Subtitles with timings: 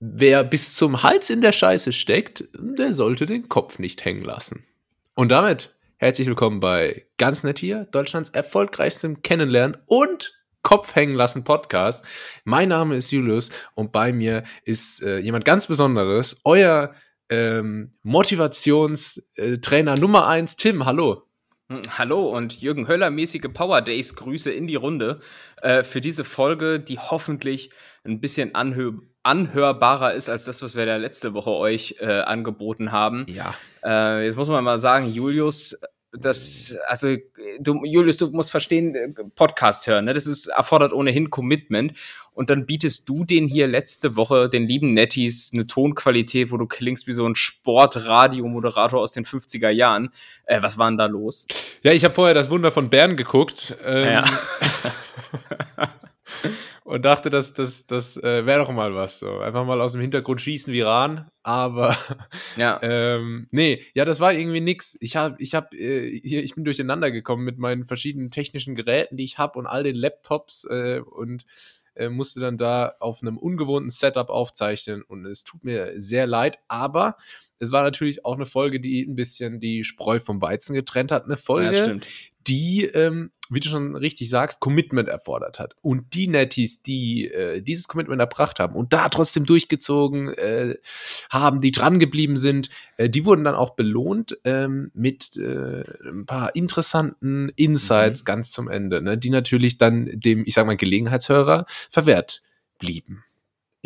[0.00, 4.64] wer bis zum Hals in der Scheiße steckt, der sollte den Kopf nicht hängen lassen.
[5.14, 11.44] Und damit herzlich willkommen bei Ganz Nett hier, Deutschlands erfolgreichstem Kennenlernen und Kopf hängen lassen
[11.44, 12.04] Podcast.
[12.44, 16.94] Mein Name ist Julius und bei mir ist äh, jemand ganz Besonderes, euer
[17.30, 20.84] ähm, Motivationstrainer Nummer eins, Tim.
[20.84, 21.24] Hallo.
[21.70, 25.20] Hm, hallo und Jürgen Höller mäßige Power Days Grüße in die Runde
[25.60, 27.70] äh, für diese Folge, die hoffentlich
[28.04, 28.92] ein bisschen anhö
[29.28, 33.26] anhörbarer ist als das, was wir da letzte Woche euch äh, angeboten haben.
[33.28, 33.54] Ja.
[33.84, 35.78] Äh, jetzt muss man mal sagen, Julius,
[36.12, 37.14] das, also,
[37.60, 40.14] du, Julius, du musst verstehen, äh, Podcast hören, ne?
[40.14, 41.92] Das ist, erfordert ohnehin Commitment.
[42.32, 46.66] Und dann bietest du den hier letzte Woche, den lieben Netties, eine Tonqualität, wo du
[46.66, 50.10] klingst wie so ein Sportradiomoderator aus den 50er Jahren.
[50.46, 51.46] Äh, was war denn da los?
[51.82, 53.76] Ja, ich habe vorher das Wunder von Bern geguckt.
[53.84, 54.24] Ähm, ja.
[56.84, 59.18] und dachte, das, das, das äh, wäre doch mal was.
[59.18, 59.38] So.
[59.38, 61.30] Einfach mal aus dem Hintergrund schießen wie Rahn.
[61.42, 61.96] Aber
[62.56, 62.78] ja.
[62.82, 64.96] ähm, nee, ja, das war irgendwie nix.
[65.00, 69.16] Ich hab, ich hab, äh, hier, ich bin durcheinander gekommen mit meinen verschiedenen technischen Geräten,
[69.16, 71.44] die ich habe und all den Laptops äh, und
[71.94, 76.58] äh, musste dann da auf einem ungewohnten Setup aufzeichnen und es tut mir sehr leid,
[76.68, 77.16] aber
[77.58, 81.24] es war natürlich auch eine Folge, die ein bisschen die Spreu vom Weizen getrennt hat.
[81.24, 81.96] Eine Folge, ja,
[82.46, 85.74] die, ähm, wie du schon richtig sagst, Commitment erfordert hat.
[85.82, 90.76] Und die Netties, die äh, dieses Commitment erbracht haben und da trotzdem durchgezogen äh,
[91.30, 96.24] haben, die dran geblieben sind, äh, die wurden dann auch belohnt ähm, mit äh, ein
[96.26, 98.24] paar interessanten Insights mhm.
[98.24, 102.42] ganz zum Ende, ne, die natürlich dann dem, ich sag mal, Gelegenheitshörer verwehrt
[102.78, 103.24] blieben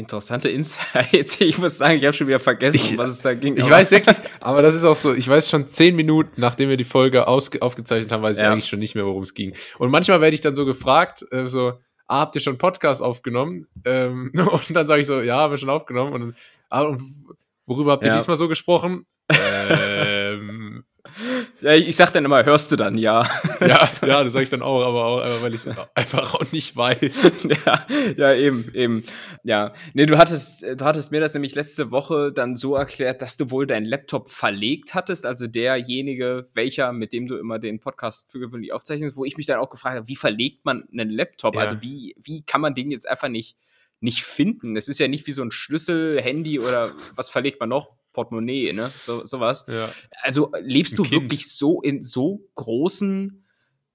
[0.03, 1.41] interessante Insights.
[1.41, 3.57] Ich muss sagen, ich habe schon wieder vergessen, ich, um was es da ging.
[3.57, 6.77] Ich weiß wirklich, aber das ist auch so, ich weiß schon zehn Minuten, nachdem wir
[6.77, 8.53] die Folge aufgezeichnet haben, weiß ich ja.
[8.53, 9.55] eigentlich schon nicht mehr, worum es ging.
[9.79, 11.75] Und manchmal werde ich dann so gefragt, äh, so,
[12.07, 13.67] ah, habt ihr schon Podcast aufgenommen?
[13.85, 16.13] Ähm, und dann sage ich so, ja, haben wir schon aufgenommen.
[16.13, 16.35] Und,
[16.69, 17.03] ah, und
[17.67, 18.17] worüber habt ihr ja.
[18.17, 19.07] diesmal so gesprochen?
[19.31, 20.22] ähm,
[21.61, 23.29] ja, ich sag dann immer, hörst du dann, ja.
[23.61, 26.77] Ja, ja das sage ich dann auch, aber auch, weil ich es einfach auch nicht
[26.77, 27.45] weiß.
[27.45, 27.87] ja,
[28.17, 29.05] ja, eben, eben.
[29.45, 29.73] Ja.
[29.95, 33.51] Nee, du hattest, du hattest mir das nämlich letzte Woche dann so erklärt, dass du
[33.51, 38.41] wohl deinen Laptop verlegt hattest, also derjenige, welcher, mit dem du immer den Podcast für
[38.41, 41.55] gewöhnlich aufzeichnest, wo ich mich dann auch gefragt habe, wie verlegt man einen Laptop?
[41.55, 41.63] Ja.
[41.63, 43.57] Also wie, wie kann man den jetzt einfach nicht,
[44.01, 44.77] nicht finden?
[44.77, 47.91] Es ist ja nicht wie so ein Schlüssel, Handy oder was verlegt man noch?
[48.13, 48.91] Portemonnaie, ne?
[48.99, 49.67] So, sowas.
[49.69, 49.93] Ja.
[50.23, 53.45] Also lebst du wirklich so in so großen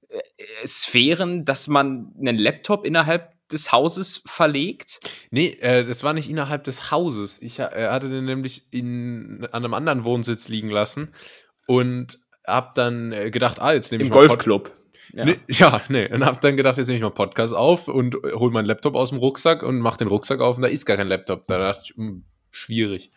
[0.09, 4.99] äh, Sphären, dass man einen Laptop innerhalb des Hauses verlegt?
[5.31, 7.41] Nee, äh, das war nicht innerhalb des Hauses.
[7.41, 11.13] Ich äh, hatte den nämlich in, an einem anderen Wohnsitz liegen lassen
[11.65, 14.73] und hab dann äh, gedacht, ah, jetzt nehme ich Im mal Golfclub.
[15.13, 15.25] Ja.
[15.25, 16.11] Nee, ja, nee.
[16.11, 19.09] Und hab dann gedacht, jetzt nehme ich mal Podcast auf und hol meinen Laptop aus
[19.09, 21.47] dem Rucksack und mach den Rucksack auf und da ist gar kein Laptop.
[21.47, 22.25] Da dachte ich, hm,
[22.57, 23.11] schwierig.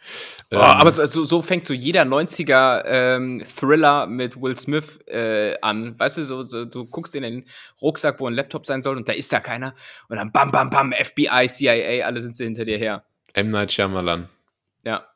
[0.50, 5.56] Oh, ähm, aber so, so, fängt so jeder 90er ähm, Thriller mit Will Smith äh,
[5.60, 5.98] an.
[5.98, 7.44] Weißt du, so, so, du guckst in den
[7.80, 9.74] Rucksack, wo ein Laptop sein soll und da ist da keiner.
[10.08, 13.04] Und dann bam, bam, bam, FBI, CIA, alle sind sie hinter dir her.
[13.32, 13.50] M.
[13.50, 14.28] Night Shyamalan.
[14.84, 15.06] Ja,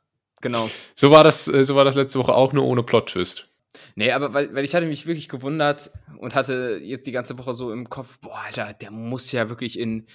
[0.41, 0.71] genau.
[0.95, 3.49] So war das, äh, so war das letzte Woche auch nur ohne Plot-Twist.
[3.97, 7.55] Nee, aber weil, weil ich hatte mich wirklich gewundert und hatte jetzt die ganze Woche
[7.55, 10.07] so im Kopf, boah, Alter, der muss ja wirklich in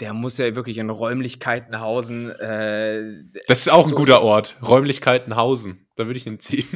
[0.00, 2.30] der muss ja wirklich in Räumlichkeitenhausen.
[2.30, 3.02] Äh,
[3.46, 4.56] das ist auch so ein guter Ort.
[4.62, 5.86] Räumlichkeitenhausen.
[5.96, 6.66] Da würde ich ihn ziehen.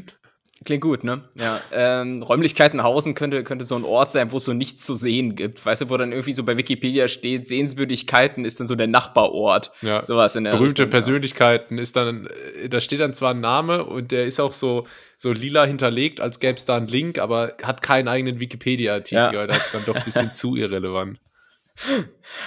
[0.64, 1.28] Klingt gut, ne?
[1.34, 1.60] Ja.
[1.72, 5.64] Ähm, Räumlichkeitenhausen könnte, könnte so ein Ort sein, wo es so nichts zu sehen gibt.
[5.64, 9.72] Weißt du, wo dann irgendwie so bei Wikipedia steht, Sehenswürdigkeiten ist dann so der Nachbarort.
[9.82, 10.04] Ja.
[10.06, 11.82] Sowas in der Berühmte Richtung, Persönlichkeiten ja.
[11.82, 12.28] ist dann,
[12.62, 14.86] äh, da steht dann zwar ein Name und der ist auch so,
[15.18, 19.34] so lila hinterlegt, als gäbe es da einen Link, aber hat keinen eigenen Wikipedia-Artikel.
[19.34, 19.46] Ja.
[19.46, 21.18] Das ist dann doch ein bisschen zu irrelevant.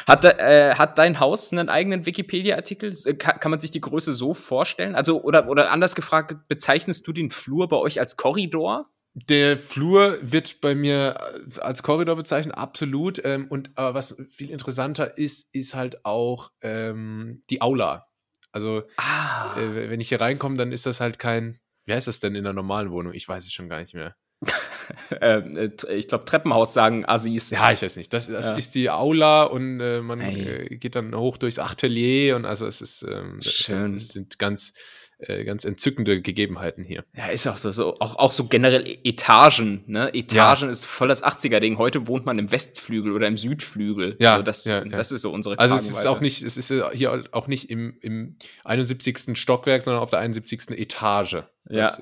[0.08, 2.94] Hat, äh, hat dein Haus einen eigenen Wikipedia-Artikel?
[3.06, 4.96] Äh, kann, kann, man sich die Größe so vorstellen?
[4.96, 8.90] Also, oder, oder anders gefragt, bezeichnest du den Flur bei euch als Korridor?
[9.14, 11.20] Der Flur wird bei mir
[11.60, 13.20] als Korridor bezeichnet, absolut.
[13.26, 18.08] Ähm, und aber was viel interessanter ist, ist halt auch ähm, die Aula.
[18.52, 19.58] Also, ah.
[19.58, 22.46] äh, wenn ich hier reinkomme, dann ist das halt kein, wie heißt das denn in
[22.46, 23.14] einer normalen Wohnung?
[23.14, 24.16] Ich weiß es schon gar nicht mehr.
[25.22, 27.50] äh, äh ich glaube, Treppenhaus sagen Assis.
[27.50, 28.14] Ja, ich weiß nicht.
[28.14, 28.56] Das, das ja.
[28.56, 30.66] ist die Aula und äh, man hey.
[30.66, 33.96] äh, geht dann hoch durchs Atelier und also es ist ähm, schön.
[33.96, 34.74] Es sind ganz
[35.20, 37.04] äh, ganz entzückende Gegebenheiten hier.
[37.16, 40.14] Ja, ist auch so, so auch, auch so generell Etagen, ne?
[40.14, 40.70] Etagen ja.
[40.70, 41.80] ist voll das 80er-Ding.
[41.80, 44.16] Heute wohnt man im Westflügel oder im Südflügel.
[44.20, 46.72] Ja, also das, ja, das ist so unsere Also es ist auch nicht, es ist
[46.94, 49.36] hier auch nicht im, im 71.
[49.36, 50.70] Stockwerk, sondern auf der 71.
[50.78, 51.38] Etage.
[51.66, 51.88] Das ja.
[51.88, 52.00] Ist,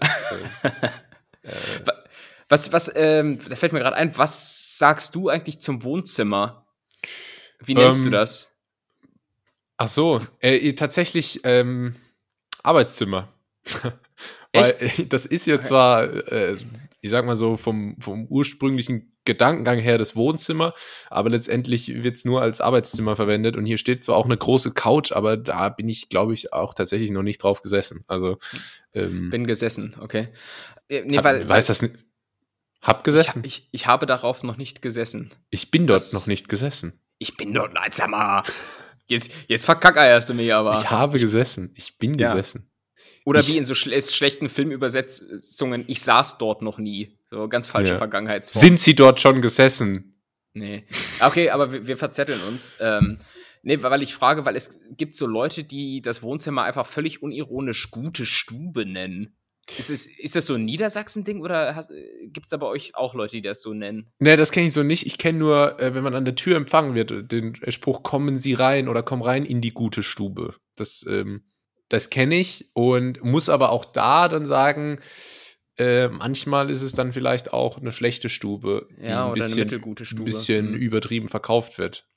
[1.43, 1.51] äh,
[2.49, 6.67] Was, was, ähm, da fällt mir gerade ein, was sagst du eigentlich zum Wohnzimmer?
[7.59, 8.51] Wie nennst ähm, du das?
[9.77, 11.95] Ach so, äh, tatsächlich ähm,
[12.63, 13.33] Arbeitszimmer.
[14.53, 16.57] Weil äh, das ist ja zwar, äh,
[17.01, 20.73] ich sag mal so, vom, vom ursprünglichen Gedankengang her das Wohnzimmer,
[21.09, 24.71] aber letztendlich wird es nur als Arbeitszimmer verwendet und hier steht zwar auch eine große
[24.71, 28.03] Couch, aber da bin ich, glaube ich, auch tatsächlich noch nicht drauf gesessen.
[28.07, 28.37] Also
[28.93, 30.29] ähm, bin gesessen, okay.
[30.87, 31.95] Äh, nee, hab, weil, weiß das nicht.
[32.85, 33.41] Hab gesessen.
[33.43, 35.31] Ich, ich, ich, habe darauf noch nicht gesessen.
[35.49, 37.01] Ich bin dort das, noch nicht gesessen.
[37.17, 38.43] Ich bin dort, sag mal.
[39.07, 40.79] Jetzt, jetzt verkackeierst du mich aber.
[40.79, 41.71] Ich habe gesessen.
[41.75, 42.31] Ich bin ja.
[42.31, 42.69] gesessen.
[43.25, 47.17] Oder ich, wie in so schle schlechten Filmübersetzungen, ich saß dort noch nie.
[47.25, 47.97] So ganz falsche ja.
[47.97, 48.61] Vergangenheitsform.
[48.61, 50.21] Sind sie dort schon gesessen?
[50.53, 50.85] Nee.
[51.21, 52.71] Okay, aber wir, wir verzetteln uns.
[52.79, 53.17] Ähm,
[53.63, 57.89] nee, weil ich frage, weil es gibt so Leute, die das Wohnzimmer einfach völlig unironisch
[57.89, 59.35] gute Stube nennen.
[59.77, 61.81] Ist, es, ist das so ein Niedersachsen-Ding oder
[62.25, 64.11] gibt es da bei euch auch Leute, die das so nennen?
[64.19, 65.07] Nee, das kenne ich so nicht.
[65.07, 68.53] Ich kenne nur, äh, wenn man an der Tür empfangen wird, den Spruch, kommen Sie
[68.53, 70.55] rein oder komm rein in die gute Stube.
[70.75, 71.45] Das, ähm,
[71.89, 74.99] das kenne ich und muss aber auch da dann sagen,
[75.77, 79.69] äh, manchmal ist es dann vielleicht auch eine schlechte Stube, die ja, ein bisschen.
[79.69, 80.77] Ein bisschen mhm.
[80.77, 82.07] übertrieben verkauft wird.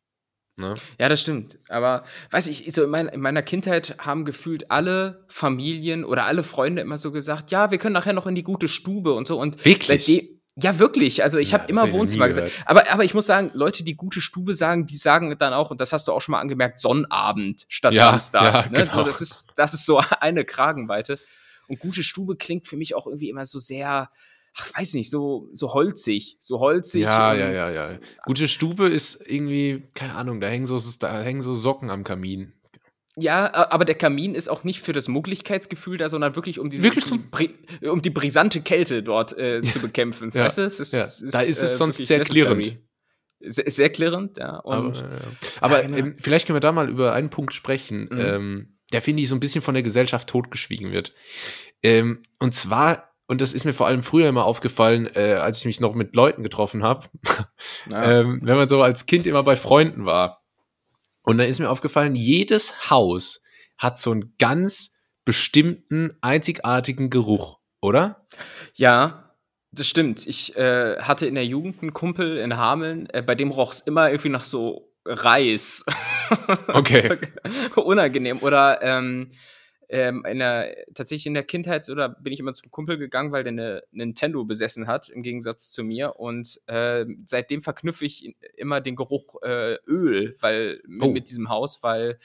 [0.59, 0.75] Ne?
[0.99, 1.59] Ja, das stimmt.
[1.69, 6.43] Aber weiß ich, so in, mein, in, meiner Kindheit haben gefühlt alle Familien oder alle
[6.43, 9.41] Freunde immer so gesagt, ja, wir können nachher noch in die gute Stube und so.
[9.41, 10.05] Und Wirklich?
[10.05, 11.23] Seitdem, ja, wirklich.
[11.23, 12.51] Also ich ja, habe immer Wohnzimmer gesagt.
[12.67, 15.81] Aber, aber ich muss sagen, Leute, die gute Stube sagen, die sagen dann auch, und
[15.81, 18.55] das hast du auch schon mal angemerkt, Sonnabend statt ja, Samstag.
[18.55, 18.85] Ja, ne?
[18.85, 18.93] genau.
[18.93, 21.21] so, das, ist, das ist so eine Kragenweite.
[21.69, 24.11] Und gute Stube klingt für mich auch irgendwie immer so sehr,
[24.59, 26.37] ach, weiß nicht, so, so holzig.
[26.41, 27.03] So holzig.
[27.03, 27.99] Ja, ja, ja, ja.
[28.25, 32.53] Gute Stube ist irgendwie, keine Ahnung, da hängen so, da hängen so Socken am Kamin.
[33.17, 36.85] Ja, aber der Kamin ist auch nicht für das Muggligkeitsgefühl da, sondern wirklich um, diese,
[36.85, 40.31] wirklich um, die, brisante Kälte dort äh, zu bekämpfen.
[40.35, 40.45] ja.
[40.45, 40.63] Weißt du?
[40.63, 41.03] Ist, ja.
[41.05, 42.79] ist, da ist es äh, sonst sehr klirrend.
[43.41, 44.59] Sehr, sehr klirrend, ja.
[44.59, 45.03] Und,
[45.61, 45.83] aber, ja.
[45.83, 48.19] aber ähm, vielleicht können wir da mal über einen Punkt sprechen, mhm.
[48.21, 51.13] ähm, der finde ich so ein bisschen von der Gesellschaft totgeschwiegen wird.
[51.83, 55.67] Ähm, und zwar, und das ist mir vor allem früher immer aufgefallen, äh, als ich
[55.67, 57.09] mich noch mit Leuten getroffen habe,
[57.91, 58.03] ja.
[58.21, 60.43] ähm, wenn man so als Kind immer bei Freunden war.
[61.23, 63.43] Und dann ist mir aufgefallen, jedes Haus
[63.77, 64.95] hat so einen ganz
[65.27, 68.27] bestimmten, einzigartigen Geruch, oder?
[68.75, 69.35] Ja,
[69.73, 70.27] das stimmt.
[70.27, 73.81] Ich äh, hatte in der Jugend einen Kumpel in Hameln, äh, bei dem roch es
[73.81, 75.85] immer irgendwie nach so Reis.
[76.69, 77.19] Okay.
[77.75, 78.39] Unangenehm.
[78.43, 79.31] Oder ähm,
[79.89, 83.43] ähm, in der, tatsächlich in der Kindheit oder bin ich immer zum Kumpel gegangen, weil
[83.43, 86.17] der eine Nintendo besessen hat, im Gegensatz zu mir.
[86.17, 91.09] Und äh, seitdem verknüpfe ich immer den Geruch äh, Öl, weil oh.
[91.09, 92.19] mit diesem Haus, weil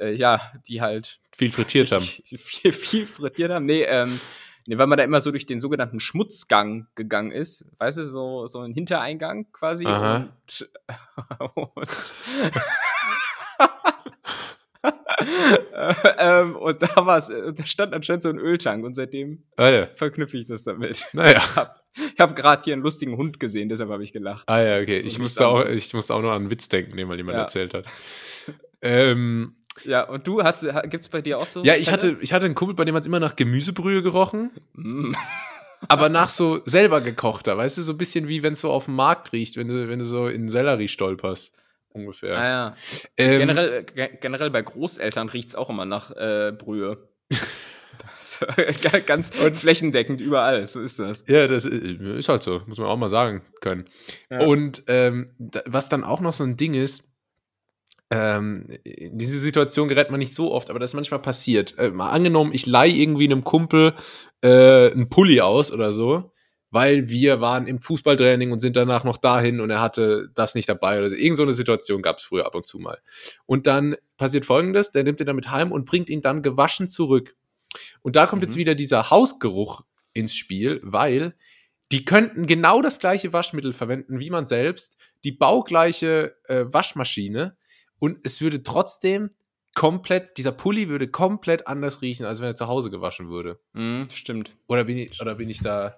[0.00, 2.04] äh, ja, die halt viel frittiert haben.
[2.24, 3.66] Viel, viel frittiert haben.
[3.66, 4.20] Nee, ähm,
[4.66, 7.64] nee, weil man da immer so durch den sogenannten Schmutzgang gegangen ist.
[7.78, 9.86] Weißt du, so, so ein Hintereingang quasi.
[9.86, 10.28] Aha.
[10.36, 10.68] Und,
[11.54, 11.70] und
[16.18, 19.88] ähm, und da war es, da stand anscheinend so ein Öltank und seitdem ah, ja.
[19.94, 21.04] verknüpfe ich das damit.
[21.12, 21.42] Naja.
[21.42, 21.74] Ich habe
[22.18, 24.48] hab gerade hier einen lustigen Hund gesehen, deshalb habe ich gelacht.
[24.48, 25.00] Ah ja, okay.
[25.00, 27.42] Ich musste, auch, ich musste auch noch an einen Witz denken, den mal jemand ja.
[27.42, 27.86] erzählt hat.
[28.82, 31.64] ähm, ja, und du hast, gibt's bei dir auch so?
[31.64, 34.50] Ja, ich hatte, ich hatte einen Kumpel, bei dem hat es immer nach Gemüsebrühe gerochen.
[34.74, 35.14] Mm.
[35.88, 38.86] aber nach so selber gekochter, weißt du, so ein bisschen wie wenn es so auf
[38.86, 41.56] dem Markt riecht, wenn du, wenn du so in Sellerie stolperst
[41.94, 42.36] ungefähr.
[42.36, 42.76] Ah, ja.
[43.16, 43.84] Ähm, generell,
[44.20, 47.08] generell bei Großeltern riecht es auch immer nach äh, Brühe.
[49.06, 51.24] Ganz und flächendeckend überall, so ist das.
[51.28, 53.84] Ja, das ist halt so, muss man auch mal sagen können.
[54.28, 54.44] Ja.
[54.44, 55.34] Und ähm,
[55.66, 57.04] was dann auch noch so ein Ding ist,
[58.10, 61.78] ähm, in diese Situation gerät man nicht so oft, aber das ist manchmal passiert.
[61.78, 63.94] Äh, mal angenommen, ich leihe irgendwie einem Kumpel
[64.42, 66.33] äh, einen Pulli aus oder so
[66.74, 70.68] weil wir waren im Fußballtraining und sind danach noch dahin und er hatte das nicht
[70.68, 71.14] dabei oder so.
[71.14, 72.98] Irgend so eine Situation gab es früher ab und zu mal.
[73.46, 77.36] Und dann passiert folgendes, der nimmt ihn damit heim und bringt ihn dann gewaschen zurück.
[78.02, 78.48] Und da kommt mhm.
[78.48, 79.82] jetzt wieder dieser Hausgeruch
[80.14, 81.36] ins Spiel, weil
[81.92, 87.56] die könnten genau das gleiche Waschmittel verwenden wie man selbst, die baugleiche äh, Waschmaschine
[88.00, 89.30] und es würde trotzdem
[89.76, 93.60] komplett, dieser Pulli würde komplett anders riechen, als wenn er zu Hause gewaschen würde.
[93.74, 94.56] Mhm, stimmt.
[94.66, 95.96] Oder bin ich, oder bin ich da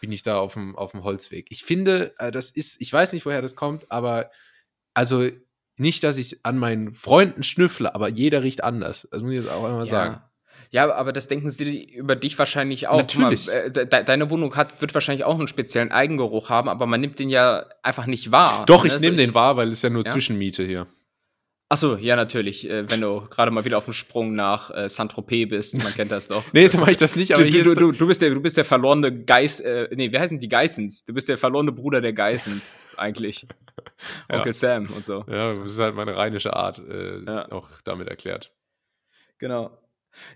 [0.00, 1.46] bin ich da auf dem, auf dem Holzweg.
[1.50, 4.30] Ich finde, äh, das ist, ich weiß nicht, woher das kommt, aber
[4.94, 5.28] also
[5.76, 9.08] nicht, dass ich an meinen Freunden schnüffle, aber jeder riecht anders.
[9.10, 9.86] Das muss ich jetzt auch einmal ja.
[9.86, 10.22] sagen.
[10.70, 12.98] Ja, aber das denken sie über dich wahrscheinlich auch.
[12.98, 13.46] Natürlich.
[13.46, 17.00] Mal, äh, de deine Wohnung hat, wird wahrscheinlich auch einen speziellen Eigengeruch haben, aber man
[17.00, 18.66] nimmt den ja einfach nicht wahr.
[18.66, 18.90] Doch, ne?
[18.90, 20.12] ich nehme den wahr, weil es ja nur ja?
[20.12, 20.86] Zwischenmiete hier.
[21.70, 22.68] Achso, ja, natürlich.
[22.68, 26.10] Äh, wenn du gerade mal wieder auf dem Sprung nach äh, Saint-Tropez bist, man kennt
[26.10, 26.42] das doch.
[26.52, 28.56] nee, so mache ich das nicht, aber du, du, du, du, bist der, du bist
[28.56, 31.04] der verlorene Geist, äh, nee, wie heißen die Geissens?
[31.04, 33.46] Du bist der verlorene Bruder der Geissens, eigentlich.
[34.32, 34.52] Onkel ja.
[34.54, 35.24] Sam und so.
[35.28, 37.52] Ja, das ist halt meine rheinische Art, äh, ja.
[37.52, 38.50] auch damit erklärt.
[39.38, 39.78] Genau.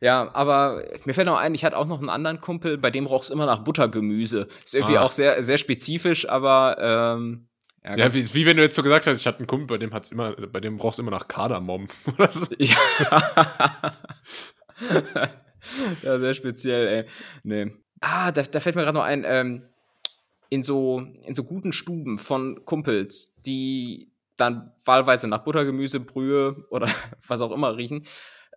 [0.03, 3.07] Ja, aber mir fällt noch ein, ich hatte auch noch einen anderen Kumpel, bei dem
[3.07, 4.49] roch es immer nach Buttergemüse.
[4.65, 5.03] Ist irgendwie ah.
[5.03, 7.49] auch sehr, sehr spezifisch, aber ähm,
[7.85, 9.79] ja, ja wie, wie, wenn du jetzt so gesagt hast, ich hatte einen Kumpel, bei
[9.79, 11.89] dem hat's immer, bei dem brauchst du immer nach Kardamom.
[12.59, 12.77] ja.
[16.03, 17.05] ja, sehr speziell, ey.
[17.43, 17.73] Nee.
[18.01, 19.62] Ah, da, da fällt mir gerade noch ein, ähm,
[20.49, 26.89] in so, in so guten Stuben von Kumpels, die dann wahlweise nach Buttergemüse, Brühe oder
[27.27, 28.05] was auch immer riechen,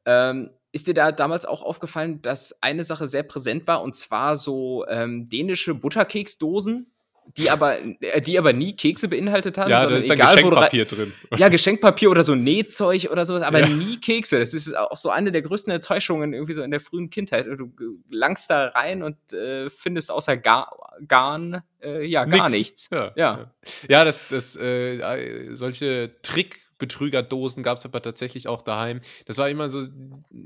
[0.05, 4.35] ähm, ist dir da damals auch aufgefallen, dass eine Sache sehr präsent war und zwar
[4.35, 6.91] so ähm, dänische Butterkeksdosen?
[7.37, 9.69] Die aber, äh, die aber nie Kekse beinhaltet haben.
[9.69, 11.13] Ja, sondern da ist egal, Geschenkpapier drin.
[11.37, 13.67] Ja, Geschenkpapier oder so Nähzeug oder sowas, aber ja.
[13.67, 14.39] nie Kekse.
[14.39, 17.47] Das ist auch so eine der größten Enttäuschungen irgendwie so in der frühen Kindheit.
[17.47, 17.71] Du
[18.09, 20.75] langst da rein und äh, findest außer Gar
[21.07, 22.89] Garn äh, ja gar nichts.
[22.89, 23.51] Ja, ja.
[23.89, 28.99] ja das, das äh, solche Trick Betrügerdosen gab es aber tatsächlich auch daheim.
[29.25, 29.87] Das war immer so,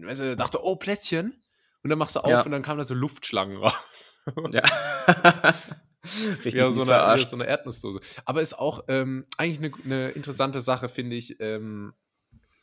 [0.05, 1.41] also dachte, oh, Plätzchen.
[1.81, 2.41] Und dann machst du auf ja.
[2.41, 4.17] und dann kamen da so Luftschlangen raus.
[4.51, 4.63] Ja.
[6.03, 7.99] Richtig ja, so eine, so eine Erdnussdose.
[8.25, 11.39] Aber ist auch ähm, eigentlich eine, eine, interessante Sache, finde ich.
[11.39, 11.93] Ähm,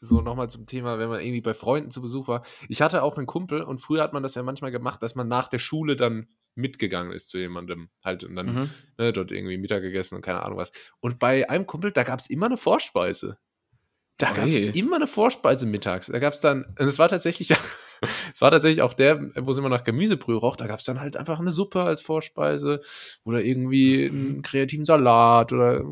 [0.00, 2.44] so nochmal zum Thema, wenn man irgendwie bei Freunden zu Besuch war.
[2.68, 5.28] Ich hatte auch einen Kumpel und früher hat man das ja manchmal gemacht, dass man
[5.28, 8.70] nach der Schule dann mitgegangen ist zu jemandem halt und dann mhm.
[8.98, 10.72] ne, dort irgendwie Mittag gegessen und keine Ahnung was.
[11.00, 13.38] Und bei einem Kumpel, da gab es immer eine Vorspeise.
[14.18, 16.06] Da gab es immer eine Vorspeise mittags.
[16.06, 17.48] Da gab es dann, und es war tatsächlich
[18.34, 21.00] es war tatsächlich auch der, wo es immer nach Gemüsebrühe roch, da gab es dann
[21.00, 22.80] halt einfach eine Suppe als Vorspeise
[23.24, 25.82] oder irgendwie einen kreativen Salat oder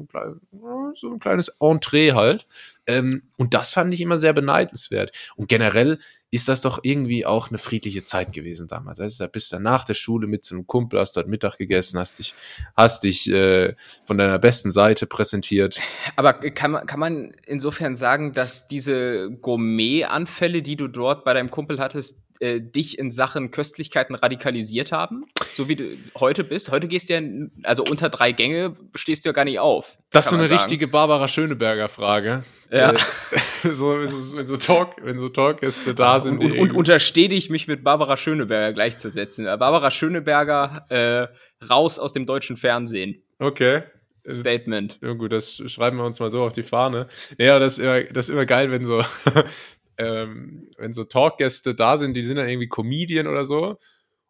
[0.94, 2.46] so ein kleines Entree halt.
[2.86, 5.12] Ähm, und das fand ich immer sehr beneidenswert.
[5.36, 5.98] Und generell
[6.30, 8.98] ist das doch irgendwie auch eine friedliche Zeit gewesen damals.
[8.98, 11.98] Also da bist du nach der Schule mit so einem Kumpel, hast dort Mittag gegessen,
[11.98, 12.34] hast dich,
[12.76, 13.74] hast dich äh,
[14.04, 15.80] von deiner besten Seite präsentiert.
[16.16, 21.52] Aber kann man, kann man insofern sagen, dass diese Gourmet-Anfälle, die du dort bei deinem
[21.52, 26.70] Kumpel hattest, äh, dich in Sachen Köstlichkeiten radikalisiert haben, so wie du heute bist.
[26.70, 27.22] Heute gehst du ja,
[27.62, 29.98] also unter drei Gänge stehst du ja gar nicht auf.
[30.10, 30.60] Das ist so eine sagen.
[30.60, 32.42] richtige Barbara Schöneberger Frage.
[32.70, 32.92] Ja.
[32.92, 32.98] Äh,
[33.72, 36.38] so, wenn so Talk, wenn so Talkgäste da sind.
[36.38, 39.44] Und, und, und unterstehe dich, mich mit Barbara Schöneberger gleichzusetzen.
[39.44, 43.22] Barbara Schöneberger äh, raus aus dem deutschen Fernsehen.
[43.38, 43.82] Okay.
[44.28, 44.98] Statement.
[45.02, 47.08] Ja, gut, das schreiben wir uns mal so auf die Fahne.
[47.38, 49.02] Ja, das ist immer, das ist immer geil, wenn so,
[49.98, 53.78] ähm, wenn so Talkgäste da sind, die sind dann irgendwie Comedian oder so.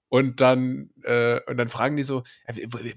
[0.09, 2.23] Und dann, äh, und dann fragen die so,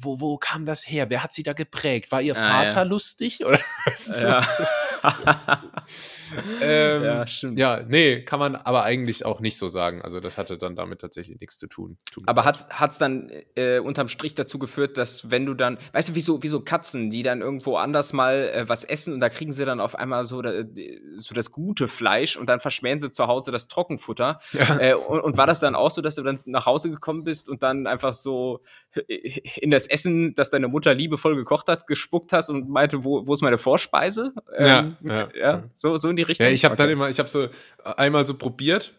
[0.02, 1.10] wo, wo kam das her?
[1.10, 2.12] Wer hat sie da geprägt?
[2.12, 2.84] War ihr Vater ah, ja.
[2.84, 3.44] lustig?
[3.46, 3.60] Oder
[4.20, 4.48] ja.
[6.62, 7.60] Ähm, ja, stimmt.
[7.60, 10.02] Ja, nee, kann man aber eigentlich auch nicht so sagen.
[10.02, 11.98] Also das hatte dann damit tatsächlich nichts zu tun.
[12.12, 16.10] tun aber hat es dann äh, unterm Strich dazu geführt, dass wenn du dann, weißt
[16.10, 19.20] du, wie so, wie so Katzen, die dann irgendwo anders mal äh, was essen und
[19.20, 20.64] da kriegen sie dann auf einmal so, da,
[21.16, 24.40] so das gute Fleisch und dann verschmähen sie zu Hause das Trockenfutter.
[24.54, 24.78] Ja.
[24.80, 27.50] Äh, und, und, war das dann auch so, dass du dann nach Hause gekommen bist
[27.50, 28.62] und dann einfach so
[29.08, 33.34] in das Essen, das deine Mutter liebevoll gekocht hat, gespuckt hast und meinte, wo, wo
[33.34, 34.34] ist meine Vorspeise?
[34.56, 36.46] Ähm, ja, ja, ja, so, so in die Richtung.
[36.46, 36.84] Ja, ich habe okay.
[36.84, 37.48] dann immer, ich habe so
[37.84, 38.94] einmal so probiert,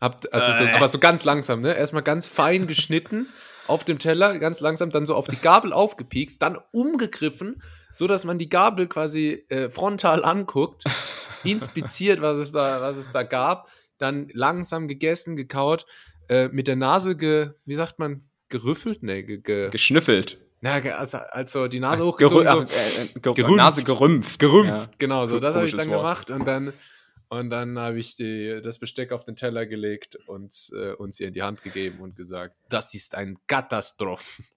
[0.00, 0.72] hab, also so, äh.
[0.72, 1.74] aber so ganz langsam, ne?
[1.74, 3.28] Erstmal ganz fein geschnitten
[3.66, 7.62] auf dem Teller, ganz langsam, dann so auf die Gabel aufgepiekst, dann umgegriffen,
[7.94, 10.84] so dass man die Gabel quasi äh, frontal anguckt,
[11.44, 13.68] inspiziert, was es da, was es da gab,
[13.98, 15.86] dann langsam gegessen, gekaut,
[16.28, 19.02] äh, mit der Nase ge, wie sagt man, gerüffelt?
[19.02, 20.38] Nee, ge, ge geschnüffelt.
[20.60, 22.46] Na, also, also die Nase hochgezogen.
[22.46, 23.56] Gerü so, äh, äh gerümpft.
[23.56, 24.38] Nase gerümpft.
[24.38, 24.96] Gerümpft, ja.
[24.98, 25.38] genau so.
[25.38, 25.98] Das habe ich dann Wort.
[25.98, 26.72] gemacht und dann,
[27.28, 31.28] und dann habe ich die, das Besteck auf den Teller gelegt und äh, uns ihr
[31.28, 34.42] in die Hand gegeben und gesagt, das ist ein Katastrophe.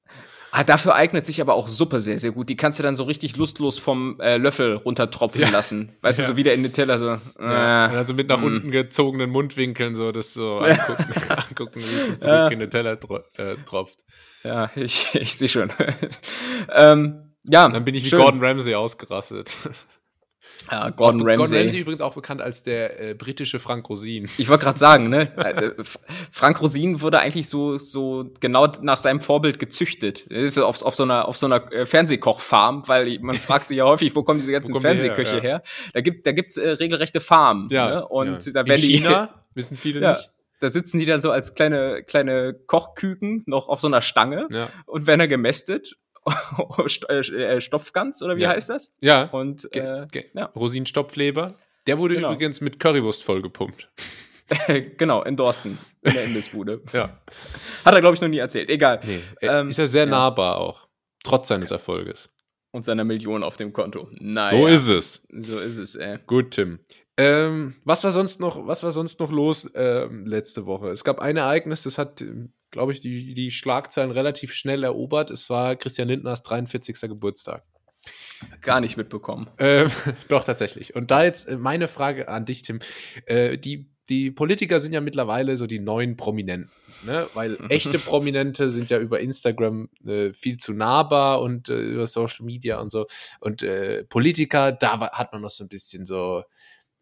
[0.52, 2.50] Ah, dafür eignet sich aber auch Suppe sehr, sehr gut.
[2.50, 5.50] Die kannst du dann so richtig lustlos vom äh, Löffel runtertropfen ja.
[5.52, 5.96] lassen.
[6.02, 6.26] Weißt ja.
[6.26, 7.20] du, so wieder in den Teller so.
[7.40, 7.94] Ja.
[7.94, 8.44] Äh, also mit nach mm.
[8.44, 13.20] unten gezogenen Mundwinkeln so das so angucken, angucken wie es zurück in den Teller tro
[13.38, 14.04] äh, tropft.
[14.44, 15.72] Ja, ich, ich sehe schon.
[16.74, 18.20] ähm, ja, dann bin ich wie schön.
[18.20, 19.56] Gordon Ramsay ausgerastet.
[20.72, 21.38] Ja, Gordon Ramsay.
[21.38, 24.30] Gordon Ramsay übrigens auch bekannt als der äh, britische Frank Rosin.
[24.38, 25.36] Ich wollte gerade sagen, ne?
[25.38, 25.84] Äh,
[26.32, 30.26] Frank Rosin wurde eigentlich so, so genau nach seinem Vorbild gezüchtet.
[30.30, 33.78] Er ist auf, auf so einer, auf so einer äh, Fernsehkochfarm, weil man fragt sich
[33.78, 35.50] ja häufig, wo kommen diese ganzen Fernsehköche her, ja.
[35.50, 35.64] her?
[35.94, 37.70] Da gibt da gibt's äh, regelrechte Farmen.
[37.70, 38.08] Ja, ne?
[38.08, 38.52] Und ja.
[38.54, 40.12] da werden In China die, wissen viele ja.
[40.12, 44.48] nicht da sitzen die dann so als kleine, kleine Kochküken noch auf so einer Stange
[44.52, 44.70] ja.
[44.86, 45.96] und werden dann gemästet.
[47.10, 48.50] Äh, äh, Stopfgans oder wie ja.
[48.50, 48.92] heißt das?
[49.02, 49.24] Ja.
[49.24, 50.46] Und äh, ja.
[50.56, 51.56] Rosinenstopfleber.
[51.88, 52.34] Der wurde genau.
[52.34, 53.90] übrigens mit Currywurst vollgepumpt.
[54.98, 56.82] genau, in Dorsten, in der Imbissbude.
[56.94, 57.20] ja.
[57.86, 58.70] Hat er, glaube ich, noch nie erzählt.
[58.70, 59.00] Egal.
[59.04, 60.88] Nee, ähm, ist ja sehr nahbar auch,
[61.24, 62.30] trotz seines Erfolges.
[62.72, 64.10] Und seiner Million auf dem Konto.
[64.20, 64.58] Naja.
[64.58, 65.28] So ist es.
[65.32, 66.20] So ist es, ey.
[66.28, 66.80] Gut, Tim.
[67.18, 70.90] Ähm, was war sonst noch, was war sonst noch los ähm, letzte Woche?
[70.90, 72.24] Es gab ein Ereignis, das hat,
[72.72, 75.32] glaube ich, die, die Schlagzeilen relativ schnell erobert.
[75.32, 77.00] Es war Christian Lindners 43.
[77.02, 77.64] Geburtstag.
[78.62, 79.50] Gar nicht mitbekommen.
[79.58, 79.90] Ähm,
[80.28, 80.96] doch, tatsächlich.
[80.96, 82.80] Und da jetzt äh, meine Frage an dich, Tim.
[83.26, 86.72] Äh, die, die Politiker sind ja mittlerweile so die neuen Prominenten.
[87.04, 87.28] Ne?
[87.34, 92.46] Weil echte Prominente sind ja über Instagram äh, viel zu nahbar und äh, über Social
[92.46, 93.06] Media und so.
[93.40, 96.44] Und äh, Politiker, da hat man noch so ein bisschen so,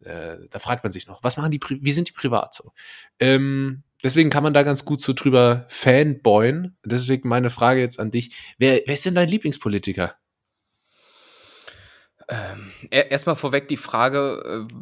[0.00, 2.72] äh, da fragt man sich noch, was machen die, wie sind die privat so?
[3.18, 6.76] Ähm, deswegen kann man da ganz gut so drüber fanboyen.
[6.84, 10.16] Deswegen meine Frage jetzt an dich, wer, wer ist denn dein Lieblingspolitiker?
[12.28, 14.74] Ähm, Erstmal vorweg die Frage, äh,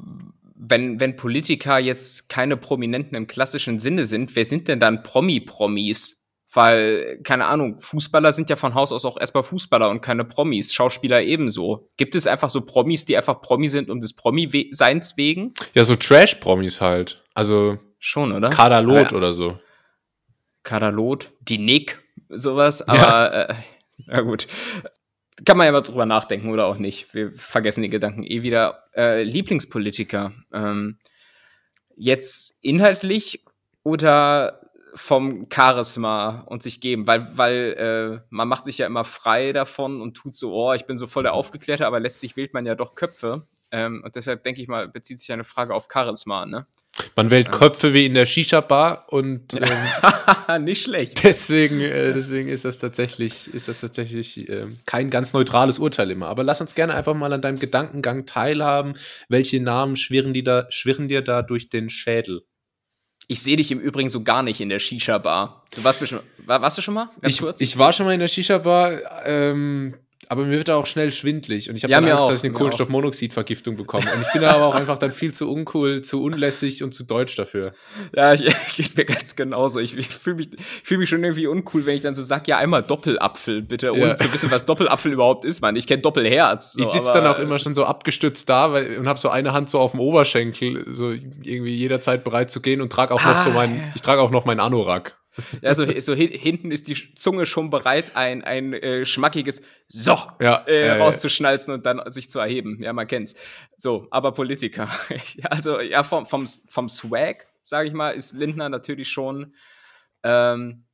[0.58, 6.22] wenn, wenn Politiker jetzt keine Prominenten im klassischen Sinne sind, wer sind denn dann Promi-Promis?
[6.52, 10.72] Weil, keine Ahnung, Fußballer sind ja von Haus aus auch erstmal Fußballer und keine Promis,
[10.72, 11.90] Schauspieler ebenso.
[11.98, 15.52] Gibt es einfach so Promis, die einfach Promi sind um des Promi-Seins wegen?
[15.74, 17.22] Ja, so Trash-Promis halt.
[17.34, 18.50] Also schon, oder?
[18.50, 19.16] Kaderlot ja.
[19.16, 19.58] oder so.
[20.62, 23.42] Kaderlot, die Nick, sowas, aber ja.
[23.42, 23.54] äh,
[24.06, 24.46] ja gut.
[25.44, 27.12] Kann man ja mal drüber nachdenken oder auch nicht.
[27.14, 28.84] Wir vergessen die Gedanken eh wieder.
[28.94, 30.32] Äh, Lieblingspolitiker.
[30.52, 30.98] Ähm,
[31.94, 33.44] jetzt inhaltlich
[33.82, 34.60] oder
[34.94, 40.00] vom Charisma und sich geben, weil, weil äh, man macht sich ja immer frei davon
[40.00, 42.74] und tut so, oh, ich bin so voll der Aufgeklärte, aber letztlich wählt man ja
[42.74, 43.46] doch Köpfe.
[43.72, 46.66] Ähm, und deshalb denke ich mal, bezieht sich eine Frage auf Charisma, ne?
[47.14, 49.54] Man wählt Köpfe wie in der Shisha-Bar und
[50.48, 51.22] ähm, nicht schlecht.
[51.24, 56.28] Deswegen, äh, deswegen ist das tatsächlich, ist das tatsächlich äh, kein ganz neutrales Urteil immer.
[56.28, 58.94] Aber lass uns gerne einfach mal an deinem Gedankengang teilhaben.
[59.28, 62.42] Welche Namen schwirren, die da, schwirren dir da durch den Schädel?
[63.28, 65.64] Ich sehe dich im Übrigen so gar nicht in der Shisha-Bar.
[65.74, 67.10] Du warst bestimmt, war, warst du schon mal?
[67.20, 67.60] Ganz ich, kurz?
[67.60, 69.26] ich war schon mal in der Shisha-Bar.
[69.26, 69.96] Ähm,
[70.28, 72.44] aber mir wird da auch schnell schwindlig und ich habe ja, Angst, auch, dass ich
[72.44, 74.06] eine Kohlenstoffmonoxidvergiftung bekomme.
[74.14, 77.04] Und ich bin da aber auch einfach dann viel zu uncool, zu unlässig und zu
[77.04, 77.72] deutsch dafür.
[78.14, 78.44] Ja, ich,
[78.76, 79.78] geht mir ganz genauso.
[79.80, 80.48] Ich, ich fühle mich,
[80.82, 84.08] fühl mich schon irgendwie uncool, wenn ich dann so sage, ja, einmal Doppelapfel bitte, ohne
[84.08, 84.16] ja.
[84.16, 85.76] zu wissen, was Doppelapfel überhaupt ist, Mann.
[85.76, 86.72] Ich kenne Doppelherz.
[86.72, 89.52] So, ich sitze dann auch immer schon so abgestützt da weil, und habe so eine
[89.52, 93.32] Hand so auf dem Oberschenkel, so irgendwie jederzeit bereit zu gehen und trage auch ah,
[93.32, 95.16] noch so ah, mein, ich trage auch noch meinen Anorak.
[95.60, 100.64] Ja, so, so hinten ist die Zunge schon bereit, ein, ein äh, schmackiges So ja,
[100.66, 102.82] äh, rauszuschnalzen und dann sich zu erheben.
[102.82, 103.34] Ja, man kennt's.
[103.76, 104.90] So, aber Politiker.
[105.44, 109.54] also, ja, vom, vom, vom Swag, sage ich mal, ist Lindner natürlich schon
[110.22, 110.84] ähm,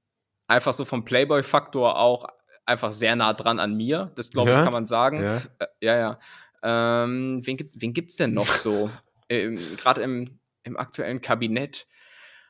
[0.47, 2.27] einfach so vom Playboy-Faktor auch
[2.67, 4.13] einfach sehr nah dran an mir.
[4.15, 4.59] Das, glaube ja?
[4.59, 5.23] ich, kann man sagen.
[5.23, 5.97] Ja, äh, ja.
[5.99, 6.19] ja.
[6.63, 8.91] Ähm, wen, gibt, wen gibt's denn noch so?
[9.29, 11.87] ähm, Gerade im, im aktuellen Kabinett.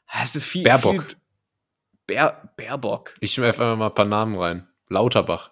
[0.06, 1.02] Also viel, Baerbock.
[1.02, 1.16] Viel,
[2.06, 3.14] Bär, Baerbock.
[3.20, 4.68] Ich schmeiß einfach mal ein paar Namen rein.
[4.88, 5.50] Lauterbach.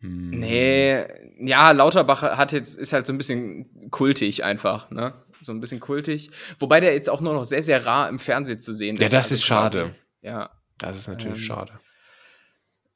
[0.00, 0.30] Hm.
[0.30, 1.04] Nee,
[1.40, 5.14] ja, Lauterbach hat jetzt, ist halt so ein bisschen kultig einfach, ne?
[5.40, 6.30] So ein bisschen kultig.
[6.58, 9.02] Wobei der jetzt auch nur noch sehr, sehr rar im Fernsehen zu sehen ist.
[9.02, 9.80] Ja, das also ist schade.
[9.82, 10.50] Quasi, ja.
[10.78, 11.72] Das ist natürlich ähm, schade.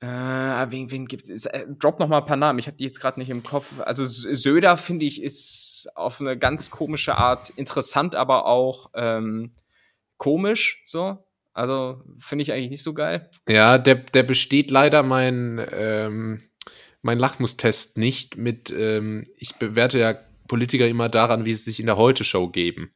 [0.01, 1.47] Äh, wen, wen gibt es?
[1.47, 2.59] Äh, drop noch mal ein paar Namen.
[2.59, 3.81] Ich habe die jetzt gerade nicht im Kopf.
[3.81, 9.55] Also Söder finde ich ist auf eine ganz komische Art interessant, aber auch ähm,
[10.17, 11.25] komisch so.
[11.53, 13.31] Also finde ich eigentlich nicht so geil.
[13.49, 16.43] Ja, der, der besteht leider mein, ähm,
[17.03, 21.87] mein Lachmustest nicht mit, ähm, ich bewerte ja Politiker immer daran, wie sie sich in
[21.87, 22.93] der Heute-Show geben.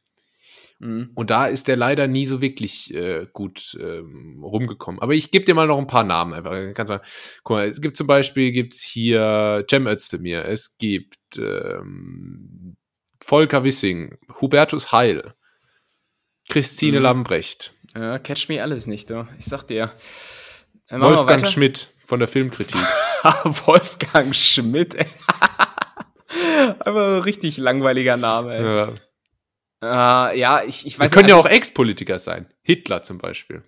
[0.79, 1.11] Mhm.
[1.15, 5.01] Und da ist der leider nie so wirklich äh, gut ähm, rumgekommen.
[5.01, 6.51] Aber ich gebe dir mal noch ein paar Namen einfach.
[6.73, 7.01] Kannst mal,
[7.43, 12.77] guck mal, es gibt zum Beispiel gibt's hier Cem Özdemir, es gibt ähm,
[13.23, 15.33] Volker Wissing, Hubertus Heil,
[16.49, 17.03] Christine mhm.
[17.03, 19.27] Lambrecht, ja, catch me alles nicht, du.
[19.39, 19.91] Ich sag dir.
[20.87, 22.75] Äh, Wolfgang Schmidt von der Filmkritik.
[23.43, 25.07] Wolfgang Schmidt, ey.
[26.79, 28.63] Aber richtig langweiliger Name, ey.
[28.63, 28.93] Ja.
[29.79, 32.51] Uh, ja, ich, ich weiß Wir können ja auch Ex-Politiker sein.
[32.63, 33.63] Hitler zum Beispiel.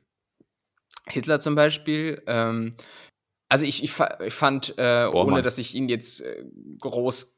[1.07, 2.21] Hitler zum Beispiel.
[2.25, 2.75] Ähm,
[3.47, 3.93] also ich, ich,
[4.25, 6.43] ich fand, äh, ohne dass ich ihn jetzt äh,
[6.79, 7.35] groß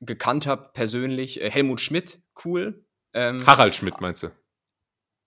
[0.00, 2.84] gekannt habe, persönlich, äh, Helmut Schmidt cool.
[3.12, 4.30] Ähm, Harald Schmidt meinst du?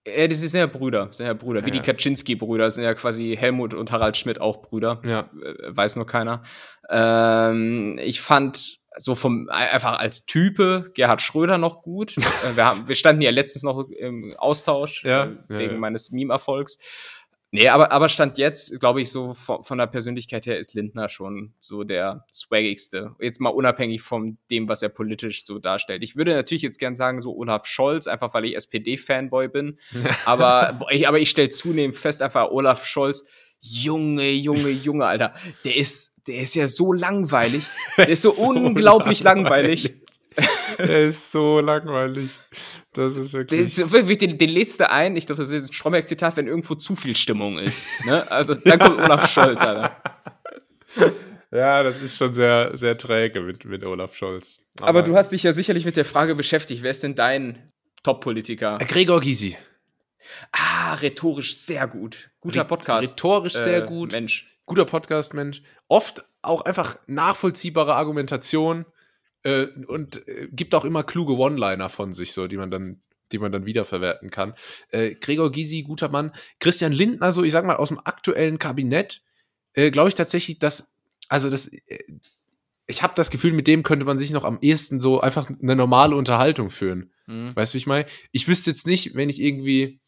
[0.08, 1.66] Ja, das sind ja Brüder, sind ja Brüder.
[1.66, 1.76] Wie ja.
[1.76, 5.02] die Kaczynski-Brüder sind ja quasi Helmut und Harald Schmidt auch Brüder.
[5.06, 5.30] Ja.
[5.44, 6.42] Äh, weiß nur keiner.
[6.90, 12.16] Ähm, ich fand so vom einfach als Type Gerhard Schröder noch gut.
[12.44, 16.80] Äh, wir, haben, wir standen ja letztens noch im Austausch ja, äh, wegen meines Meme-Erfolgs.
[17.54, 21.10] Nee, aber, aber Stand jetzt, glaube ich, so von, von, der Persönlichkeit her ist Lindner
[21.10, 23.14] schon so der swaggigste.
[23.20, 26.02] Jetzt mal unabhängig von dem, was er politisch so darstellt.
[26.02, 29.80] Ich würde natürlich jetzt gern sagen, so Olaf Scholz, einfach weil ich SPD-Fanboy bin.
[30.26, 33.26] aber, ich, aber ich stelle zunehmend fest, einfach Olaf Scholz,
[33.60, 35.36] Junge, Junge, Junge, Alter,
[35.66, 37.68] der ist, der ist ja so langweilig.
[37.98, 39.84] Der ist so, so unglaublich langweilig.
[39.84, 40.01] langweilig.
[40.78, 42.40] Er ist so langweilig.
[42.94, 43.76] Das ist wirklich.
[43.76, 46.96] Den, den, den lädst du ein, ich glaube, das ist ein Stromberg-Zitat, wenn irgendwo zu
[46.96, 47.84] viel Stimmung ist.
[48.06, 48.30] Ne?
[48.32, 49.98] Also dann kommt Olaf Scholz, Alter.
[51.54, 54.62] Ja, das ist schon sehr, sehr träge mit, mit Olaf Scholz.
[54.80, 57.74] Aber, Aber du hast dich ja sicherlich mit der Frage beschäftigt, wer ist denn dein
[58.04, 58.78] Top-Politiker?
[58.78, 59.58] Gregor Gysi.
[60.54, 62.30] Ah, rhetorisch sehr gut.
[62.40, 63.16] Guter Podcast.
[63.16, 64.14] Rhetorisch äh, sehr gut.
[64.14, 64.58] Mensch.
[64.66, 65.62] Guter Podcast, Mensch.
[65.90, 68.86] Oft auch einfach nachvollziehbare Argumentation
[69.44, 73.02] äh, und äh, gibt auch immer kluge One-Liner von sich, so, die man dann
[73.32, 74.54] die man dann wiederverwerten kann.
[74.90, 76.32] Äh, Gregor Gysi, guter Mann.
[76.60, 79.22] Christian Lindner, so ich sag mal, aus dem aktuellen Kabinett,
[79.74, 80.92] äh, glaube ich tatsächlich, dass,
[81.30, 82.00] also das, äh,
[82.88, 85.76] ich habe das Gefühl, mit dem könnte man sich noch am ehesten so einfach eine
[85.76, 87.14] normale Unterhaltung führen.
[87.28, 87.56] Mhm.
[87.56, 88.06] Weißt du, wie ich meine?
[88.32, 90.02] Ich wüsste jetzt nicht, wenn ich irgendwie,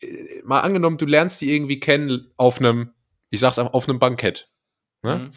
[0.00, 2.92] äh, mal angenommen, du lernst die irgendwie kennen auf einem,
[3.30, 4.50] ich sag's auf einem Bankett.
[5.02, 5.16] Ne?
[5.16, 5.30] Mhm.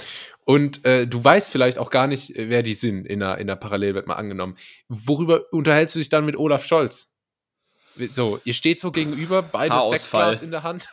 [0.44, 3.48] Und äh, du weißt vielleicht auch gar nicht, äh, wer die sind in der, in
[3.48, 4.56] der Parallelwelt mal angenommen.
[4.88, 7.12] Worüber unterhältst du dich dann mit Olaf Scholz?
[8.14, 10.88] So, ihr steht so gegenüber, beide Sektglas in der Hand.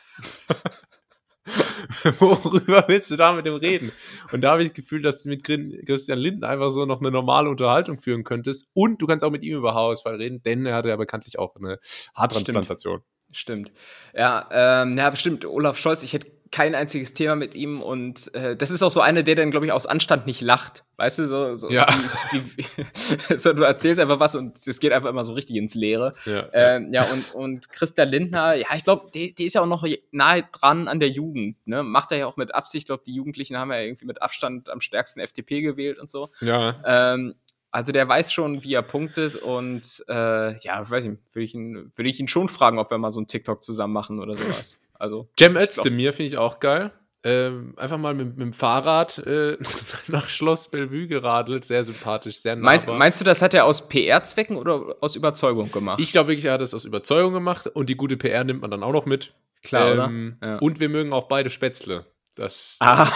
[2.18, 3.92] Worüber willst du da mit dem reden?
[4.32, 7.10] Und da habe ich das Gefühl, dass du mit Christian Linden einfach so noch eine
[7.10, 8.68] normale Unterhaltung führen könntest.
[8.74, 11.56] Und du kannst auch mit ihm über Haarausfall reden, denn er hatte ja bekanntlich auch
[11.56, 11.78] eine
[12.14, 12.98] Haartransplantation.
[12.98, 13.18] Stimmt.
[13.30, 13.72] Stimmt.
[14.14, 15.44] Ja, ähm, ja, bestimmt.
[15.44, 19.00] Olaf Scholz, ich hätte kein einziges Thema mit ihm und äh, das ist auch so
[19.00, 20.84] einer, der dann, glaube ich, aus Anstand nicht lacht.
[20.96, 21.86] Weißt du, so, so, ja.
[22.32, 25.74] wie, wie, so du erzählst einfach was und es geht einfach immer so richtig ins
[25.74, 26.14] Leere.
[26.24, 27.04] Ja, ähm, ja.
[27.04, 30.88] und, und Christa Lindner, ja, ich glaube, die, die ist ja auch noch nahe dran
[30.88, 31.82] an der Jugend, ne?
[31.82, 34.70] Macht er ja auch mit Absicht, ich glaube, die Jugendlichen haben ja irgendwie mit Abstand
[34.70, 36.30] am stärksten FDP gewählt und so.
[36.40, 36.82] Ja.
[36.84, 37.34] Ähm,
[37.70, 41.92] also der weiß schon, wie er punktet und äh, ja, weiß ich, würde ich, ihn,
[41.94, 44.80] würd ich ihn schon fragen, ob wir mal so ein TikTok zusammen machen oder sowas.
[44.98, 46.92] Also, Cem Özdemir finde ich auch geil.
[47.24, 49.56] Ähm, einfach mal mit, mit dem Fahrrad äh,
[50.08, 51.64] nach Schloss Bellevue geradelt.
[51.64, 52.72] Sehr sympathisch, sehr nahbar.
[52.72, 56.00] Meinst, meinst du, das hat er aus PR-Zwecken oder aus Überzeugung gemacht?
[56.00, 58.70] Ich glaube wirklich, er hat das aus Überzeugung gemacht und die gute PR nimmt man
[58.70, 59.34] dann auch noch mit.
[59.62, 60.58] Klar, ähm, ja.
[60.58, 62.06] Und wir mögen auch beide Spätzle.
[62.36, 62.78] Das.
[62.80, 63.10] Ah.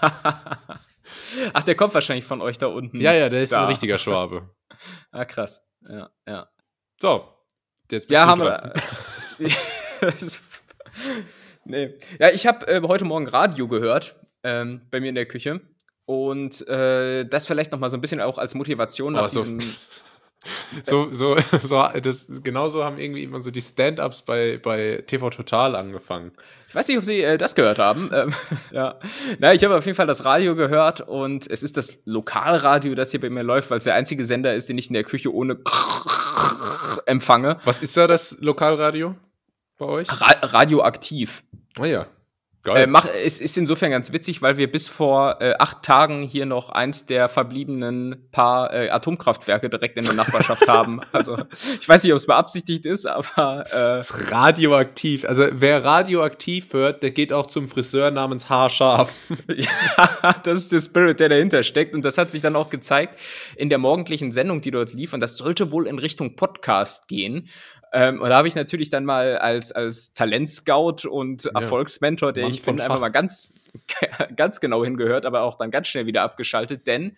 [1.52, 3.00] Ach, der kommt wahrscheinlich von euch da unten.
[3.00, 3.62] Ja, ja, der ist da.
[3.62, 4.50] ein richtiger Schwabe.
[5.10, 5.66] ah, krass.
[5.88, 6.48] Ja, ja.
[7.00, 7.28] So,
[7.90, 8.72] jetzt bist ja, haben dran.
[9.38, 9.50] wir.
[11.64, 11.94] Nee.
[12.18, 15.60] Ja, ich habe äh, heute Morgen Radio gehört, ähm, bei mir in der Küche.
[16.06, 19.42] Und äh, das vielleicht noch mal so ein bisschen auch als Motivation nach oh, so,
[19.42, 19.58] diesem.
[20.84, 25.74] So, so, so, das, genauso haben irgendwie immer so die Stand-Ups bei, bei TV Total
[25.74, 26.30] angefangen.
[26.68, 28.10] Ich weiß nicht, ob Sie äh, das gehört haben.
[28.18, 28.32] Ähm,
[28.70, 28.98] ja.
[29.38, 33.10] Na, ich habe auf jeden Fall das Radio gehört und es ist das Lokalradio, das
[33.10, 35.34] hier bei mir läuft, weil es der einzige Sender ist, den ich in der Küche
[35.34, 35.58] ohne
[37.06, 37.58] empfange.
[37.64, 39.16] Was ist da das Lokalradio?
[39.78, 40.08] Bei euch?
[40.20, 41.42] Ra radioaktiv.
[41.78, 42.06] Ah ja.
[42.64, 42.84] Geil.
[42.84, 46.44] Äh, mach, es ist insofern ganz witzig, weil wir bis vor äh, acht Tagen hier
[46.44, 51.00] noch eins der verbliebenen paar äh, Atomkraftwerke direkt in der Nachbarschaft haben.
[51.12, 51.38] Also
[51.80, 55.24] ich weiß nicht, ob es beabsichtigt ist, aber äh, ist radioaktiv.
[55.24, 59.14] Also wer radioaktiv hört, der geht auch zum Friseur namens Haarscharf.
[59.48, 61.94] ja, das ist der Spirit, der dahinter steckt.
[61.94, 63.18] Und das hat sich dann auch gezeigt
[63.56, 65.14] in der morgendlichen Sendung, die dort lief.
[65.14, 67.48] Und das sollte wohl in Richtung Podcast gehen.
[67.92, 71.52] Ähm, und da habe ich natürlich dann mal als, als Talentscout und ja.
[71.54, 73.52] Erfolgsmentor, der Mann ich bin, einfach mal ganz,
[74.36, 77.16] ganz genau hingehört, aber auch dann ganz schnell wieder abgeschaltet, denn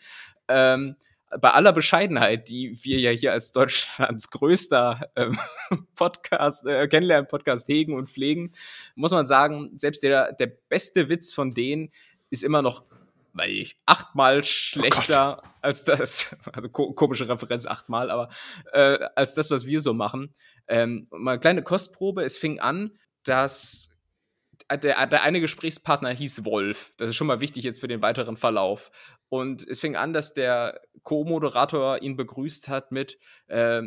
[0.49, 0.97] ähm,
[1.41, 5.39] bei aller Bescheidenheit, die wir ja hier als Deutschlands größter ähm,
[5.95, 8.53] Podcast, äh, Kennenlernen-Podcast hegen und pflegen,
[8.97, 11.93] muss man sagen, selbst der, der beste Witz von denen
[12.31, 12.83] ist immer noch
[13.33, 18.29] weil ich achtmal oh schlechter oh als das, also komische Referenz achtmal, aber
[18.73, 20.35] äh, als das, was wir so machen.
[20.69, 22.25] Ähm, mal eine kleine Kostprobe.
[22.25, 23.91] Es fing an, dass
[24.71, 26.93] der, der eine Gesprächspartner hieß Wolf.
[26.97, 28.91] Das ist schon mal wichtig jetzt für den weiteren Verlauf.
[29.29, 33.83] Und es fing an, dass der Co-Moderator ihn begrüßt hat mit äh,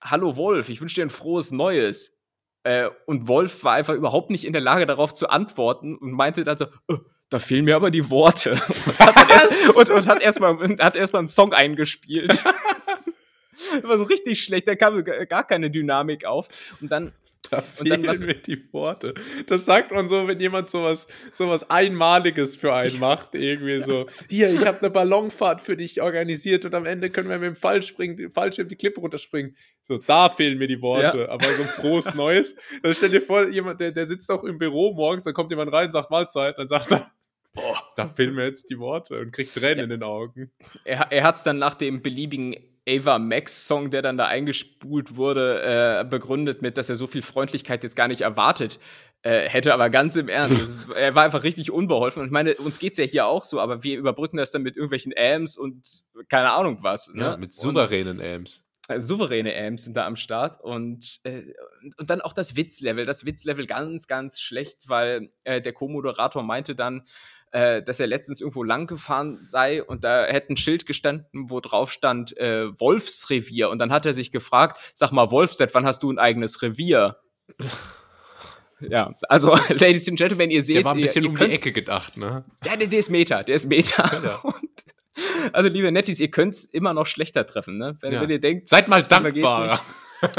[0.00, 2.14] Hallo Wolf, ich wünsche dir ein frohes Neues.
[2.62, 6.44] Äh, und Wolf war einfach überhaupt nicht in der Lage, darauf zu antworten und meinte
[6.44, 6.98] dann so, oh,
[7.30, 8.52] da fehlen mir aber die Worte.
[8.52, 12.38] Und hat, erst, und, und hat erstmal hat erst einen Song eingespielt.
[13.82, 16.48] war so richtig schlecht, da kam gar keine Dynamik auf.
[16.80, 17.12] Und dann
[17.50, 19.14] Da und dann was mir die Worte.
[19.46, 23.34] Das sagt man so, wenn jemand sowas, sowas Einmaliges für einen macht.
[23.34, 27.38] Irgendwie so, hier, ich habe eine Ballonfahrt für dich organisiert und am Ende können wir
[27.38, 29.56] mit dem Fallspringen, Fallschirm die Klippe runterspringen.
[29.82, 31.18] So, da fehlen mir die Worte.
[31.18, 31.28] Ja.
[31.28, 32.56] Aber so ein frohes Neues.
[32.82, 35.72] Dann stell dir vor, jemand, der, der sitzt auch im Büro morgens, dann kommt jemand
[35.72, 37.10] rein und sagt Mahlzeit, dann sagt er,
[37.56, 39.84] Oh, da fehlen mir jetzt die Worte und kriegt Tränen ja.
[39.84, 40.50] in den Augen.
[40.84, 42.56] Er, er hat es dann nach dem beliebigen
[42.88, 45.62] Ava Max Song, der dann da eingespult wurde,
[46.00, 48.78] äh, begründet mit, dass er so viel Freundlichkeit jetzt gar nicht erwartet
[49.24, 50.74] äh, hätte, aber ganz im Ernst.
[50.94, 52.20] er war einfach richtig unbeholfen.
[52.20, 54.76] Und ich meine, uns geht's ja hier auch so, aber wir überbrücken das dann mit
[54.76, 57.12] irgendwelchen Ams und keine Ahnung was.
[57.12, 57.22] Ne?
[57.22, 58.62] Ja, mit souveränen Ams.
[58.88, 61.54] Äh, souveräne Ams sind da am Start und, äh,
[61.96, 63.06] und dann auch das Witzlevel.
[63.06, 67.06] Das Witzlevel ganz, ganz schlecht, weil äh, der Co-Moderator meinte dann,
[67.54, 71.60] äh, dass er letztens irgendwo lang gefahren sei und da hätte ein Schild gestanden, wo
[71.60, 73.70] drauf stand äh, Wolfsrevier.
[73.70, 76.62] Und dann hat er sich gefragt, sag mal, Wolf, seit wann hast du ein eigenes
[76.62, 77.16] Revier?
[78.80, 80.78] ja, also, Ladies and Gentlemen, ihr seht.
[80.78, 82.44] Der war ein bisschen ihr, ihr um könnt, die Ecke gedacht, ne?
[82.64, 84.40] Ja, der, der ist Meta, der ist Meta.
[84.42, 87.96] Und, also, liebe Nettis, ihr könnt es immer noch schlechter treffen, ne?
[88.00, 88.20] Wenn, ja.
[88.20, 89.80] wenn ihr denkt, seid mal dankbar.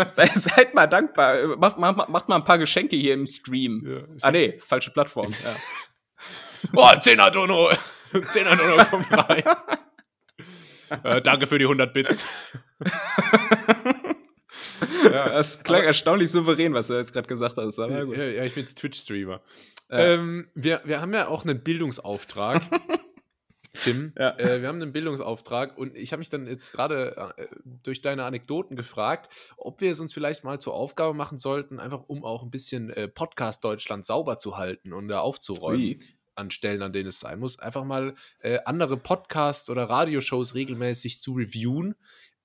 [0.09, 1.55] seid, seid, mal dankbar.
[1.55, 3.85] Macht, macht, macht mal ein paar Geschenke hier im Stream.
[3.87, 5.31] Ja, ah, nee, falsche Plattform.
[5.31, 5.55] Ja.
[6.73, 7.69] Oh, 10er Dono.
[8.13, 9.43] 10er Dono kommt rein.
[11.03, 12.25] äh, danke für die 100 Bits.
[15.03, 17.79] ja, das klang erstaunlich souverän, was du jetzt gerade gesagt hast.
[17.79, 19.41] Aber ja, ja, ich bin jetzt Twitch-Streamer.
[19.89, 19.97] Ja.
[19.97, 22.63] Ähm, wir, wir haben ja auch einen Bildungsauftrag.
[23.73, 24.37] Tim, ja.
[24.37, 27.47] äh, wir haben einen Bildungsauftrag und ich habe mich dann jetzt gerade äh,
[27.83, 32.05] durch deine Anekdoten gefragt, ob wir es uns vielleicht mal zur Aufgabe machen sollten, einfach
[32.07, 35.81] um auch ein bisschen äh, Podcast Deutschland sauber zu halten und da aufzuräumen.
[35.81, 35.99] Ui
[36.35, 41.21] an Stellen, an denen es sein muss, einfach mal äh, andere Podcasts oder Radioshows regelmäßig
[41.21, 41.95] zu reviewen.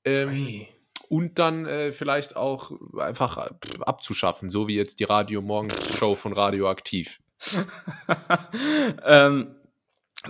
[0.04, 0.66] Ähm,
[1.08, 3.50] und dann äh, vielleicht auch einfach äh,
[3.80, 7.20] abzuschaffen, so wie jetzt die Radio Morgens Show von Radioaktiv.
[9.04, 9.56] ähm,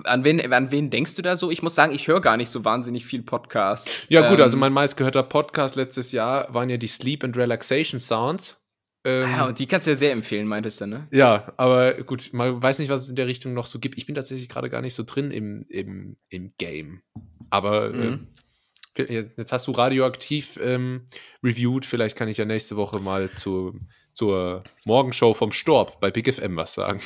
[0.05, 1.51] an wen, an wen denkst du da so?
[1.51, 4.07] Ich muss sagen, ich höre gar nicht so wahnsinnig viel Podcast.
[4.09, 7.99] Ja, gut, also ähm, mein meistgehörter Podcast letztes Jahr waren ja die Sleep and Relaxation
[7.99, 8.60] Sounds.
[9.05, 11.09] Ähm, ah, und die kannst du ja sehr empfehlen, meintest du, ne?
[11.11, 13.97] Ja, aber gut, man weiß nicht, was es in der Richtung noch so gibt.
[13.97, 17.03] Ich bin tatsächlich gerade gar nicht so drin im, im, im Game.
[17.49, 18.29] Aber mhm.
[18.97, 21.07] äh, jetzt hast du radioaktiv ähm,
[21.43, 21.87] reviewed.
[21.87, 23.81] Vielleicht kann ich ja nächste Woche mal zu
[24.13, 27.01] zur Morgenshow vom Storb bei Big FM was sagen.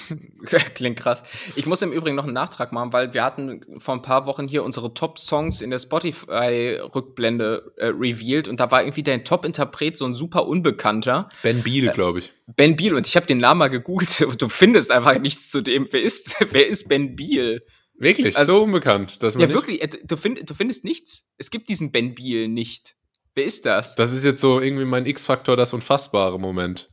[0.75, 1.23] Klingt krass.
[1.57, 4.49] Ich muss im Übrigen noch einen Nachtrag machen, weil wir hatten vor ein paar Wochen
[4.49, 10.05] hier unsere Top-Songs in der Spotify-Rückblende äh, revealed und da war irgendwie dein Top-Interpret so
[10.05, 11.29] ein super Unbekannter.
[11.43, 12.29] Ben Beal, glaube ich.
[12.29, 15.51] Äh, ben Beal und ich habe den Namen mal gegoogelt und du findest einfach nichts
[15.51, 15.87] zu dem.
[15.91, 17.63] Wer ist, wer ist Ben Beal?
[17.97, 18.37] Wirklich?
[18.37, 19.23] Also, so unbekannt?
[19.23, 19.83] Dass man ja, wirklich.
[19.83, 21.27] Äh, du, find, du findest nichts.
[21.39, 22.97] Es gibt diesen Ben Beal nicht.
[23.35, 23.95] Wer ist das?
[23.97, 26.89] Das ist jetzt so irgendwie mein X-Faktor, das unfassbare Moment.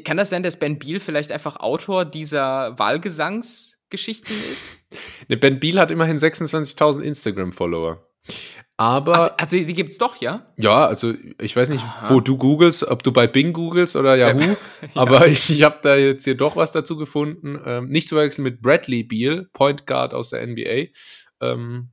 [0.00, 4.78] Kann das sein, dass Ben Beal vielleicht einfach Autor dieser Wahlgesangsgeschichten ist?
[5.28, 8.06] Ne, Ben Beal hat immerhin 26.000 Instagram-Follower.
[8.76, 9.32] Aber.
[9.32, 10.46] Ach, also die gibt's doch, ja?
[10.56, 12.12] Ja, also ich weiß nicht, Aha.
[12.12, 14.56] wo du googelst, ob du bei Bing googelst oder Yahoo, ja.
[14.94, 17.60] aber ich, ich habe da jetzt hier doch was dazu gefunden.
[17.64, 20.90] Ähm, nicht zu verwechseln mit Bradley Beal, Point Guard aus der NBA.
[21.40, 21.90] Ähm,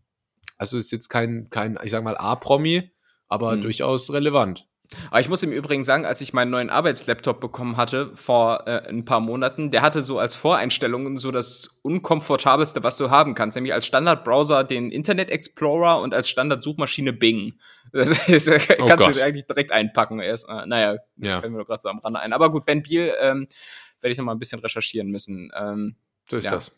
[0.57, 2.91] also ist jetzt kein, kein ich sag mal, A-Promi,
[3.27, 3.61] aber hm.
[3.61, 4.68] durchaus relevant.
[5.11, 8.87] Aber ich muss im Übrigen sagen, als ich meinen neuen Arbeitslaptop bekommen hatte vor äh,
[8.89, 13.55] ein paar Monaten, der hatte so als Voreinstellungen so das unkomfortabelste, was du haben kannst,
[13.55, 17.59] nämlich als Standardbrowser den Internet Explorer und als Standardsuchmaschine Bing.
[17.91, 18.47] Das, das
[18.77, 19.15] oh kannst Gott.
[19.15, 20.19] du eigentlich direkt einpacken.
[20.19, 21.39] Erst, äh, naja, ja.
[21.39, 22.33] fällt mir doch gerade so am Rande ein.
[22.33, 23.47] Aber gut, Ben Beal ähm,
[23.99, 25.51] werde ich noch mal ein bisschen recherchieren müssen.
[25.59, 25.95] Ähm,
[26.29, 26.51] so ist ja.
[26.51, 26.71] das.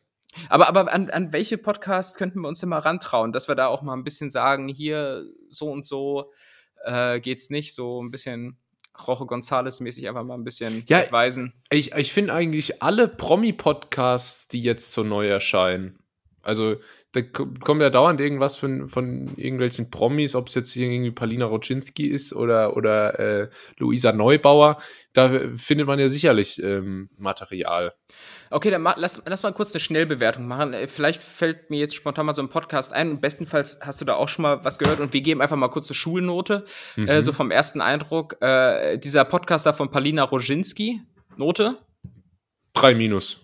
[0.48, 3.68] Aber, aber an, an welche Podcasts könnten wir uns denn mal rantrauen, dass wir da
[3.68, 6.32] auch mal ein bisschen sagen, hier so und so
[6.86, 7.74] äh, geht's nicht.
[7.74, 8.58] So ein bisschen
[9.08, 11.54] Roche González-mäßig einfach mal ein bisschen ja, weisen.
[11.70, 16.02] Ich, ich finde eigentlich alle Promi-Podcasts, die jetzt so neu erscheinen,
[16.44, 16.76] also
[17.12, 22.08] da kommt ja dauernd irgendwas von, von irgendwelchen Promis, ob es jetzt irgendwie Palina Roczynski
[22.08, 24.82] ist oder, oder äh, Luisa Neubauer.
[25.14, 27.94] Da findet man ja sicherlich ähm, Material.
[28.52, 30.74] Okay, dann ma lass, lass mal kurz eine Schnellbewertung machen.
[30.74, 33.12] Äh, vielleicht fällt mir jetzt spontan mal so ein Podcast ein.
[33.12, 35.70] Und bestenfalls hast du da auch schon mal was gehört und wir geben einfach mal
[35.70, 36.66] kurz eine Schulnote.
[36.98, 37.08] Mhm.
[37.08, 38.42] Äh, so vom ersten Eindruck.
[38.42, 41.02] Äh, dieser Podcaster von Palina Roczynski,
[41.38, 41.78] Note?
[42.74, 43.42] Drei Minus.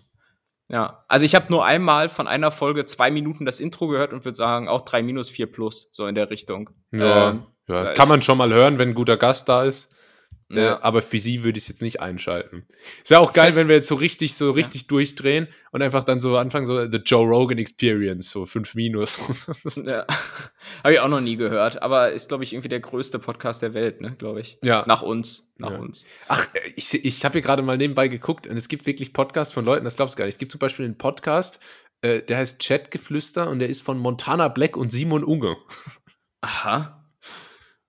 [0.70, 4.26] Ja, also ich habe nur einmal von einer Folge zwei Minuten das Intro gehört und
[4.26, 6.68] würde sagen auch drei minus, vier plus, so in der Richtung.
[6.92, 9.90] Ja, ähm, ja kann man schon mal hören, wenn ein guter Gast da ist.
[10.50, 10.74] Äh, ja.
[10.74, 12.66] Äh, aber für sie würde ich es jetzt nicht einschalten.
[13.04, 14.86] Es wäre auch geil, wenn wir jetzt so richtig, so richtig ja.
[14.88, 19.18] durchdrehen und einfach dann so anfangen, so The Joe Rogan Experience, so 5 Minus.
[19.86, 20.06] ja.
[20.82, 23.74] Habe ich auch noch nie gehört, aber ist, glaube ich, irgendwie der größte Podcast der
[23.74, 24.58] Welt, ne, glaube ich.
[24.62, 24.84] Ja.
[24.86, 25.52] Nach uns.
[25.58, 25.78] Nach ja.
[25.78, 26.06] uns.
[26.28, 29.64] Ach, ich, ich habe hier gerade mal nebenbei geguckt und es gibt wirklich Podcasts von
[29.64, 30.34] Leuten, das glaubst du gar nicht.
[30.34, 31.60] Es gibt zum Beispiel einen Podcast,
[32.00, 35.56] äh, der heißt Chatgeflüster und der ist von Montana Black und Simon Unge.
[36.40, 37.04] Aha.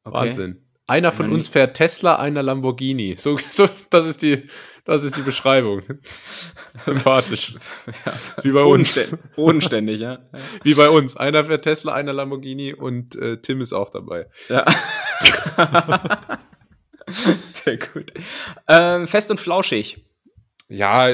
[0.04, 0.18] Okay.
[0.18, 0.69] Wahnsinn.
[0.90, 3.16] Einer von uns fährt Tesla, einer Lamborghini.
[3.18, 4.50] So, so das, ist die,
[4.86, 5.84] das ist die Beschreibung.
[6.66, 7.56] Sympathisch.
[8.06, 9.00] Ja, Wie bei uns.
[9.36, 10.20] Bodenständig, ja.
[10.64, 11.16] Wie bei uns.
[11.16, 14.28] Einer fährt Tesla, einer Lamborghini und äh, Tim ist auch dabei.
[14.50, 14.66] Ja.
[17.46, 18.12] Sehr gut.
[18.68, 20.04] Ähm, fest und flauschig.
[20.70, 21.08] Ja,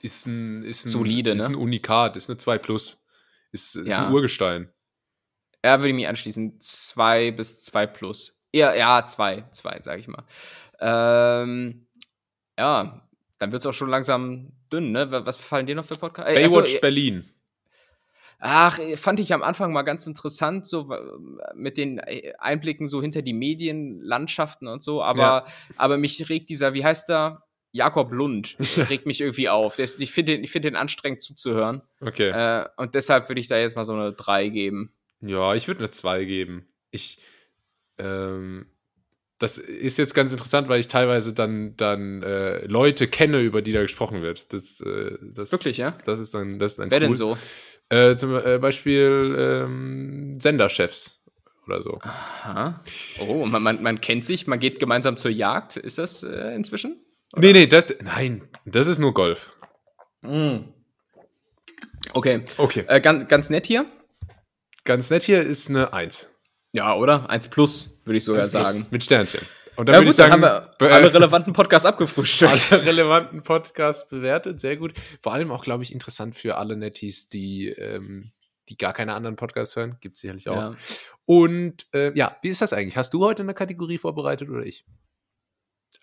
[0.00, 1.46] ist ein, ist ein, Solide, ist ne?
[1.46, 2.98] ein Unikat, ist eine 2 Plus.
[3.52, 4.06] Ist, ist ja.
[4.06, 4.72] ein Urgestein.
[5.64, 6.58] Ja, würde ich mich anschließen.
[6.58, 8.41] 2 bis 2 plus.
[8.52, 10.24] Ja, ja, 2, 2, sag ich mal.
[10.80, 11.86] Ähm,
[12.58, 13.02] ja,
[13.38, 15.10] dann wird es auch schon langsam dünn, ne?
[15.10, 16.30] Was fallen dir noch für Podcasts?
[16.30, 17.24] Äh, Baywatch also, Berlin.
[18.44, 20.92] Ach, fand ich am Anfang mal ganz interessant, so
[21.54, 25.44] mit den Einblicken so hinter die Medienlandschaften und so, aber, ja.
[25.76, 27.44] aber mich regt dieser, wie heißt der?
[27.70, 28.56] Jakob Lund
[28.90, 29.78] regt mich irgendwie auf.
[29.78, 31.82] Ist, ich finde den, find den anstrengend zuzuhören.
[32.00, 32.28] Okay.
[32.28, 34.92] Äh, und deshalb würde ich da jetzt mal so eine 3 geben.
[35.20, 36.68] Ja, ich würde eine 2 geben.
[36.90, 37.18] Ich,
[38.02, 38.66] ähm,
[39.38, 43.72] das ist jetzt ganz interessant, weil ich teilweise dann, dann äh, Leute kenne, über die
[43.72, 44.52] da gesprochen wird.
[44.52, 45.98] Das, äh, das, Wirklich, ja?
[46.04, 47.06] Das ist dann, das ist dann Wer cool.
[47.06, 47.36] denn so?
[47.88, 51.20] Äh, zum äh, Beispiel ähm, Senderchefs
[51.66, 51.98] oder so.
[52.02, 52.80] Aha.
[53.26, 55.76] Oh, man, man, man kennt sich, man geht gemeinsam zur Jagd.
[55.76, 57.04] Ist das äh, inzwischen?
[57.32, 57.42] Oder?
[57.42, 59.50] Nee, nee, das, nein, das ist nur Golf.
[60.22, 60.58] Mm.
[62.12, 62.44] Okay.
[62.58, 62.84] Okay.
[62.86, 63.86] Äh, ganz, ganz nett hier.
[64.84, 66.30] Ganz nett hier ist eine 1.
[66.72, 67.28] Ja, oder?
[67.30, 68.86] 1 plus, würde ich sogar sagen.
[68.90, 69.40] Mit Sternchen.
[69.76, 72.52] Und dann ja, würde ich sagen, haben wir alle relevanten Podcasts abgefrühstückt.
[72.72, 74.92] Alle relevanten Podcasts bewertet, sehr gut.
[75.22, 78.32] Vor allem auch, glaube ich, interessant für alle Netties, die, ähm,
[78.68, 79.96] die gar keine anderen Podcasts hören.
[80.00, 80.56] Gibt es sicherlich auch.
[80.56, 80.74] Ja.
[81.24, 82.98] Und äh, ja, wie ist das eigentlich?
[82.98, 84.84] Hast du heute eine Kategorie vorbereitet oder ich?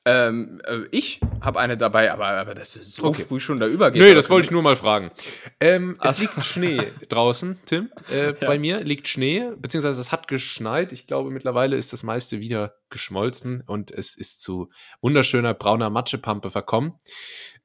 [0.09, 3.23] Ähm, äh, ich habe eine dabei, aber, aber das ist so okay.
[3.27, 4.01] früh schon da übergeht.
[4.01, 5.11] Nö, das wollte ich nur mal fragen.
[5.59, 6.23] Ähm, es so.
[6.23, 7.91] liegt Schnee draußen, Tim.
[8.11, 8.33] Äh, ja.
[8.41, 10.93] Bei mir liegt Schnee, beziehungsweise es hat geschneit.
[10.93, 16.49] Ich glaube, mittlerweile ist das meiste wieder geschmolzen und es ist zu wunderschöner brauner Matschepampe
[16.49, 16.93] verkommen.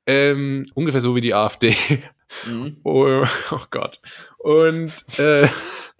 [0.06, 1.74] Ähm, ungefähr so wie die AfD.
[2.46, 2.78] Mhm.
[2.84, 4.00] Oh, oh, Gott.
[4.38, 5.48] Und äh,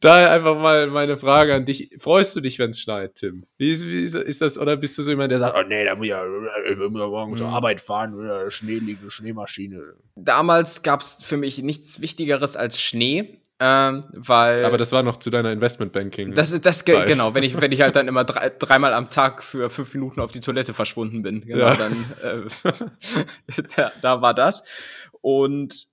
[0.00, 1.90] Daher einfach mal meine Frage an dich.
[1.98, 3.46] Freust du dich, wenn es schneit, Tim?
[3.58, 5.84] Wie ist, wie ist, ist, das, oder bist du so jemand, der sagt, oh nee,
[5.84, 6.24] da muss ich ja
[6.88, 7.54] morgen zur mhm.
[7.54, 9.94] Arbeit fahren, Schnee liege, Schneemaschine.
[10.16, 13.40] Damals gab es für mich nichts Wichtigeres als Schnee.
[13.60, 16.34] Ähm, weil Aber das war noch zu deiner Investmentbanking.
[16.34, 17.06] Das, das Zeit.
[17.06, 20.20] genau, wenn ich, wenn ich halt dann immer drei, dreimal am Tag für fünf Minuten
[20.20, 21.40] auf die Toilette verschwunden bin.
[21.42, 21.76] Genau, ja.
[21.76, 24.64] dann äh, da, da war das.
[25.20, 25.86] Und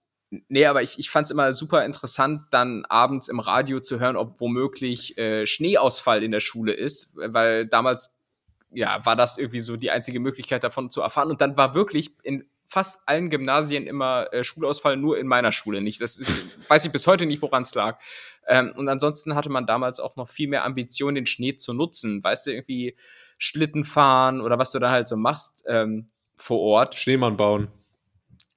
[0.47, 4.15] Nee, aber ich, ich fand es immer super interessant, dann abends im Radio zu hören,
[4.15, 8.17] ob womöglich äh, Schneeausfall in der Schule ist, weil damals
[8.71, 11.29] ja war das irgendwie so die einzige Möglichkeit davon zu erfahren.
[11.29, 15.81] Und dann war wirklich in fast allen Gymnasien immer äh, Schulausfall, nur in meiner Schule
[15.81, 15.99] nicht.
[15.99, 17.99] Das ist, weiß ich bis heute nicht, woran es lag.
[18.47, 22.23] Ähm, und ansonsten hatte man damals auch noch viel mehr Ambition, den Schnee zu nutzen.
[22.23, 22.95] Weißt du, irgendwie
[23.37, 26.95] Schlitten fahren oder was du da halt so machst ähm, vor Ort.
[26.95, 27.67] Schneemann bauen.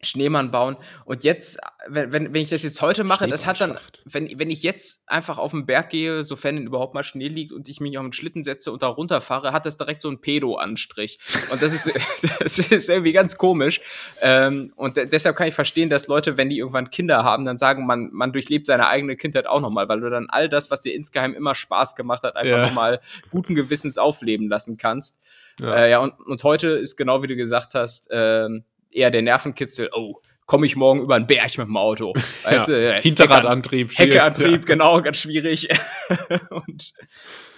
[0.04, 0.76] Schneemann bauen.
[1.04, 4.50] Und jetzt, wenn, wenn, wenn ich das jetzt heute mache, das hat dann, wenn, wenn
[4.50, 7.98] ich jetzt einfach auf den Berg gehe, sofern überhaupt mal Schnee liegt und ich mich
[7.98, 11.18] auf den Schlitten setze und da runterfahre, hat das direkt so einen Pedo-Anstrich.
[11.50, 11.90] Und das ist,
[12.40, 13.80] das ist irgendwie ganz komisch.
[14.20, 17.86] Ähm, und deshalb kann ich verstehen, dass Leute, wenn die irgendwann Kinder haben, dann sagen,
[17.86, 20.94] man, man durchlebt seine eigene Kindheit auch nochmal, weil du dann all das, was dir
[20.94, 22.62] insgeheim immer Spaß gemacht hat, einfach ja.
[22.66, 25.20] nochmal guten Gewissens aufleben lassen kannst.
[25.60, 28.64] Ja, äh, ja und, und heute ist genau wie du gesagt hast, ähm,
[28.94, 32.12] eher der Nervenkitzel, oh, komme ich morgen über einen Berg mit dem Auto.
[32.44, 33.96] Weißt ja, du, Hinterradantrieb.
[33.96, 34.66] Heckeantrieb, ja.
[34.66, 35.68] genau, ganz schwierig.
[36.50, 36.92] und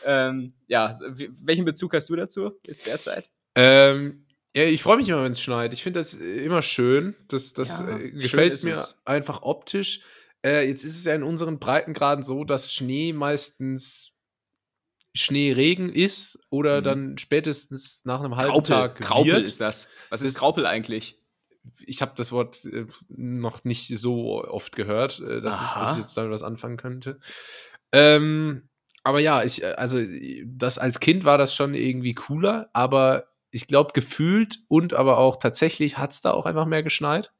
[0.04, 0.94] ähm, ja,
[1.44, 3.28] welchen Bezug hast du dazu jetzt derzeit?
[3.54, 5.72] Ähm, ja, ich freue mich immer, wenn es schneit.
[5.72, 7.16] Ich finde das immer schön.
[7.28, 8.98] Das, das ja, äh, gefällt mir es.
[9.04, 10.00] einfach optisch.
[10.44, 14.12] Äh, jetzt ist es ja in unseren Breitengraden so, dass Schnee meistens
[15.14, 16.84] Schneeregen ist oder mhm.
[16.84, 18.68] dann spätestens nach einem halben Graupel.
[18.68, 19.48] Tag Graupel wird.
[19.48, 19.88] ist das.
[20.10, 21.18] Was ist Graupel eigentlich?
[21.84, 25.98] Ich habe das Wort äh, noch nicht so oft gehört, äh, dass, ich, dass, ich,
[25.98, 27.18] jetzt damit was anfangen könnte.
[27.92, 28.68] Ähm,
[29.04, 29.98] aber ja, ich, äh, also
[30.44, 35.36] das als Kind war das schon irgendwie cooler, aber ich glaube, gefühlt und aber auch
[35.36, 37.32] tatsächlich hat es da auch einfach mehr geschneit.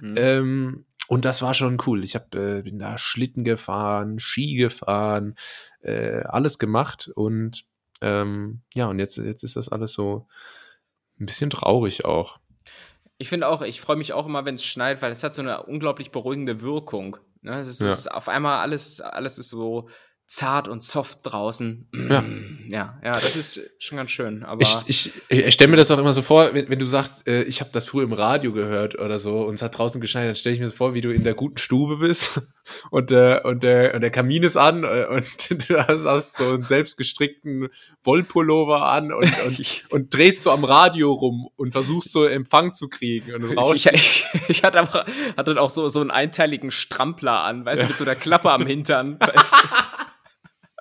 [0.00, 0.14] Mhm.
[0.16, 2.04] Ähm, und das war schon cool.
[2.04, 5.34] Ich hab, äh, bin da Schlitten gefahren, Ski gefahren,
[5.82, 7.64] alles gemacht und
[8.02, 10.26] Ähm, ja, und jetzt, jetzt ist das alles so
[11.20, 12.39] ein bisschen traurig auch.
[13.20, 15.42] Ich finde auch, ich freue mich auch immer, wenn es schneit, weil es hat so
[15.42, 17.18] eine unglaublich beruhigende Wirkung.
[17.42, 17.64] Ne?
[17.64, 18.12] Das ist ja.
[18.12, 19.90] auf einmal alles, alles ist so
[20.30, 21.88] zart und soft draußen.
[22.08, 22.24] Ja.
[22.68, 24.44] ja, ja, das ist schon ganz schön.
[24.44, 27.26] Aber ich, ich, ich stelle mir das auch immer so vor, wenn, wenn du sagst,
[27.26, 30.28] äh, ich habe das früher im Radio gehört oder so und es hat draußen geschneit,
[30.28, 32.40] dann stelle ich mir so vor, wie du in der guten Stube bist
[32.92, 35.24] und, äh, und, der, und der Kamin ist an äh, und
[35.68, 37.68] du hast, hast so einen selbstgestrickten
[38.04, 42.88] Wollpullover an und, und, und drehst so am Radio rum und versuchst so Empfang zu
[42.88, 43.74] kriegen und rauscht.
[43.74, 47.86] Ich, ich, ich, hatte, aber, hatte auch so, so einen einteiligen Strampler an, weißt du,
[47.88, 49.18] mit so einer Klappe am Hintern.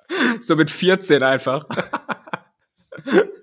[0.41, 1.66] so mit 14 einfach.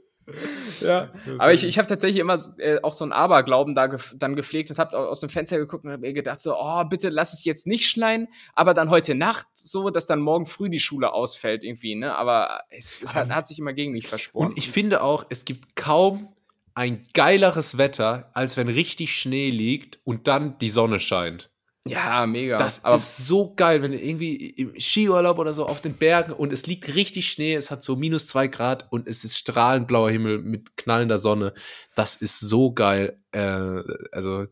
[0.81, 4.37] ja, aber ich, ich habe tatsächlich immer äh, auch so einen Aberglauben da gef dann
[4.37, 7.33] gepflegt und habe aus dem Fenster geguckt und habe mir gedacht so, oh, bitte lass
[7.33, 11.13] es jetzt nicht schneien, aber dann heute Nacht so, dass dann morgen früh die Schule
[11.13, 12.17] ausfällt irgendwie, ne?
[12.17, 14.49] Aber es, es hat, hat, sich immer gegen mich versprochen.
[14.49, 16.29] Und ich finde auch, es gibt kaum
[16.75, 21.51] ein geileres Wetter, als wenn richtig Schnee liegt und dann die Sonne scheint.
[21.89, 22.57] Ja, mega.
[22.57, 26.33] Das aber ist so geil, wenn du irgendwie im Skiurlaub oder so auf den Bergen
[26.33, 29.87] und es liegt richtig Schnee, es hat so minus zwei Grad und es ist strahlend
[29.87, 31.55] blauer Himmel mit knallender Sonne.
[31.95, 33.19] Das ist so geil.
[33.33, 33.83] Äh,
[34.13, 34.47] also.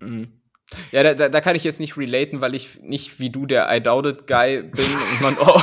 [0.00, 0.42] Mhm.
[0.90, 3.82] Ja, da, da, kann ich jetzt nicht relaten, weil ich nicht wie du der I
[3.82, 5.60] Doubt It Guy bin und, man, oh,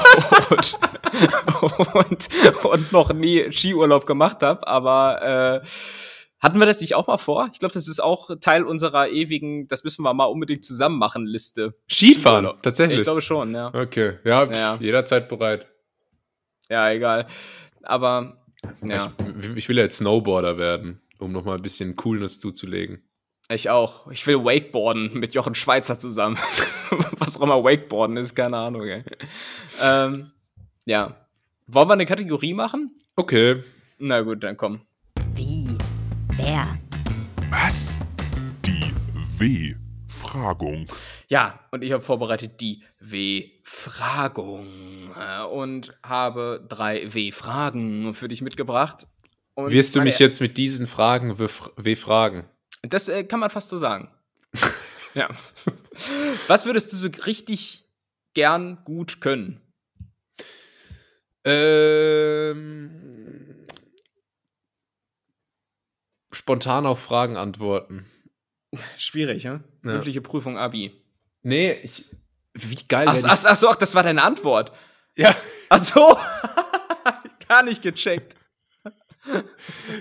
[1.94, 5.68] und, und, und, noch nie Skiurlaub gemacht habe, aber äh,
[6.40, 7.50] hatten wir das nicht auch mal vor?
[7.54, 11.26] Ich glaube, das ist auch Teil unserer ewigen, das müssen wir mal unbedingt zusammen machen,
[11.26, 11.76] Liste.
[11.90, 12.62] Skifahren, Skifahren.
[12.62, 13.00] tatsächlich.
[13.00, 13.74] Ich glaube schon, ja.
[13.74, 14.78] Okay, ja, ja.
[14.80, 15.68] jederzeit bereit.
[16.70, 17.28] Ja, egal.
[17.84, 18.38] Aber,
[18.86, 19.12] ja.
[19.42, 23.04] Ich, ich will ja jetzt Snowboarder werden, um nochmal ein bisschen Coolness zuzulegen.
[23.52, 24.10] Ich auch.
[24.12, 26.38] Ich will Wakeboarden mit Jochen Schweizer zusammen.
[27.18, 29.04] Was auch immer Wakeboarden ist, keine Ahnung, ey.
[29.82, 30.32] ähm,
[30.86, 31.16] ja.
[31.66, 33.02] Wollen wir eine Kategorie machen?
[33.16, 33.64] Okay.
[33.98, 34.82] Na gut, dann komm.
[36.42, 36.80] Wer?
[37.50, 38.00] Was?
[38.66, 38.94] Die
[39.38, 40.88] W-Fragung.
[41.28, 44.64] Ja, und ich habe vorbereitet die W-Fragung
[45.52, 49.06] und habe drei W-Fragen für dich mitgebracht.
[49.54, 52.46] Und Wirst du mich jetzt mit diesen Fragen W-Fragen?
[52.84, 54.10] Das äh, kann man fast so sagen.
[55.16, 55.28] ja.
[56.48, 57.84] Was würdest du so richtig
[58.34, 59.60] gern gut können?
[61.44, 63.09] Ähm
[66.50, 68.08] spontan auf Fragen antworten.
[68.98, 69.60] Schwierig, ja?
[69.84, 70.92] Mündliche Prüfung Abi.
[71.44, 72.06] Nee, ich.
[72.56, 74.72] Wie geil ach, ach, ach so, ach, das war deine Antwort.
[75.16, 75.36] Ja.
[75.70, 76.18] Ach so.
[77.48, 78.36] Gar nicht gecheckt.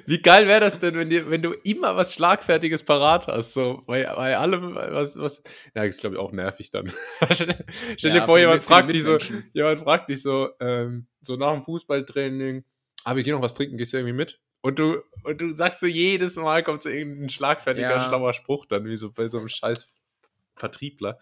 [0.07, 3.53] Wie geil wäre das denn, wenn, dir, wenn du immer was Schlagfertiges parat hast?
[3.53, 5.43] So bei, bei allem, was, was.
[5.75, 6.91] Ja, ist glaube ich auch nervig dann.
[7.31, 7.67] Stell
[7.99, 9.19] ja, dir vor, jemand fragt dich so,
[9.53, 12.65] jemand fragt dich so, ähm, so nach dem Fußballtraining,
[13.05, 14.41] aber ah, ich geh noch was trinken, gehst du irgendwie mit?
[14.61, 18.09] Und du, und du sagst so jedes Mal kommt so irgendein schlagfertiger, ja.
[18.09, 19.91] schlauer Spruch dann, wie so bei so einem scheiß
[20.57, 21.19] Vertriebler.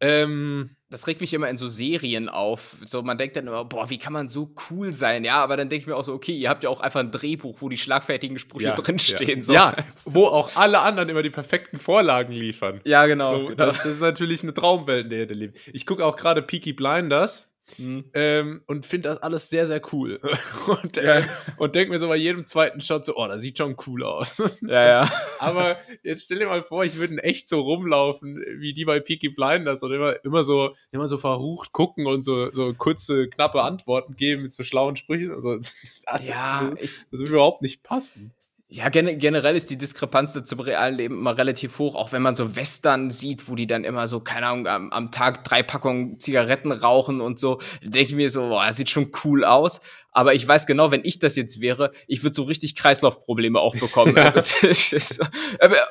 [0.00, 2.76] Ähm, das regt mich immer in so Serien auf.
[2.84, 5.22] So, man denkt dann immer, boah, wie kann man so cool sein?
[5.22, 7.12] Ja, aber dann denke ich mir auch so, okay, ihr habt ja auch einfach ein
[7.12, 9.38] Drehbuch, wo die schlagfertigen Sprüche ja, drinstehen.
[9.40, 9.44] Ja.
[9.44, 9.52] So.
[9.52, 12.80] ja, wo auch alle anderen immer die perfekten Vorlagen liefern.
[12.84, 13.28] Ja, genau.
[13.28, 13.66] So, genau.
[13.66, 15.58] Das, das, ist natürlich eine Traumwelt, in der ihr lebt.
[15.72, 17.48] Ich gucke auch gerade Peaky Blinders.
[17.78, 18.04] Mhm.
[18.14, 20.20] Ähm, und finde das alles sehr, sehr cool.
[20.82, 23.76] und, äh, und denke mir so bei jedem zweiten Shot so, oh, das sieht schon
[23.86, 24.42] cool aus.
[24.62, 25.12] ja, ja.
[25.38, 29.30] Aber jetzt stell dir mal vor, ich würde echt so rumlaufen, wie die bei Peaky
[29.30, 34.14] Blinders und immer, immer so, immer so verrucht gucken und so, so kurze, knappe Antworten
[34.14, 35.32] geben mit so schlauen Sprüchen.
[35.32, 38.32] Also, das, ja, ich, das würde überhaupt nicht passen.
[38.74, 42.34] Ja, gen generell ist die Diskrepanz zum realen Leben immer relativ hoch, auch wenn man
[42.34, 46.18] so Western sieht, wo die dann immer so, keine Ahnung, am, am Tag drei Packungen
[46.18, 49.82] Zigaretten rauchen und so, denke ich mir so, boah, das sieht schon cool aus.
[50.10, 53.76] Aber ich weiß genau, wenn ich das jetzt wäre, ich würde so richtig Kreislaufprobleme auch
[53.76, 54.16] bekommen.
[54.16, 54.32] Ja.
[54.32, 55.20] Also, ist,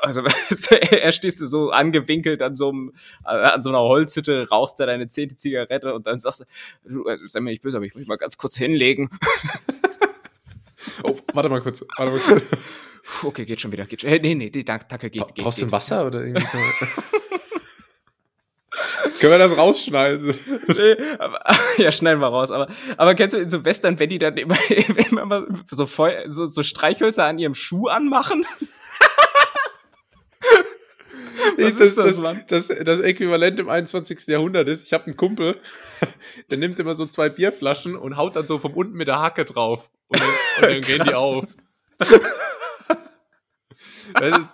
[0.02, 0.22] also,
[0.72, 5.08] er stehst du so angewinkelt an so, einem, an so einer Holzhütte, rauchst da deine
[5.08, 6.48] zehnte Zigarette und dann sagst
[6.84, 9.12] du, du sei mir nicht böse, aber ich muss mich mal ganz kurz hinlegen.
[11.04, 11.86] Oh, warte mal kurz.
[11.98, 12.44] Warte mal kurz.
[13.24, 13.86] Okay, geht schon wieder.
[13.86, 14.10] Geht schon.
[14.10, 15.14] Nee, nee, danke, geht.
[15.14, 16.46] geht Brauchst du ein Wasser oder irgendwie?
[19.20, 20.34] Können wir das rausschneiden?
[20.68, 21.44] nee, aber,
[21.78, 22.50] ja, schneiden wir raus.
[22.52, 22.68] Aber,
[22.98, 24.58] aber kennst du in so Western, wenn die dann immer,
[25.10, 28.46] immer so, Feu so, so Streichhölzer an ihrem Schuh anmachen?
[31.58, 34.28] Was das, das, das, das, Äquivalent im 21.
[34.28, 35.60] Jahrhundert ist, ich habe einen Kumpel,
[36.52, 39.46] der nimmt immer so zwei Bierflaschen und haut dann so von unten mit der Hacke
[39.46, 39.90] drauf.
[40.08, 41.46] Und dann, und dann gehen die auf.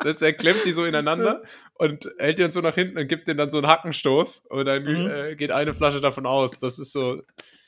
[0.03, 1.43] das, er klemmt die so ineinander
[1.75, 4.65] und hält die dann so nach hinten und gibt denen dann so einen Hackenstoß und
[4.65, 5.09] dann mhm.
[5.09, 6.59] äh, geht eine Flasche davon aus.
[6.59, 7.21] Das ist so.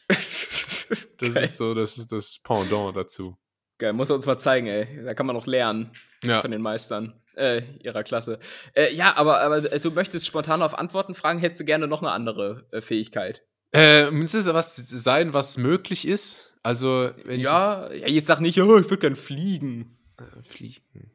[0.07, 1.43] das Geil.
[1.43, 3.37] ist so, das ist das Pendant dazu.
[3.77, 5.03] Geil, muss er uns mal zeigen, ey.
[5.03, 5.91] Da kann man noch lernen
[6.23, 6.41] ja.
[6.41, 8.39] von den Meistern äh, ihrer Klasse.
[8.73, 12.01] Äh, ja, aber, aber äh, du möchtest spontan auf Antworten fragen, hättest du gerne noch
[12.01, 13.43] eine andere äh, Fähigkeit?
[13.71, 16.53] Äh, müsste es was sein, was möglich ist?
[16.63, 19.97] Also, wenn ja, ich jetzt, ja, jetzt sag nicht, oh, ich würde gern fliegen.
[20.17, 21.11] Äh, fliegen.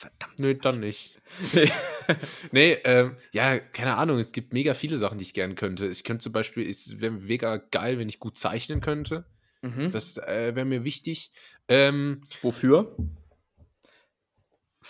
[0.00, 0.38] Verdammt.
[0.38, 1.20] Nö, dann nicht.
[2.52, 4.18] nee, ähm, ja, keine Ahnung.
[4.18, 5.86] Es gibt mega viele Sachen, die ich gern könnte.
[5.86, 9.26] Ich könnte zum Beispiel, es wäre mega geil, wenn ich gut zeichnen könnte.
[9.60, 9.90] Mhm.
[9.90, 11.32] Das äh, wäre mir wichtig.
[11.68, 12.96] Ähm, Wofür?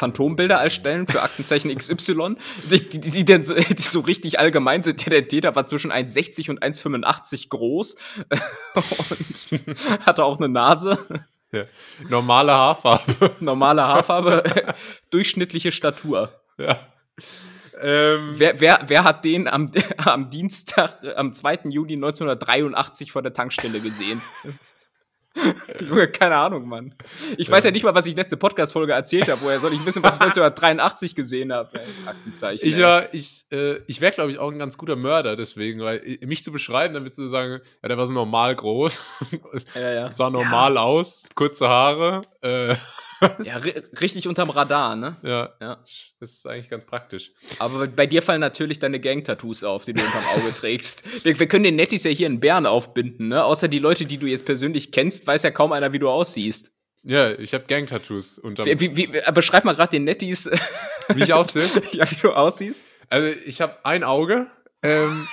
[0.01, 2.36] Phantombilder erstellen für Aktenzeichen XY,
[2.70, 5.05] die, die, die, die, so, die so richtig allgemein sind.
[5.05, 7.96] Der, der Täter war zwischen 1,60 und 1,85 groß
[8.74, 9.76] und
[10.07, 10.98] hatte auch eine Nase.
[11.53, 11.64] Ja.
[12.09, 13.32] Normale Haarfarbe.
[13.40, 14.74] Normale Haarfarbe,
[15.11, 16.30] durchschnittliche Statur.
[16.59, 16.86] Ja.
[17.82, 21.61] Ähm, wer, wer, wer hat den am, am Dienstag, am 2.
[21.70, 24.20] Juni 1983 vor der Tankstelle gesehen?
[25.81, 26.95] Junge, keine Ahnung, Mann.
[27.37, 27.55] Ich ja.
[27.55, 29.41] weiß ja nicht mal, was ich letzte Podcast-Folge erzählt habe.
[29.43, 31.70] Woher soll ich wissen, was ich 1983 gesehen habe?
[32.05, 32.66] Aktenzeichen.
[32.66, 36.18] Ich, ja, ich, äh, ich wäre, glaube ich, auch ein ganz guter Mörder deswegen, weil
[36.22, 39.05] mich zu beschreiben, dann würdest du sagen, ja, der war so normal groß,
[39.74, 40.12] ja, ja.
[40.12, 42.74] sah normal aus, kurze Haare, äh,
[43.21, 43.57] ja,
[44.01, 45.16] richtig unterm Radar, ne?
[45.23, 45.55] Ja.
[45.61, 45.85] ja.
[46.18, 47.33] Das ist eigentlich ganz praktisch.
[47.59, 51.25] Aber bei dir fallen natürlich deine Gang-Tattoos auf, die du unterm Auge trägst.
[51.25, 53.45] Wir, wir, können den Nettis ja hier in Bern aufbinden, ne?
[53.45, 56.73] Außer die Leute, die du jetzt persönlich kennst, weiß ja kaum einer, wie du aussiehst.
[57.03, 60.51] Ja, ich habe Gang-Tattoos unterm wie, wie, wie, Beschreib mal gerade den Nettis.
[61.09, 61.64] Wie ich aussehe?
[61.93, 62.85] ja, wie du aussiehst.
[63.09, 64.47] Also, ich habe ein Auge.
[64.83, 65.29] Ähm,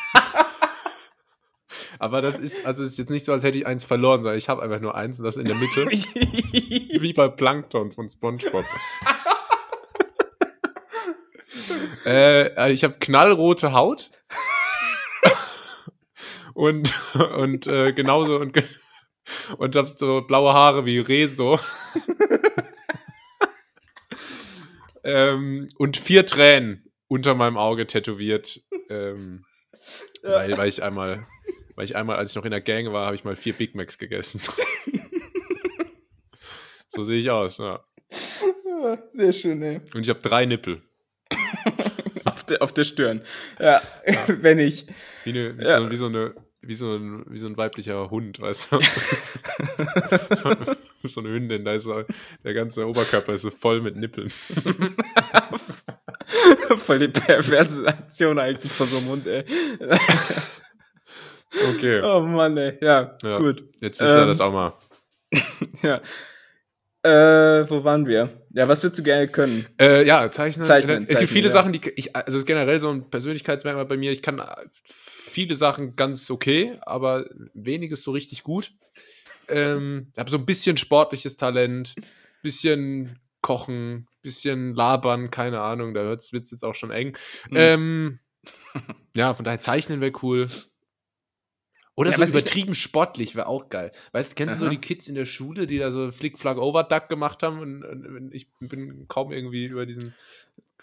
[2.00, 4.50] aber das ist, also ist jetzt nicht so, als hätte ich eins verloren, sondern ich
[4.50, 5.86] habe einfach nur eins und das in der Mitte.
[5.88, 8.66] wie bei Plankton von SpongeBob.
[12.06, 14.12] äh, ich habe knallrote Haut.
[16.54, 16.94] und
[17.36, 18.58] und äh, genauso und,
[19.58, 21.60] und habe so blaue Haare wie Rezo.
[25.04, 28.62] ähm, und vier Tränen unter meinem Auge tätowiert.
[28.90, 29.46] Ähm,
[30.24, 30.32] ja.
[30.32, 31.28] weil, weil ich einmal
[31.78, 33.76] weil ich einmal, als ich noch in der Gang war, habe ich mal vier Big
[33.76, 34.42] Macs gegessen.
[36.88, 37.86] so sehe ich aus, ja.
[39.12, 39.82] Sehr schön, ey.
[39.94, 40.82] Und ich habe drei Nippel.
[42.26, 43.22] auf, der, auf der Stirn.
[43.60, 44.26] Ja, ja.
[44.42, 44.88] wenn ich.
[45.24, 45.80] Wie, eine, wie, ja.
[45.80, 46.34] so, wie, so, eine.
[46.62, 48.80] Wie so, ein, wie so ein weiblicher Hund, weißt du?
[51.04, 52.04] so eine Hündin, da ist so,
[52.44, 54.30] der ganze Oberkörper ist so voll mit Nippeln.
[56.78, 59.46] voll die perverse Aktion eigentlich von so einem Hund, ey.
[61.54, 62.02] Okay.
[62.04, 62.78] Oh Mann, ey.
[62.82, 63.38] Ja, ja.
[63.38, 63.64] gut.
[63.82, 64.74] Jetzt wisst ihr ähm, das auch mal.
[65.82, 66.02] ja.
[67.04, 68.30] Äh, wo waren wir?
[68.52, 69.66] Ja, was würdest du gerne können?
[69.80, 70.66] Äh, ja, zeichnen.
[70.66, 71.54] zeichnen es gibt viele ja.
[71.54, 74.12] Sachen, die ich, also ist generell so ein Persönlichkeitsmerkmal bei mir.
[74.12, 74.44] Ich kann
[74.84, 78.72] viele Sachen ganz okay, aber weniges so richtig gut.
[79.48, 81.96] Ähm, habe so ein bisschen sportliches Talent,
[82.42, 87.16] bisschen kochen, bisschen labern, keine Ahnung, da wird es jetzt auch schon eng.
[87.50, 87.56] Mhm.
[87.56, 88.20] Ähm,
[89.16, 90.50] ja, von daher zeichnen wäre cool.
[91.98, 93.92] Oder ja, so übertrieben ich, sportlich wäre auch geil.
[94.12, 94.60] Weißt du, kennst aha.
[94.60, 97.60] du so die Kids in der Schule, die da so Flick, Flag, Overduck gemacht haben?
[97.60, 100.14] Und, und, ich bin kaum irgendwie über diesen,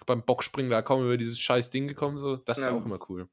[0.07, 2.19] beim Bockspringen da kaum über dieses scheiß Ding gekommen.
[2.19, 2.37] So.
[2.37, 2.73] Das ist ja.
[2.73, 3.29] auch immer cool.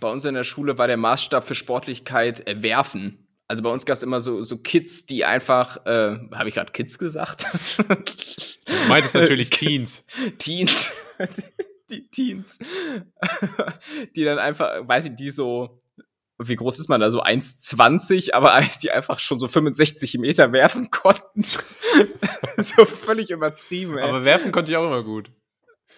[0.00, 3.28] Bei uns in der Schule war der Maßstab für Sportlichkeit äh, Werfen.
[3.46, 6.72] Also bei uns gab es immer so, so Kids, die einfach, äh, habe ich gerade
[6.72, 7.46] Kids gesagt?
[7.78, 10.04] du meintest natürlich Teens.
[10.38, 10.92] Teens.
[11.90, 12.58] die Teens.
[14.16, 15.78] die dann einfach, weiß ich, die so
[16.48, 17.10] wie groß ist man da?
[17.10, 21.44] So 1,20, aber die einfach schon so 65 Meter werfen konnten.
[22.58, 24.08] so völlig übertrieben, ey.
[24.08, 25.30] Aber werfen konnte ich auch immer gut.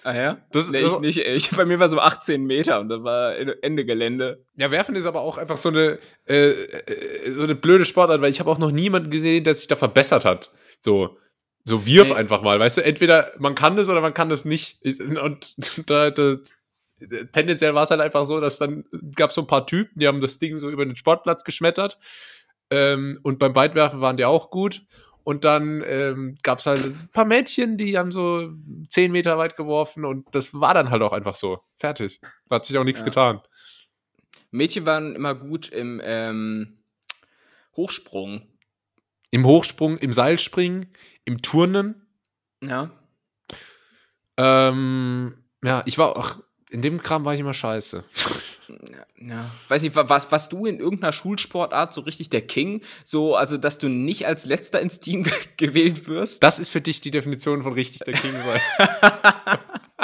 [0.02, 0.38] Ah ja?
[0.52, 1.18] Das, nee, ich nicht.
[1.18, 4.44] Ich, bei mir war so 18 Meter und das war Ende Gelände.
[4.56, 8.30] Ja, werfen ist aber auch einfach so eine, äh, äh, so eine blöde Sportart, weil
[8.30, 10.50] ich habe auch noch niemanden gesehen, der sich da verbessert hat.
[10.78, 11.16] So,
[11.64, 12.14] so wirf nee.
[12.14, 12.84] einfach mal, weißt du?
[12.84, 14.78] Entweder man kann das oder man kann das nicht.
[14.84, 15.54] Und
[15.86, 16.36] da, da
[17.32, 18.84] tendenziell war es halt einfach so, dass dann
[19.14, 21.98] gab es so ein paar Typen, die haben das Ding so über den Sportplatz geschmettert.
[22.70, 24.86] Ähm, und beim Weitwerfen waren die auch gut.
[25.22, 28.50] Und dann ähm, gab es halt ein paar Mädchen, die haben so
[28.88, 31.60] zehn Meter weit geworfen und das war dann halt auch einfach so.
[31.78, 32.20] Fertig.
[32.48, 33.06] Da hat sich auch nichts ja.
[33.06, 33.40] getan.
[34.50, 36.78] Mädchen waren immer gut im ähm,
[37.74, 38.46] Hochsprung.
[39.30, 40.92] Im Hochsprung, im Seilspringen,
[41.24, 42.06] im Turnen.
[42.62, 42.90] Ja.
[44.36, 46.43] Ähm, ja, ich war auch
[46.74, 48.02] in dem Kram war ich immer scheiße.
[48.68, 49.50] Ja, ja.
[49.68, 53.78] Weiß nicht, was, was du in irgendeiner Schulsportart so richtig der King, so, also dass
[53.78, 55.24] du nicht als letzter ins Team
[55.56, 56.42] gewählt wirst?
[56.42, 58.60] Das ist für dich die Definition von richtig der King sein.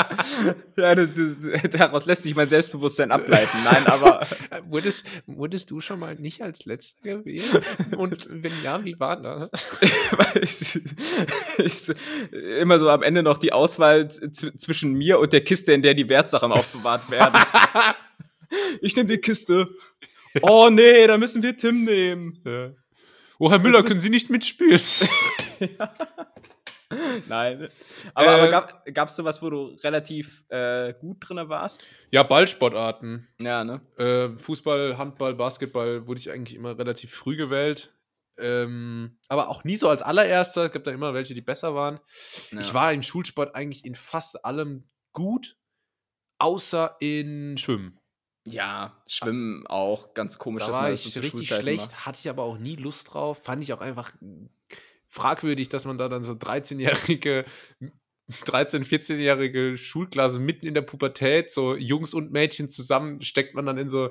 [0.76, 3.59] ja, das, das, daraus lässt sich mein Selbstbewusstsein ableiten.
[3.64, 4.26] Nein, aber.
[4.68, 7.62] wurdest, wurdest du schon mal nicht als Letzter gewählt?
[7.96, 9.51] Und wenn ja, wie war das?
[10.40, 10.80] ich,
[11.59, 11.96] ich,
[12.61, 16.09] immer so am Ende noch die Auswahl zwischen mir und der Kiste, in der die
[16.09, 17.40] Wertsachen aufbewahrt werden.
[18.80, 19.68] ich nehme die Kiste.
[20.42, 22.40] Oh nee, da müssen wir Tim nehmen.
[22.44, 22.70] Ja.
[23.38, 24.80] Oh, Herr Müller, können Sie nicht mitspielen?
[25.61, 25.94] ja.
[27.28, 27.68] Nein.
[28.14, 31.84] Aber, äh, aber gab es sowas, wo du relativ äh, gut drin warst?
[32.11, 33.28] Ja, Ballsportarten.
[33.38, 33.80] Ja, ne?
[33.97, 37.93] Äh, Fußball, Handball, Basketball wurde ich eigentlich immer relativ früh gewählt.
[38.38, 40.64] Ähm, aber auch nie so als allererster.
[40.64, 42.01] Es gab da immer welche, die besser waren.
[42.51, 42.61] Ja.
[42.61, 45.57] Ich war im Schulsport eigentlich in fast allem gut,
[46.38, 48.01] außer in Schwimmen.
[48.45, 50.64] Ja, Schwimmen auch ganz komisch.
[50.64, 52.07] Da war ich richtig schlecht, macht.
[52.07, 53.43] hatte ich aber auch nie Lust drauf.
[53.45, 54.12] Fand ich auch einfach
[55.11, 57.45] fragwürdig, dass man da dann so 13-jährige
[58.31, 63.79] 13-, 14-jährige Schulklasse mitten in der Pubertät, so Jungs und Mädchen zusammen, steckt man dann
[63.79, 64.11] in so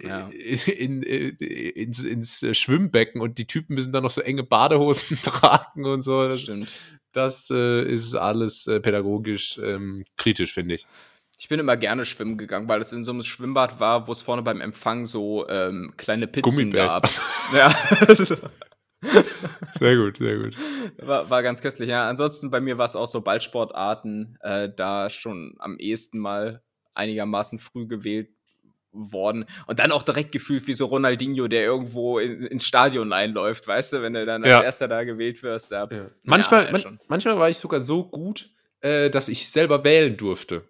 [0.00, 0.28] ja.
[0.28, 5.84] in, in, in, ins Schwimmbecken und die Typen müssen dann noch so enge Badehosen tragen
[5.84, 6.22] und so.
[6.22, 6.68] Das, Stimmt.
[7.12, 10.86] Das äh, ist alles äh, pädagogisch ähm, kritisch, finde ich.
[11.40, 14.20] Ich bin immer gerne schwimmen gegangen, weil es in so einem Schwimmbad war, wo es
[14.20, 17.08] vorne beim Empfang so ähm, kleine Pizzen gab.
[17.54, 17.74] ja.
[19.78, 20.56] Sehr gut, sehr gut.
[20.98, 22.08] War, war ganz köstlich, ja.
[22.08, 26.62] Ansonsten bei mir war es auch so Ballsportarten, äh, da schon am ehesten mal
[26.94, 28.30] einigermaßen früh gewählt
[28.90, 33.68] worden und dann auch direkt gefühlt wie so Ronaldinho, der irgendwo in, ins Stadion einläuft,
[33.68, 34.62] weißt du, wenn du dann als ja.
[34.62, 35.70] erster da gewählt wirst.
[35.70, 36.10] Da, ja.
[36.24, 40.64] manchmal, ja, man, manchmal war ich sogar so gut, äh, dass ich selber wählen durfte.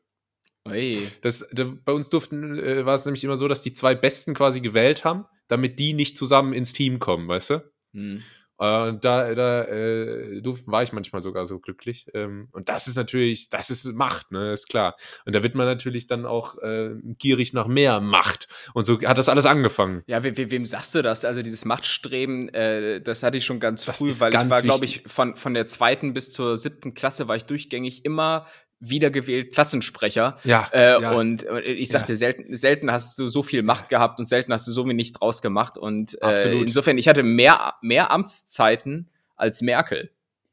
[1.23, 4.35] Das, da, bei uns durften, äh, war es nämlich immer so, dass die zwei Besten
[4.35, 7.73] quasi gewählt haben, damit die nicht zusammen ins Team kommen, weißt du?
[7.93, 8.23] Mhm.
[8.61, 12.07] Äh, da da äh, war ich manchmal sogar so glücklich.
[12.13, 14.97] Ähm, und das ist natürlich, das ist Macht, ne, ist klar.
[15.25, 18.49] Und da wird man natürlich dann auch äh, gierig nach mehr Macht.
[18.75, 20.03] Und so hat das alles angefangen.
[20.07, 21.25] Ja, we we wem sagst du das?
[21.25, 24.85] Also dieses Machtstreben, äh, das hatte ich schon ganz das früh, weil ich war, glaube
[24.85, 28.47] ich, von, von der zweiten bis zur siebten Klasse war ich durchgängig immer
[28.81, 30.39] wiedergewählt Klassensprecher.
[30.45, 31.13] Ja, äh, ja.
[31.13, 32.17] Und ich sagte, ja.
[32.17, 35.43] selten, selten hast du so viel Macht gehabt und selten hast du so wenig draus
[35.43, 35.77] gemacht.
[35.77, 40.11] Und äh, insofern, ich hatte mehr, mehr Amtszeiten als Merkel.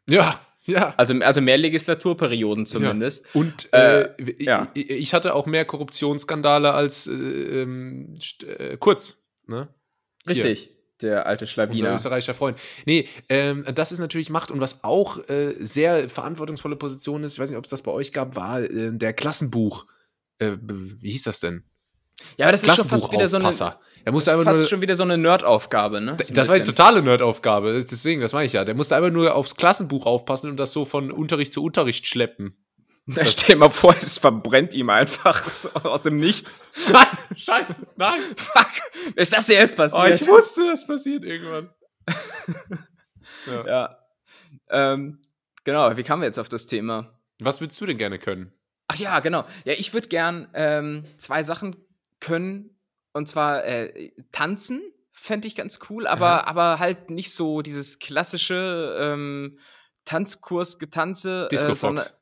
[0.10, 0.94] Ja, ja.
[0.98, 3.28] Also, also mehr Legislaturperioden zumindest.
[3.34, 3.42] Ja.
[3.42, 4.68] Und äh, äh ja.
[4.74, 8.18] ich, ich, hatte auch mehr Korruptionsskandale als äh, ähm,
[8.48, 9.18] äh, Kurz.
[9.46, 9.68] Ne?
[10.28, 10.75] Richtig
[11.06, 11.92] der alte Schlawiner.
[11.92, 12.58] Unser österreichischer Freund.
[12.86, 14.52] Nee, ähm, das ist natürlich Macht.
[14.52, 17.92] Und was auch äh, sehr verantwortungsvolle Position ist, ich weiß nicht, ob es das bei
[17.92, 19.86] euch gab, war äh, der Klassenbuch.
[20.40, 21.64] Äh, wie hieß das denn?
[22.38, 23.46] Ja, aber das ist schon fast wieder so eine.
[24.06, 26.16] Er musste das ist fast nur, schon wieder so eine Nerdaufgabe, ne?
[26.30, 27.74] Das war eine totale Nerdaufgabe.
[27.74, 28.64] Deswegen, das meine ich ja.
[28.64, 32.56] Der musste einfach nur aufs Klassenbuch aufpassen und das so von Unterricht zu Unterricht schleppen.
[33.16, 35.46] Da stell dir mal vor, es verbrennt ihm einfach
[35.84, 36.66] aus dem Nichts.
[36.92, 38.20] Nein, scheiße, nein.
[38.36, 38.72] Fuck,
[39.16, 40.02] ist das jetzt passiert?
[40.02, 41.70] Oh, ich wusste, das passiert irgendwann.
[43.46, 43.68] ja.
[43.68, 44.00] ja.
[44.70, 45.22] Ähm,
[45.64, 47.20] genau, wie kamen wir jetzt auf das Thema?
[47.40, 48.52] Was würdest du denn gerne können?
[48.88, 49.46] Ach ja, genau.
[49.66, 51.76] Ja, ich würde gern ähm, zwei Sachen
[52.20, 52.72] können.
[53.14, 54.82] Und zwar äh, tanzen,
[55.12, 59.60] fände ich ganz cool, aber, aber halt nicht so dieses klassische ähm,
[60.06, 61.48] Tanzkurs-Getanze.
[61.50, 62.14] Disco äh, Fox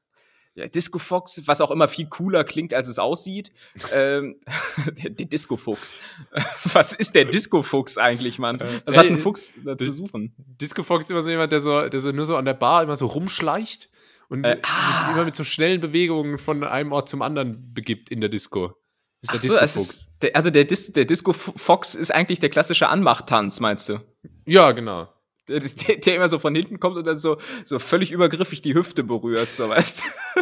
[0.55, 3.51] Disco Fox, was auch immer viel cooler klingt, als es aussieht.
[3.91, 4.35] ähm,
[5.03, 5.97] der, der Disco Fuchs.
[6.65, 8.59] was ist der Disco Fuchs eigentlich, Mann?
[8.85, 10.33] Was äh, hat ein Fuchs da zu suchen?
[10.37, 12.83] Disco Fox ist immer so jemand, der so, der so nur so an der Bar
[12.83, 13.89] immer so rumschleicht
[14.29, 15.11] und äh, ah.
[15.13, 18.73] immer mit so schnellen Bewegungen von einem Ort zum anderen begibt in der Disco.
[19.21, 20.07] ist der Disco Fuchs.
[20.21, 23.99] der, also der, Dis, der Disco Fox ist eigentlich der klassische Anmachtanz, meinst du?
[24.45, 25.12] Ja, genau.
[25.47, 29.03] Der, der, immer so von hinten kommt und dann so, so völlig übergriffig die Hüfte
[29.03, 30.03] berührt, so weißt
[30.35, 30.41] du.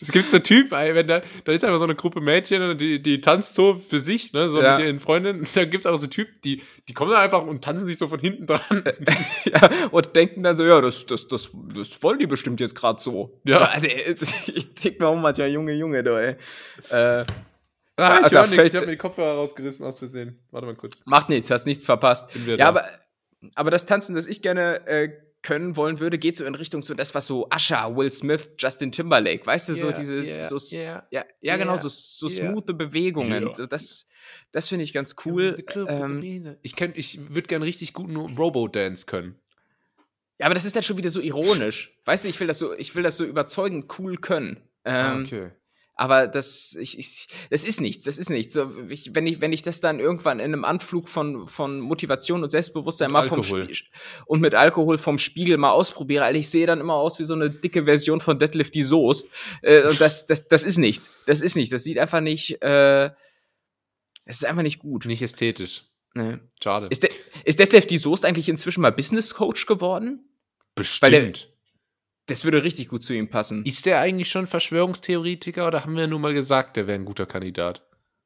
[0.00, 3.00] Es gibt so Typ, ey, wenn da, da ist einfach so eine Gruppe Mädchen, die,
[3.00, 4.76] die tanzt so für sich, ne, so ja.
[4.76, 5.46] mit ihren Freundinnen.
[5.54, 8.06] Da gibt es auch so Typen, die, die kommen dann einfach und tanzen sich so
[8.06, 8.84] von hinten dran.
[9.44, 13.00] ja, und denken dann so, ja, das, das, das, das wollen die bestimmt jetzt gerade
[13.00, 13.40] so.
[13.44, 13.58] Ja.
[13.58, 13.86] Also,
[14.54, 16.36] ich denke mir auch manchmal, Junge, Junge, du, ey.
[16.90, 17.24] Äh,
[17.98, 20.38] Ah, ich höre nichts, ich habe mir die Kopfhörer rausgerissen aus Versehen.
[20.50, 21.00] Warte mal kurz.
[21.06, 22.28] Macht nichts, hast nichts verpasst.
[22.46, 22.68] Ja, da.
[22.68, 22.84] aber
[23.54, 25.10] aber das Tanzen, das ich gerne äh,
[25.42, 28.90] können wollen würde, geht so in Richtung so das, was so Usher, Will Smith, Justin
[28.90, 32.66] Timberlake, weißt du, yeah, so diese, yeah, so, yeah, ja, ja, genau, so, so smooth
[32.76, 33.54] Bewegungen.
[33.54, 34.08] So, das,
[34.50, 35.56] das finde ich ganz cool.
[35.88, 39.38] Ähm, ich ich würde gerne richtig guten Robo-Dance können.
[40.38, 41.96] Ja, aber das ist dann schon wieder so ironisch.
[42.04, 44.58] weißt du, ich will das so, ich will das so überzeugend cool können.
[44.84, 45.50] Ähm, ah, okay.
[45.98, 48.52] Aber das, ich, ich, das ist nichts, das ist nichts.
[48.52, 52.42] So, ich, wenn, ich, wenn ich das dann irgendwann in einem Anflug von, von Motivation
[52.42, 53.74] und Selbstbewusstsein mal vom Spiel
[54.26, 57.32] und mit Alkohol vom Spiegel mal ausprobiere, weil ich sehe dann immer aus wie so
[57.32, 59.30] eine dicke Version von Deadlift die Soest.
[59.62, 61.10] Äh, und das, das, das ist nichts.
[61.24, 61.72] Das ist nicht.
[61.72, 63.06] Das sieht einfach nicht, äh,
[64.26, 65.06] es ist einfach nicht gut.
[65.06, 65.84] Nicht ästhetisch.
[66.12, 66.38] Nee.
[66.62, 66.88] Schade.
[66.90, 67.10] Ist, de
[67.44, 70.28] ist Detlef die Soest eigentlich inzwischen mal Business Coach geworden?
[70.74, 71.44] Bestimmt.
[71.44, 71.55] Der,
[72.26, 73.64] das würde richtig gut zu ihm passen.
[73.64, 77.26] Ist der eigentlich schon Verschwörungstheoretiker oder haben wir nur mal gesagt, der wäre ein guter
[77.26, 77.82] Kandidat?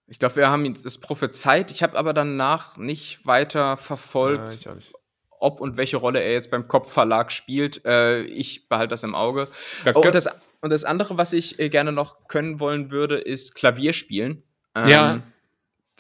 [0.06, 1.70] Ich glaube, wir haben das prophezeit.
[1.70, 4.92] Ich habe aber danach nicht weiter verfolgt, ja, nicht.
[5.38, 7.84] ob und welche Rolle er jetzt beim Kopfverlag spielt.
[7.84, 9.48] Äh, ich behalte das im Auge.
[9.94, 10.28] Oh, und, das,
[10.62, 14.42] und, das, andere, was ich äh, gerne noch können wollen würde, ist Klavier spielen.
[14.74, 15.22] Ähm, ja.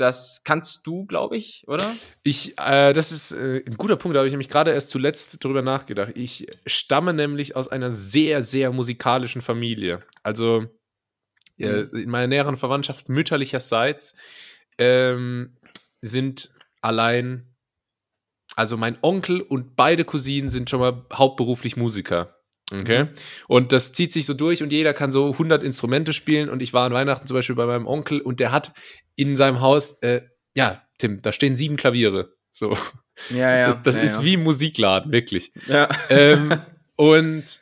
[0.00, 1.94] Das kannst du, glaube ich, oder?
[2.22, 5.44] Ich, äh, das ist äh, ein guter Punkt, da habe ich nämlich gerade erst zuletzt
[5.44, 6.12] drüber nachgedacht.
[6.14, 10.02] Ich stamme nämlich aus einer sehr, sehr musikalischen Familie.
[10.22, 10.66] Also
[11.58, 14.14] äh, in meiner näheren Verwandtschaft mütterlicherseits
[14.78, 15.58] ähm,
[16.00, 17.54] sind allein,
[18.56, 22.40] also mein Onkel und beide Cousinen sind schon mal hauptberuflich Musiker.
[22.72, 23.04] Okay.
[23.04, 23.08] Mhm.
[23.48, 26.48] Und das zieht sich so durch und jeder kann so 100 Instrumente spielen.
[26.48, 28.72] Und ich war an Weihnachten zum Beispiel bei meinem Onkel und der hat
[29.20, 30.22] in seinem Haus, äh,
[30.54, 32.34] ja, Tim, da stehen sieben Klaviere.
[32.52, 32.76] So.
[33.30, 33.66] Ja, ja.
[33.66, 34.24] Das, das ja, ist ja.
[34.24, 35.52] wie Musikladen, wirklich.
[35.66, 35.88] Ja.
[36.08, 36.60] Ähm,
[36.96, 37.60] und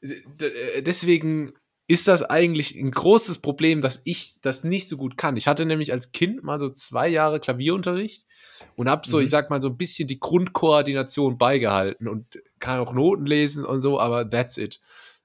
[0.00, 1.54] deswegen
[1.86, 5.36] ist das eigentlich ein großes Problem, dass ich das nicht so gut kann.
[5.36, 8.24] Ich hatte nämlich als Kind mal so zwei Jahre Klavierunterricht
[8.76, 9.24] und habe so, mhm.
[9.24, 13.80] ich sag mal, so ein bisschen die Grundkoordination beigehalten und kann auch Noten lesen und
[13.80, 14.80] so, aber that's it.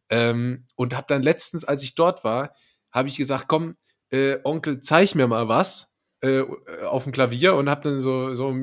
[0.09, 2.53] Ähm, und habe dann letztens, als ich dort war,
[2.91, 3.75] habe ich gesagt, komm,
[4.11, 6.43] äh, Onkel, zeig mir mal was äh,
[6.85, 8.53] auf dem Klavier und habe dann so, so,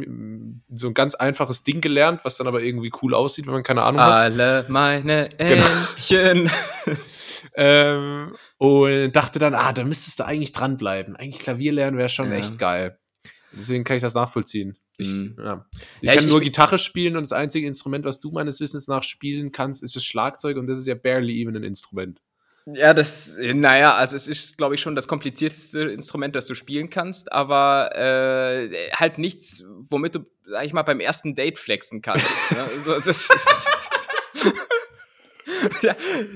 [0.74, 3.82] so ein ganz einfaches Ding gelernt, was dann aber irgendwie cool aussieht, wenn man keine
[3.82, 4.10] Ahnung hat.
[4.10, 5.30] Alle meine.
[5.38, 6.50] Entchen.
[6.84, 6.98] Genau.
[7.54, 11.16] ähm, und dachte dann, ah, da müsstest du eigentlich dranbleiben.
[11.16, 12.36] Eigentlich Klavier lernen wäre schon ja.
[12.36, 12.98] echt geil.
[13.52, 14.76] Deswegen kann ich das nachvollziehen.
[14.98, 15.36] Ich, mhm.
[15.38, 15.66] ja.
[16.00, 18.60] ich ja, kann ich, nur ich, Gitarre spielen und das einzige Instrument, was du meines
[18.60, 22.20] Wissens nach spielen kannst, ist das Schlagzeug und das ist ja barely even ein Instrument.
[22.68, 26.90] Ja, das, naja, also es ist, glaube ich, schon das komplizierteste Instrument, das du spielen
[26.90, 32.28] kannst, aber äh, halt nichts, womit du, sag ich mal, beim ersten Date flexen kannst.
[32.50, 32.58] ne?
[32.58, 33.30] also, das ist,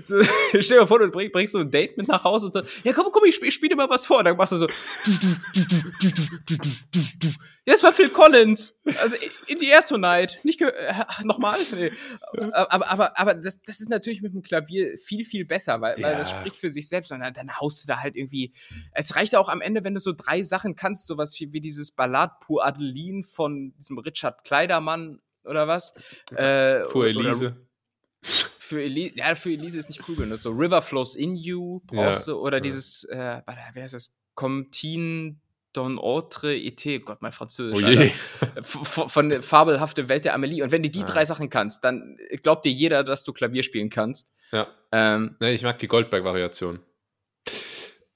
[0.04, 0.22] so,
[0.60, 2.62] stell dir mal vor, du bring, bringst so ein Date mit nach Hause und so,
[2.84, 4.18] ja komm, komm, ich, spiel, spiele dir mal was vor.
[4.18, 4.66] Und dann machst du so,
[7.66, 8.74] das war Phil Collins.
[9.00, 9.16] Also
[9.46, 10.38] in the Air Tonight.
[10.42, 11.58] Nicht äh, nochmal?
[11.72, 11.92] Nee.
[12.52, 16.08] Aber, aber, aber das, das ist natürlich mit dem Klavier viel, viel besser, weil, ja.
[16.08, 17.12] weil das spricht für sich selbst.
[17.12, 18.52] Und dann, dann haust du da halt irgendwie.
[18.92, 21.60] Es reicht ja auch am Ende, wenn du so drei Sachen kannst, sowas wie, wie
[21.60, 25.94] dieses Ballad pour Adeline von diesem Richard Kleidermann oder was.
[26.30, 27.46] Äh, Für Elise.
[27.46, 30.38] Oder, für Elise, ja, für Elise ist nicht cool genug.
[30.38, 32.60] So River Flows in You brauchst ja, du oder ja.
[32.60, 33.42] dieses, äh,
[33.74, 34.14] wer ist das?
[34.34, 35.36] Comtine
[35.72, 38.12] Don Autre et, Gott, mein Französisch.
[38.40, 38.62] Oh.
[38.62, 40.62] Von, von der fabelhafte Welt der Amelie.
[40.62, 41.06] Und wenn du die ja.
[41.06, 44.32] drei Sachen kannst, dann glaubt dir jeder, dass du Klavier spielen kannst.
[44.52, 44.68] Ja.
[44.92, 46.80] Ähm, nee, ich mag die Goldberg-Variation.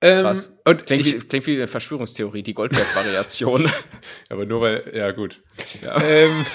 [0.01, 0.27] Ähm,
[0.65, 3.71] und klingt, ich, wie, klingt wie eine Verschwörungstheorie, die Goldberg-Variation.
[4.31, 5.43] Aber nur weil, ja, gut.
[5.83, 6.01] Ja.
[6.03, 6.47] Ähm,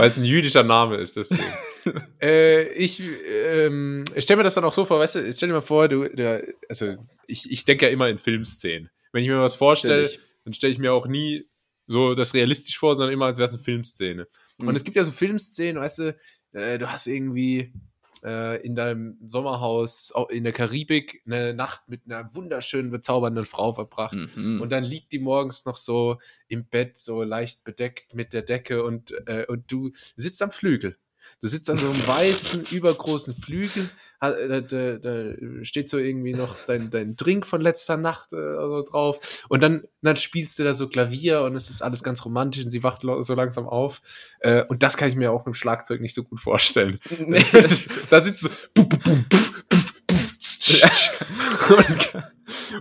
[0.00, 1.44] weil es ein jüdischer Name ist, deswegen.
[2.22, 5.60] äh, ich ähm, stelle mir das dann auch so vor, weißt du, stell dir mal
[5.60, 6.96] vor, du, der, also
[7.26, 8.90] ich, ich denke ja immer in Filmszenen.
[9.12, 10.10] Wenn ich mir was vorstelle,
[10.44, 11.48] dann stelle ich mir auch nie
[11.86, 14.28] so das realistisch vor, sondern immer, als wäre es eine Filmszene.
[14.60, 14.68] Mhm.
[14.68, 16.16] Und es gibt ja so Filmszenen, weißt du,
[16.52, 17.72] äh, du hast irgendwie
[18.22, 24.14] äh, in deinem Sommerhaus in der Karibik eine Nacht mit einer wunderschönen, bezaubernden Frau verbracht.
[24.14, 24.60] Mhm.
[24.60, 26.18] Und dann liegt die morgens noch so
[26.48, 30.96] im Bett, so leicht bedeckt mit der Decke und, äh, und du sitzt am Flügel.
[31.40, 33.88] Du sitzt an so einem weißen, übergroßen Flügel,
[34.20, 39.44] da, da, da, steht so irgendwie noch dein, dein Drink von letzter Nacht äh, drauf
[39.48, 42.70] und dann, dann spielst du da so Klavier und es ist alles ganz romantisch und
[42.70, 44.02] sie wacht so langsam auf
[44.40, 46.98] äh, und das kann ich mir auch im Schlagzeug nicht so gut vorstellen.
[47.26, 47.44] Nee.
[48.10, 48.88] da sitzt du
[50.38, 52.12] so, und,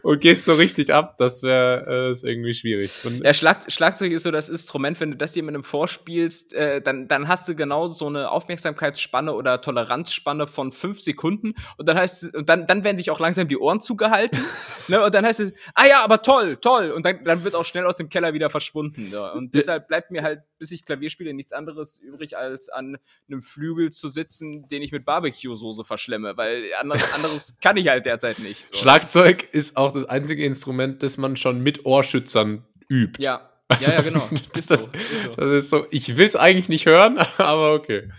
[0.01, 2.91] und gehst so richtig ab, das wäre äh, irgendwie schwierig.
[3.03, 7.07] Und ja, Schlag, Schlagzeug ist so das Instrument, wenn du das jemandem vorspielst, äh, dann,
[7.07, 12.35] dann hast du genau so eine Aufmerksamkeitsspanne oder Toleranzspanne von fünf Sekunden und dann heißt
[12.35, 14.39] und dann, dann werden sich auch langsam die Ohren zugehalten.
[14.87, 16.91] ne, und dann heißt es, ah ja, aber toll, toll.
[16.91, 19.09] Und dann, dann wird auch schnell aus dem Keller wieder verschwunden.
[19.11, 19.31] Ja.
[19.31, 22.97] Und deshalb bleibt mir halt, bis ich Klavier spiele, nichts anderes übrig, als an
[23.29, 28.05] einem Flügel zu sitzen, den ich mit Barbecue-Soße verschlemme, weil anderes, anderes kann ich halt
[28.05, 28.67] derzeit nicht.
[28.67, 28.75] So.
[28.77, 33.21] Schlagzeug ist auch das einzige Instrument, das man schon mit Ohrschützern übt.
[33.21, 33.49] Ja,
[33.79, 34.27] ja, ja genau.
[34.55, 35.35] Ist das, ist so.
[35.35, 35.85] das ist so.
[35.91, 38.09] Ich will es eigentlich nicht hören, aber okay.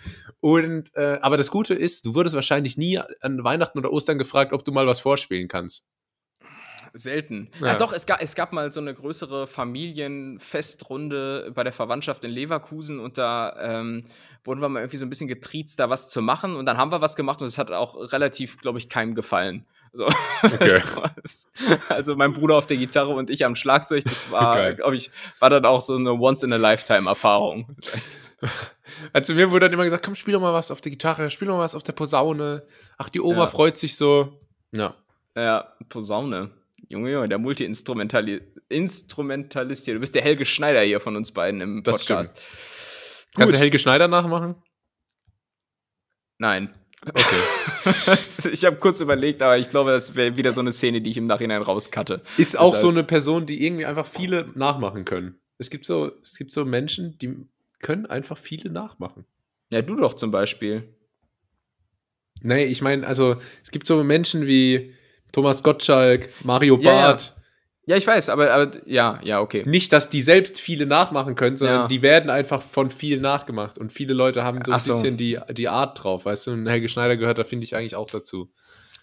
[0.41, 4.53] Und, äh, aber das Gute ist, du wurdest wahrscheinlich nie an Weihnachten oder Ostern gefragt,
[4.53, 5.84] ob du mal was vorspielen kannst.
[6.93, 7.51] Selten.
[7.61, 7.72] Ja.
[7.72, 12.32] Ach doch, es gab, es gab mal so eine größere Familienfestrunde bei der Verwandtschaft in
[12.32, 14.07] Leverkusen und da ähm,
[14.45, 16.91] wurden wir mal irgendwie so ein bisschen getriezt, da was zu machen und dann haben
[16.91, 19.66] wir was gemacht und es hat auch relativ, glaube ich, keinem gefallen.
[19.93, 20.09] So.
[20.43, 20.80] Okay.
[21.91, 25.51] also mein Bruder auf der Gitarre und ich am Schlagzeug, das war, glaube ich, war
[25.51, 27.76] dann auch so eine Once-in-a-Lifetime-Erfahrung.
[29.12, 31.47] Also mir wurde dann immer gesagt, komm, spiel doch mal was auf der Gitarre, spiel
[31.47, 32.62] doch mal was auf der Posaune.
[32.97, 33.47] Ach, die Oma ja.
[33.47, 34.41] freut sich so.
[34.74, 34.95] Ja.
[35.36, 36.51] Ja, Posaune.
[36.88, 39.95] Junge, Junge, der Multi-Instrumentalist hier.
[39.95, 42.36] Du bist der Helge Schneider hier von uns beiden im das Podcast.
[42.36, 43.36] Stimmt.
[43.36, 44.57] Kannst du Helge Schneider nachmachen?
[46.38, 46.74] Nein.
[47.07, 48.48] Okay.
[48.53, 51.16] ich habe kurz überlegt, aber ich glaube, das wäre wieder so eine Szene, die ich
[51.16, 52.22] im Nachhinein rauskatte.
[52.36, 52.82] Ist auch Deshalb.
[52.82, 55.40] so eine Person, die irgendwie einfach viele nachmachen können.
[55.57, 57.36] Es gibt so, es gibt so Menschen, die
[57.80, 59.24] können einfach viele nachmachen.
[59.72, 60.94] Ja, du doch zum Beispiel.
[62.42, 64.94] Nee, ich meine, also es gibt so Menschen wie
[65.32, 67.34] Thomas Gottschalk, Mario Barth.
[67.91, 69.64] Ja, ich weiß, aber, aber, ja, ja, okay.
[69.66, 71.88] Nicht, dass die selbst viele nachmachen können, sondern ja.
[71.88, 73.80] die werden einfach von vielen nachgemacht.
[73.80, 74.93] Und viele Leute haben so ein so.
[74.93, 76.51] bisschen die, die Art drauf, weißt du?
[76.53, 78.53] Und Helge Schneider gehört da, finde ich, eigentlich auch dazu.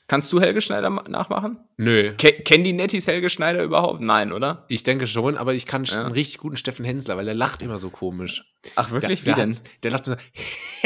[0.08, 1.58] Kannst du Helge Schneider nachmachen?
[1.76, 2.14] Nö.
[2.14, 4.00] Ke kennen die Nettis Helge Schneider überhaupt?
[4.00, 4.64] Nein, oder?
[4.70, 6.06] Ich denke schon, aber ich kann ja.
[6.06, 8.46] einen richtig guten Steffen Hensler, weil der lacht immer so komisch.
[8.76, 9.26] Ach, wirklich?
[9.26, 9.58] Der, Wie der denn?
[9.84, 10.16] Der lacht so,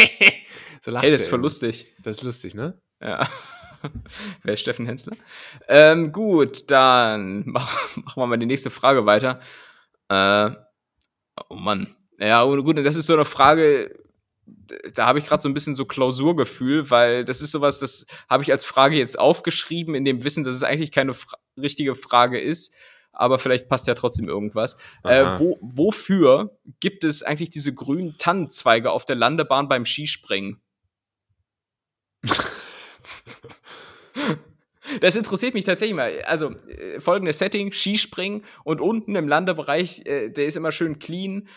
[0.82, 1.86] so lacht Ey, das ist voll lustig.
[2.04, 2.82] Das ist lustig, ne?
[3.00, 3.30] Ja.
[4.44, 5.18] Wer ist Steffen Hensler?
[5.68, 9.40] Ähm, gut, dann machen mach wir mal die nächste Frage weiter.
[10.10, 10.52] Äh,
[11.50, 11.96] oh Mann.
[12.20, 13.98] Ja, gut, das ist so eine Frage,
[14.94, 18.44] da habe ich gerade so ein bisschen so Klausurgefühl, weil das ist sowas, das habe
[18.44, 22.40] ich als Frage jetzt aufgeschrieben, in dem Wissen, dass es eigentlich keine fra richtige Frage
[22.40, 22.74] ist,
[23.12, 24.78] aber vielleicht passt ja trotzdem irgendwas.
[25.04, 30.62] Äh, wo, wofür gibt es eigentlich diese grünen Tannenzweige auf der Landebahn beim Skispringen?
[35.00, 36.22] Das interessiert mich tatsächlich mal.
[36.24, 41.48] Also, äh, folgendes Setting: Skispringen und unten im Landebereich, äh, der ist immer schön clean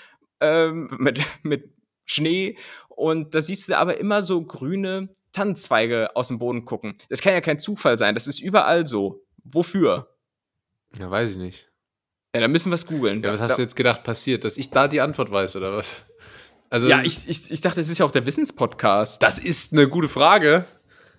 [0.41, 1.71] ähm, mit, mit
[2.05, 2.57] Schnee.
[2.89, 6.97] Und da siehst du aber immer so grüne Tannenzweige aus dem Boden gucken.
[7.09, 8.15] Das kann ja kein Zufall sein.
[8.15, 9.25] Das ist überall so.
[9.43, 10.17] Wofür?
[10.99, 11.71] Ja, weiß ich nicht.
[12.35, 13.23] Ja, dann müssen wir es googeln.
[13.23, 14.45] Ja, was hast da, du jetzt gedacht passiert?
[14.45, 16.03] Dass ich da die Antwort weiß, oder was?
[16.71, 19.23] Also, ja, ich, ich, ich dachte, es ist ja auch der Wissenspodcast.
[19.23, 20.65] Das ist eine gute Frage.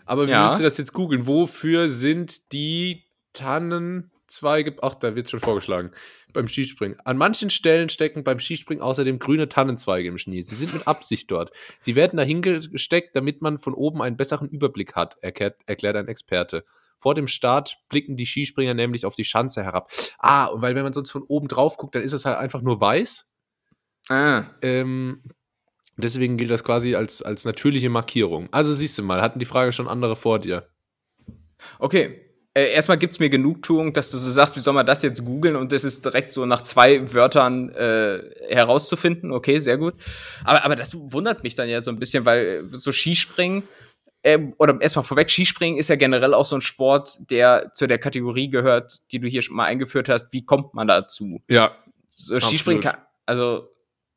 [0.05, 0.47] Aber wie ja.
[0.47, 1.27] willst du das jetzt googeln?
[1.27, 3.03] Wofür sind die
[3.33, 4.77] Tannenzweige?
[4.81, 5.91] Ach, da wird schon vorgeschlagen.
[6.33, 6.99] Beim Skispringen.
[7.05, 10.41] An manchen Stellen stecken beim Skispringen außerdem grüne Tannenzweige im Schnee.
[10.41, 11.51] Sie sind mit Absicht dort.
[11.79, 16.07] Sie werden dahin gesteckt, damit man von oben einen besseren Überblick hat, erklärt, erklärt ein
[16.07, 16.65] Experte.
[16.97, 19.91] Vor dem Start blicken die Skispringer nämlich auf die Schanze herab.
[20.17, 22.61] Ah, und weil wenn man sonst von oben drauf guckt, dann ist es halt einfach
[22.61, 23.27] nur weiß.
[24.09, 24.45] Ah.
[24.61, 25.23] Ähm,
[25.97, 28.49] Deswegen gilt das quasi als, als natürliche Markierung.
[28.51, 30.67] Also siehst du mal, hatten die Frage schon andere vor dir.
[31.79, 32.21] Okay.
[32.53, 35.25] Äh, erstmal gibt es mir Genugtuung, dass du so sagst, wie soll man das jetzt
[35.25, 39.31] googeln und das ist direkt so nach zwei Wörtern äh, herauszufinden.
[39.31, 39.95] Okay, sehr gut.
[40.45, 43.63] Aber, aber das wundert mich dann ja so ein bisschen, weil so Skispringen
[44.25, 47.99] äh, oder erstmal vorweg, Skispringen ist ja generell auch so ein Sport, der zu der
[47.99, 50.33] Kategorie gehört, die du hier schon mal eingeführt hast.
[50.33, 51.43] Wie kommt man dazu?
[51.47, 51.75] Ja.
[52.09, 53.69] So, Skispringen kann, also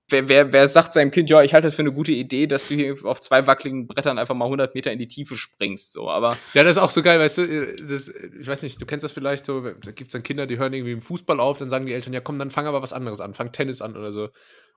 [0.09, 2.69] wer, wer, wer sagt seinem Kind, ja, ich halte das für eine gute Idee, dass
[2.69, 6.09] du hier auf zwei wackeligen Brettern einfach mal 100 Meter in die Tiefe springst, so,
[6.09, 6.37] aber.
[6.55, 9.13] Ja, das ist auch so geil, weißt du, das, ich weiß nicht, du kennst das
[9.13, 11.87] vielleicht so, da gibt es dann Kinder, die hören irgendwie im Fußball auf, dann sagen
[11.87, 14.29] die Eltern, ja komm, dann fang aber was anderes an, fang Tennis an oder so.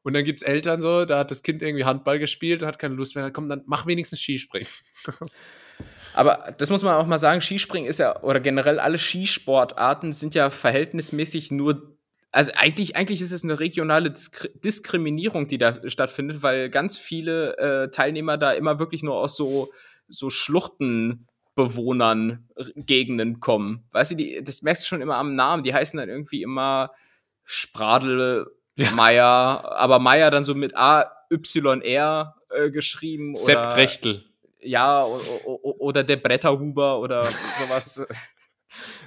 [0.04, 2.80] Und dann gibt es Eltern so, da hat das Kind irgendwie Handball gespielt und hat
[2.80, 4.68] keine Lust mehr, komm, dann mach wenigstens Skispringen.
[6.14, 10.34] Aber das muss man auch mal sagen, Skispringen ist ja, oder generell alle Skisportarten sind
[10.34, 11.98] ja verhältnismäßig nur
[12.32, 17.58] also eigentlich, eigentlich ist es eine regionale Diskri Diskriminierung, die da stattfindet, weil ganz viele
[17.58, 19.70] äh, Teilnehmer da immer wirklich nur aus so,
[20.08, 23.84] so Schluchtenbewohnern Gegenden kommen.
[23.92, 25.64] Weißt du, die, das merkst du schon immer am Namen.
[25.64, 26.92] Die heißen dann irgendwie immer
[27.44, 28.92] Spradel ja.
[28.92, 33.36] Meier, aber Meier dann so mit A-Y-R äh, geschrieben.
[33.36, 34.24] Sepp Trechtel.
[34.64, 38.06] Ja, oder der Bretterhuber oder sowas.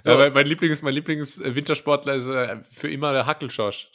[0.01, 0.11] So.
[0.11, 3.91] Ja, mein, Lieblings, mein Lieblings-Wintersportler ist äh, für immer der Hackelschorsch.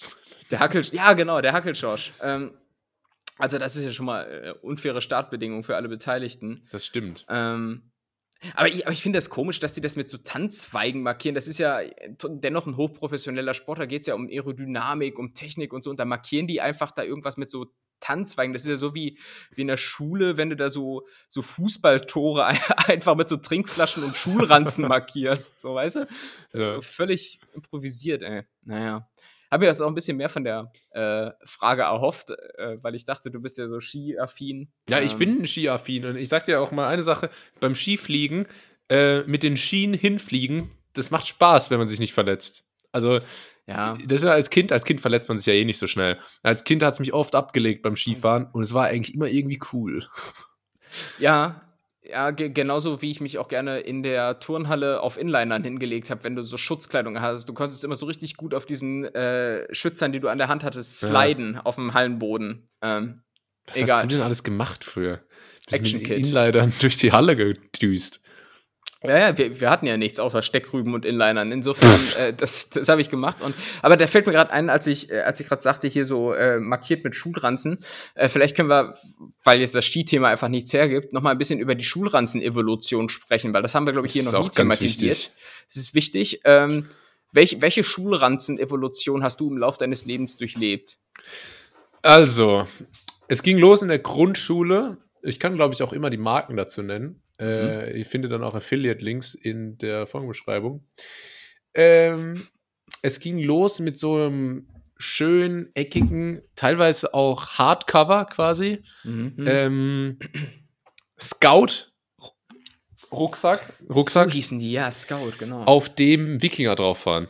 [0.52, 2.12] Der Hackel, ja, genau, der Hackelschorsch.
[2.22, 2.54] Ähm,
[3.38, 6.68] also, das ist ja schon mal äh, unfaire Startbedingungen für alle Beteiligten.
[6.72, 7.26] Das stimmt.
[7.30, 7.92] Ähm,
[8.54, 11.36] aber ich, aber ich finde das komisch, dass die das mit so Tanzweigen markieren.
[11.36, 11.82] Das ist ja
[12.28, 13.80] dennoch ein hochprofessioneller Sport.
[13.80, 15.90] Da geht es ja um Aerodynamik, um Technik und so.
[15.90, 17.68] Und da markieren die einfach da irgendwas mit so
[18.00, 18.54] Tanzweigen.
[18.54, 19.18] Das ist ja so wie,
[19.52, 22.46] wie in der Schule, wenn du da so, so Fußballtore
[22.88, 25.60] einfach mit so Trinkflaschen und Schulranzen markierst.
[25.60, 26.08] So, weißt du?
[26.54, 26.82] Ja.
[26.82, 28.44] Völlig improvisiert, ey.
[28.64, 29.08] Naja.
[29.52, 33.06] habe mir das auch ein bisschen mehr von der äh, Frage erhofft, äh, weil ich
[33.06, 34.72] dachte, du bist ja so skiaffin.
[34.90, 37.30] Ja, ich ähm, bin skiaffin und ich sag dir auch mal eine Sache:
[37.60, 38.48] beim Skifliegen,
[38.90, 42.66] äh, mit den Skien hinfliegen, das macht Spaß, wenn man sich nicht verletzt.
[42.92, 43.20] Also,
[43.70, 43.98] ja.
[44.06, 46.18] Das ist ja als Kind, als Kind verletzt man sich ja eh nicht so schnell.
[46.42, 49.60] Als Kind hat es mich oft abgelegt beim Skifahren und es war eigentlich immer irgendwie
[49.74, 50.06] cool.
[51.20, 51.62] Ja,
[52.02, 56.36] ja, genauso wie ich mich auch gerne in der Turnhalle auf Inlinern hingelegt habe, wenn
[56.36, 57.48] du so Schutzkleidung hast.
[57.48, 60.64] Du konntest immer so richtig gut auf diesen äh, Schützern, die du an der Hand
[60.64, 61.62] hattest, sliden ja.
[61.62, 62.68] auf dem Hallenboden.
[62.82, 63.22] Ähm,
[63.68, 63.98] Was egal.
[63.98, 65.20] hast du denn alles gemacht früher?
[65.70, 66.26] Action Kit.
[66.26, 68.20] Inlinern durch die Halle gedüst.
[69.02, 71.54] Ja, ja, wir, wir hatten ja nichts außer Steckrüben und Inlinern.
[71.54, 73.42] Insofern, äh, das, das habe ich gemacht.
[73.42, 76.04] Und, aber der fällt mir gerade ein, als ich, äh, als ich gerade sagte, hier
[76.04, 77.80] so äh, markiert mit Schulranzen.
[78.16, 78.94] Äh, vielleicht können wir,
[79.46, 83.54] weil jetzt das Skithema einfach nichts hergibt, noch mal ein bisschen über die Schulranzen-Evolution sprechen,
[83.54, 85.32] weil das haben wir, glaube ich, hier das noch nie thematisiert.
[85.70, 86.42] Es ist wichtig.
[86.44, 86.86] Ähm,
[87.32, 90.98] welch, welche Schulranzen-Evolution hast du im Laufe deines Lebens durchlebt?
[92.02, 92.68] Also,
[93.30, 94.98] es ging los in der Grundschule.
[95.22, 97.22] Ich kann, glaube ich, auch immer die Marken dazu nennen.
[97.40, 97.98] Äh, mhm.
[97.98, 100.86] Ihr findet dann auch Affiliate-Links in der Folgenbeschreibung.
[101.74, 102.48] Ähm,
[103.02, 104.68] es ging los mit so einem
[104.98, 108.84] schön eckigen, teilweise auch Hardcover quasi.
[109.04, 109.36] Mhm.
[109.46, 110.20] Ähm,
[111.20, 111.88] Scout.
[113.12, 113.74] Rucksack.
[113.90, 114.30] Rucksack.
[114.30, 115.64] So hießen die, ja, Scout, genau.
[115.64, 117.28] Auf dem Wikinger drauf fahren.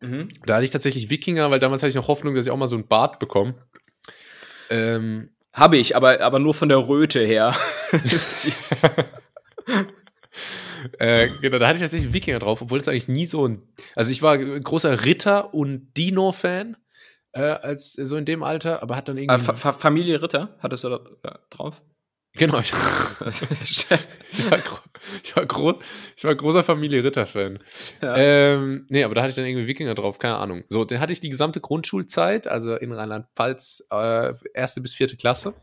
[0.00, 0.28] Mhm.
[0.46, 2.68] Da hatte ich tatsächlich Wikinger, weil damals hatte ich noch Hoffnung, dass ich auch mal
[2.68, 3.56] so ein Bart bekomme.
[4.70, 7.54] Ähm, Habe ich, aber, aber nur von der Röte her.
[10.98, 13.62] äh, genau, da hatte ich tatsächlich Wikinger drauf, obwohl es eigentlich nie so ein.
[13.94, 16.76] Also ich war großer Ritter und Dino-Fan.
[17.32, 19.34] Äh, als so in dem Alter, aber hat dann irgendwie.
[19.34, 21.82] Äh, Fa Familie Ritter hattest du da drauf?
[22.34, 22.72] Genau, ich,
[23.62, 23.98] ich, war,
[25.22, 25.76] ich, war groß,
[26.16, 27.58] ich war großer Familie Ritter-Fan.
[28.00, 28.16] Ja.
[28.16, 30.64] Ähm, nee, aber da hatte ich dann irgendwie Wikinger drauf, keine Ahnung.
[30.68, 35.54] So, den hatte ich die gesamte Grundschulzeit, also in Rheinland-Pfalz, äh, erste bis vierte Klasse.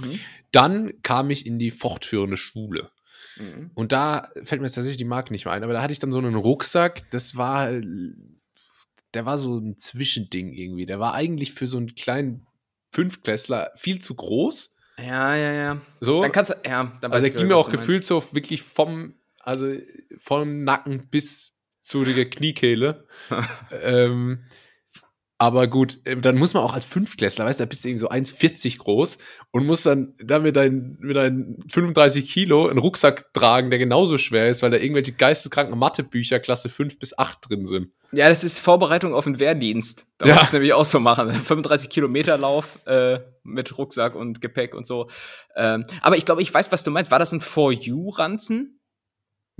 [0.00, 0.20] Mhm.
[0.52, 2.90] Dann kam ich in die fortführende Schule.
[3.40, 3.70] Mhm.
[3.74, 5.98] Und da fällt mir jetzt tatsächlich die Marke nicht mehr ein, aber da hatte ich
[5.98, 7.70] dann so einen Rucksack, das war,
[9.14, 10.86] der war so ein Zwischending irgendwie.
[10.86, 12.46] Der war eigentlich für so einen kleinen
[12.92, 14.74] Fünfklässler viel zu groß.
[14.98, 15.80] Ja, ja, ja.
[16.00, 16.22] So.
[16.22, 19.72] Dann kannst du, ja, dann Also, der ging mir auch gefühlt so wirklich vom, also
[20.18, 23.06] vom Nacken bis zu der Kniekehle.
[23.82, 24.44] ähm,
[25.40, 28.00] aber gut, äh, dann muss man auch als Fünftklässler, weißt du, da bist du irgendwie
[28.02, 29.16] so 1,40 groß
[29.52, 34.18] und musst dann da mit deinen, mit deinen 35 Kilo einen Rucksack tragen, der genauso
[34.18, 37.88] schwer ist, weil da irgendwelche geisteskranken Mathebücher Klasse 5 bis 8 drin sind.
[38.12, 40.04] Ja, das ist Vorbereitung auf den Wehrdienst.
[40.18, 40.34] Da ja.
[40.34, 41.32] musst du es nämlich auch so machen.
[41.32, 45.08] 35 Kilometer Lauf äh, mit Rucksack und Gepäck und so.
[45.56, 47.10] Ähm, aber ich glaube, ich weiß, was du meinst.
[47.10, 48.79] War das ein For You-Ranzen?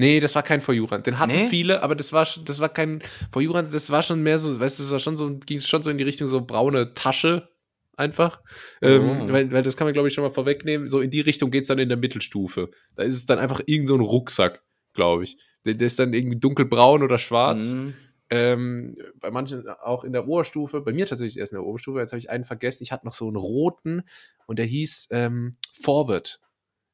[0.00, 1.06] Nee, das war kein For You-Rand.
[1.06, 1.48] Den hatten nee?
[1.48, 4.78] viele, aber das war, das war kein For You-Rand, das war schon mehr so, weißt
[4.78, 7.50] du, das war schon so, ging schon so in die Richtung so braune Tasche
[7.96, 8.40] einfach.
[8.80, 9.12] Ähm, oh.
[9.12, 10.88] Ähm, weil, weil das kann man, glaube ich, schon mal vorwegnehmen.
[10.88, 12.70] So in die Richtung geht es dann in der Mittelstufe.
[12.96, 14.62] Da ist es dann einfach irgend so ein Rucksack,
[14.94, 15.36] glaube ich.
[15.66, 17.72] Der, der, ist dann irgendwie dunkelbraun oder schwarz.
[17.72, 17.92] Mhm.
[18.30, 22.12] Ähm, bei manchen auch in der Oberstufe, bei mir tatsächlich erst in der Oberstufe, jetzt
[22.12, 24.04] habe ich einen vergessen, ich hatte noch so einen roten
[24.46, 26.40] und der hieß ähm, Forward.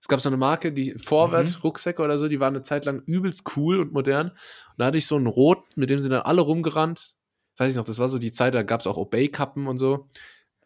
[0.01, 2.05] Es gab so eine Marke, die Vorwärts-Rucksäcke mhm.
[2.05, 4.29] oder so, die waren eine Zeit lang übelst cool und modern.
[4.31, 7.15] Und da hatte ich so einen Rot, mit dem sind dann alle rumgerannt.
[7.57, 10.09] Weiß ich noch, das war so die Zeit, da gab es auch Obey-Kappen und so.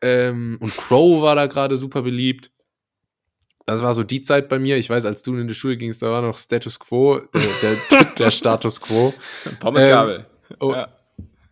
[0.02, 2.50] Ähm, und Crow war da gerade super beliebt.
[3.66, 4.76] Das war so die Zeit bei mir.
[4.78, 8.04] Ich weiß, als du in die Schule gingst, da war noch Status Quo, der, der,
[8.06, 9.14] der Status Quo.
[9.60, 10.26] Pommesgabel.
[10.50, 10.88] Ähm, oh, ja.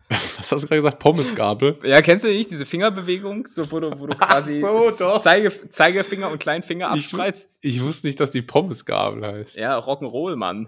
[0.37, 0.99] Was hast du gerade gesagt?
[0.99, 1.77] Pommesgabel?
[1.83, 4.89] Ja, kennst du nicht diese Fingerbewegung, so, wo du, wo du quasi so,
[5.19, 7.57] Zeige, Zeigefinger und Kleinfinger abspreizt?
[7.61, 9.55] Ich, ich, wusste nicht, dass die Pommesgabel heißt.
[9.55, 10.67] Ja, Rock'n'Roll, Mann.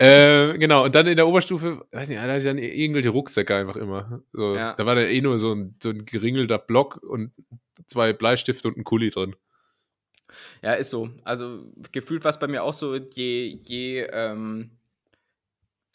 [0.00, 3.54] äh, genau, und dann in der Oberstufe, weiß nicht, da hatte ich dann irgendwelche Rucksäcke
[3.54, 4.22] einfach immer.
[4.32, 4.74] So, ja.
[4.74, 7.30] Da war dann eh nur so ein, so ein geringelter Block und
[7.86, 9.36] zwei Bleistifte und ein Kuli drin.
[10.62, 11.10] Ja, ist so.
[11.22, 14.72] Also gefühlt war es bei mir auch so, je, je ähm,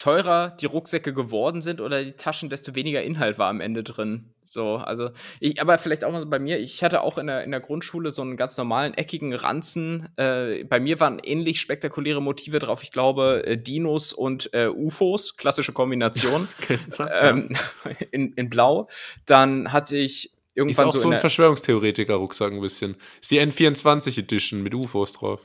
[0.02, 4.34] teurer die Rucksäcke geworden sind oder die Taschen, desto weniger Inhalt war am Ende drin.
[4.40, 7.52] So, also ich, aber vielleicht auch mal bei mir, ich hatte auch in der, in
[7.52, 10.08] der Grundschule so einen ganz normalen eckigen Ranzen.
[10.16, 12.82] Äh, bei mir waren ähnlich spektakuläre Motive drauf.
[12.82, 16.48] Ich glaube, äh, Dinos und äh, UFOs, klassische Kombination.
[16.98, 17.50] Ähm,
[18.10, 18.88] in, in Blau.
[19.26, 20.88] Dann hatte ich irgendwann.
[20.88, 22.96] Ist auch so, so ein Verschwörungstheoretiker-Rucksack ein bisschen.
[23.20, 25.40] Ist die N24 Edition mit UFOs drauf.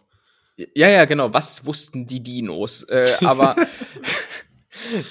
[0.74, 1.34] Ja, ja, genau.
[1.34, 2.84] Was wussten die Dinos?
[2.84, 3.56] Äh, aber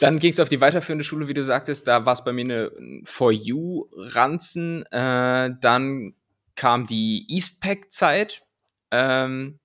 [0.00, 1.86] Dann ging es auf die weiterführende Schule, wie du sagtest.
[1.86, 4.84] Da war es bei mir eine For You-Ranzen.
[4.86, 6.14] Äh, dann
[6.54, 8.42] kam die Eastpack-Zeit.
[8.90, 9.58] Ähm,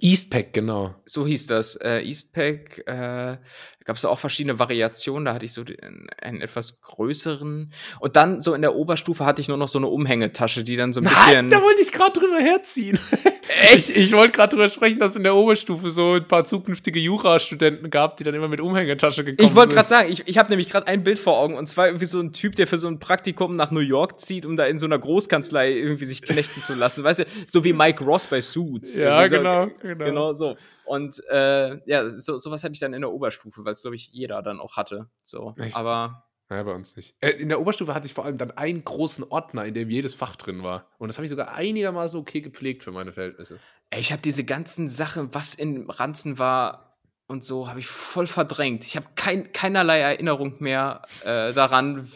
[0.00, 0.94] Eastpack, genau.
[1.06, 1.76] So hieß das.
[1.76, 3.38] Äh, Eastpack, äh,
[3.84, 5.26] gab es auch verschiedene Variationen.
[5.26, 7.70] Da hatte ich so den, einen etwas größeren.
[8.00, 10.92] Und dann so in der Oberstufe hatte ich nur noch so eine Umhängetasche, die dann
[10.92, 11.48] so ein Nein, bisschen.
[11.50, 12.98] da wollte ich gerade drüber herziehen.
[13.48, 13.90] Echt?
[13.90, 18.16] Ich, wollte gerade drüber sprechen, dass in der Oberstufe so ein paar zukünftige Jura-Studenten gab,
[18.16, 19.50] die dann immer mit Umhängetasche gekommen sind.
[19.50, 21.86] Ich wollte gerade sagen, ich, ich habe nämlich gerade ein Bild vor Augen und zwar
[21.86, 24.66] irgendwie so ein Typ, der für so ein Praktikum nach New York zieht, um da
[24.66, 27.04] in so einer Großkanzlei irgendwie sich knechten zu lassen.
[27.04, 28.96] Weißt du, so wie Mike Ross bei Suits.
[28.96, 30.04] Ja, so, genau, genau.
[30.04, 30.56] Genau so.
[30.84, 34.10] Und äh, ja, so, sowas hatte ich dann in der Oberstufe, weil es, glaube ich,
[34.12, 35.08] jeder dann auch hatte.
[35.22, 35.54] So.
[35.58, 35.76] Echt?
[35.76, 36.24] Aber.
[36.50, 37.16] Ja, bei uns nicht.
[37.20, 40.14] Äh, in der Oberstufe hatte ich vor allem dann einen großen Ordner, in dem jedes
[40.14, 40.90] Fach drin war.
[40.98, 43.58] Und das habe ich sogar einigermaßen okay gepflegt für meine Verhältnisse.
[43.90, 48.26] Ey, ich habe diese ganzen Sachen, was in Ranzen war und so, habe ich voll
[48.26, 48.84] verdrängt.
[48.84, 52.06] Ich habe kein, keinerlei Erinnerung mehr äh, daran,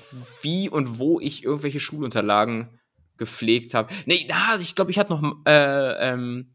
[0.43, 2.79] wie und wo ich irgendwelche Schulunterlagen
[3.17, 3.93] gepflegt habe.
[4.05, 6.55] Nee, na, ich glaube, ich hatte noch äh, ähm,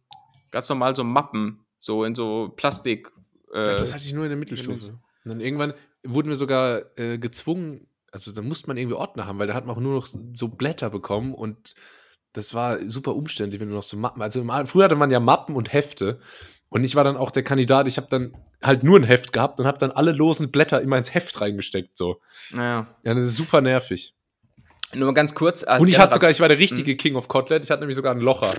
[0.51, 3.11] ganz normal so Mappen, so in so Plastik.
[3.51, 4.99] Äh, das hatte ich nur in der Mittelstufe.
[5.24, 9.39] Und dann irgendwann wurden wir sogar äh, gezwungen, also da musste man irgendwie Ordner haben,
[9.39, 11.76] weil da hat man auch nur noch so Blätter bekommen und
[12.34, 14.21] das war super umständlich, wenn du noch so Mappen.
[14.21, 16.19] Also früher hatte man ja Mappen und Hefte.
[16.69, 19.59] Und ich war dann auch der Kandidat, ich habe dann halt nur ein Heft gehabt
[19.59, 21.95] und habe dann alle losen Blätter immer ins Heft reingesteckt.
[21.95, 22.19] So.
[22.51, 22.88] Naja.
[23.03, 24.15] Ja, das ist super nervig.
[24.95, 25.63] Nur mal ganz kurz.
[25.63, 26.97] und ich hatte sogar, ich war der richtige hm.
[26.97, 28.53] King of Kotlet, ich hatte nämlich sogar ein Locher.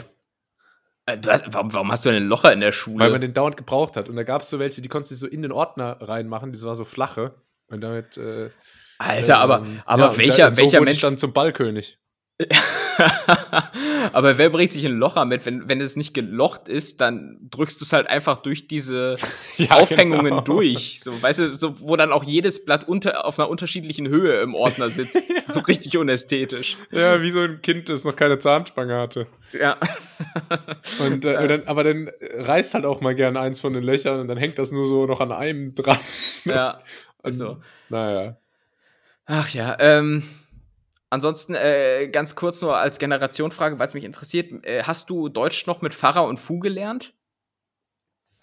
[1.06, 3.04] Äh, hast, warum, warum, hast du denn ein Locher in der Schule?
[3.04, 4.08] Weil man den dauernd gebraucht hat.
[4.08, 6.62] Und da gab es so welche, die konntest du so in den Ordner reinmachen, die
[6.62, 7.34] war so flache.
[7.68, 8.16] Und damit.
[8.16, 8.50] Äh,
[8.98, 11.00] Alter, aber, ähm, aber ja, welcher, da, so welcher Mensch.
[11.00, 11.98] dann zum Ballkönig.
[14.12, 15.46] aber wer bringt sich ein Locher mit?
[15.46, 19.14] Wenn, wenn es nicht gelocht ist, dann drückst du es halt einfach durch diese
[19.56, 20.40] ja, Aufhängungen genau.
[20.40, 21.00] durch.
[21.00, 24.54] So, weißt du, so, wo dann auch jedes Blatt unter, auf einer unterschiedlichen Höhe im
[24.54, 25.14] Ordner sitzt.
[25.30, 25.40] ja.
[25.42, 26.76] So richtig unästhetisch.
[26.90, 29.28] Ja, wie so ein Kind, das noch keine Zahnspange hatte.
[29.52, 29.76] Ja.
[31.06, 34.26] und, äh, dann, aber dann reißt halt auch mal gerne eins von den Löchern und
[34.26, 35.98] dann hängt das nur so noch an einem dran.
[36.44, 36.80] ja.
[37.22, 37.62] Also.
[37.88, 38.36] Naja.
[39.26, 40.24] Ach ja, ähm.
[41.14, 44.50] Ansonsten äh, ganz kurz nur als Generationfrage, weil es mich interessiert.
[44.64, 47.14] Äh, hast du Deutsch noch mit Pfarrer und Fu gelernt?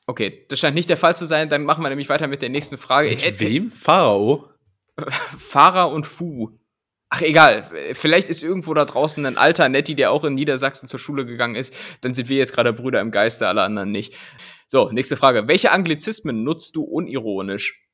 [0.08, 1.50] Okay, das scheint nicht der Fall zu sein.
[1.50, 3.10] Dann machen wir nämlich weiter mit der nächsten Frage.
[3.10, 3.72] Mit äh, wem?
[3.72, 4.48] Pharao?
[5.38, 6.52] Pfarrer und Fu.
[7.10, 7.70] Ach, egal.
[7.92, 11.56] Vielleicht ist irgendwo da draußen ein alter Netti, der auch in Niedersachsen zur Schule gegangen
[11.56, 11.74] ist.
[12.00, 14.16] Dann sind wir jetzt gerade Brüder im Geiste, alle anderen nicht.
[14.70, 15.50] So, nächste Frage.
[15.50, 17.86] Welche Anglizismen nutzt du unironisch?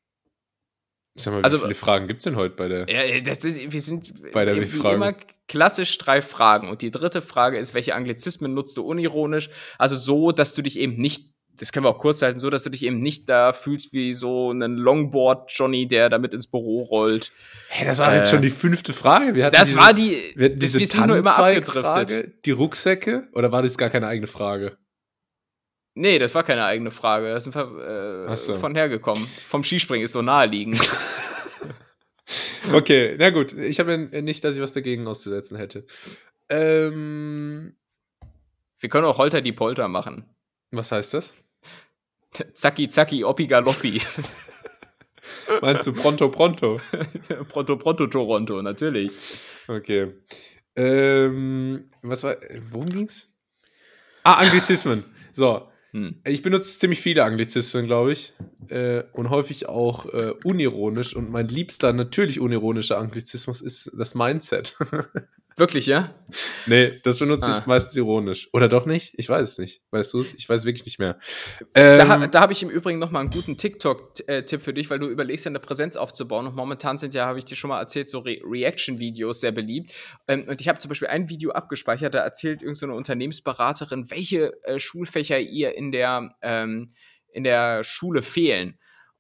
[1.18, 2.88] Sag mal, wie also, viele Fragen gibt es denn heute bei der?
[2.90, 5.16] Ja, das ist, wir sind bei der wie immer
[5.48, 6.70] klassisch drei Fragen.
[6.70, 9.50] Und die dritte Frage ist, welche Anglizismen nutzt du unironisch?
[9.78, 12.64] Also so, dass du dich eben nicht, das können wir auch kurz halten, so, dass
[12.64, 17.32] du dich eben nicht da fühlst wie so ein Longboard-Johnny, der damit ins Büro rollt.
[17.70, 19.34] Hey, das war äh, jetzt schon die fünfte Frage.
[19.34, 21.84] Wir das diese, war die, wir, diese wir sind nur immer abgedriftet.
[21.84, 23.28] Frage, die Rucksäcke?
[23.34, 24.78] Oder war das gar keine eigene Frage?
[25.98, 27.34] Nee, das war keine eigene Frage.
[27.34, 28.56] Das sind äh, so.
[28.56, 29.28] von hergekommen.
[29.48, 30.80] Vom Skispringen ist so naheliegend.
[32.74, 33.54] okay, na gut.
[33.54, 35.86] Ich habe ja nicht, dass ich was dagegen auszusetzen hätte.
[36.50, 37.76] Ähm,
[38.80, 40.26] Wir können auch Holter die Polter machen.
[40.72, 41.34] Was heißt das?
[42.54, 44.02] Zacki, zacki, oppi galoppi.
[45.62, 46.80] Meinst du pronto, pronto?
[47.50, 49.12] pronto, pronto, Toronto, natürlich.
[49.68, 50.14] Okay.
[50.76, 52.38] Ähm, was war,
[52.70, 53.34] worum ging's?
[54.24, 55.06] Ah, Anglizismen.
[55.32, 56.22] So, hm.
[56.26, 58.34] Ich benutze ziemlich viele Anglizismen, glaube ich.
[58.68, 61.16] Äh, und häufig auch äh, unironisch.
[61.16, 64.76] Und mein liebster, natürlich unironischer Anglizismus ist das Mindset.
[65.60, 66.14] Wirklich, ja?
[66.68, 67.58] Nee, das benutze ah.
[67.58, 68.48] ich meistens ironisch.
[68.54, 69.16] Oder doch nicht?
[69.18, 69.82] Ich weiß es nicht.
[69.90, 70.36] Weißt du es?
[70.36, 71.18] Ich weiß wirklich nicht mehr.
[71.74, 75.00] Ähm, da, da habe ich im Übrigen noch mal einen guten TikTok-Tipp für dich, weil
[75.00, 76.46] du überlegst, ja eine Präsenz aufzubauen.
[76.46, 79.94] Und momentan sind ja, habe ich dir schon mal erzählt, so Re Reaction-Videos sehr beliebt.
[80.28, 84.52] Ähm, und ich habe zum Beispiel ein Video abgespeichert, da erzählt irgendeine so Unternehmensberaterin, welche
[84.64, 86.92] äh, Schulfächer ihr in der, ähm,
[87.34, 88.78] in der Schule fehlen.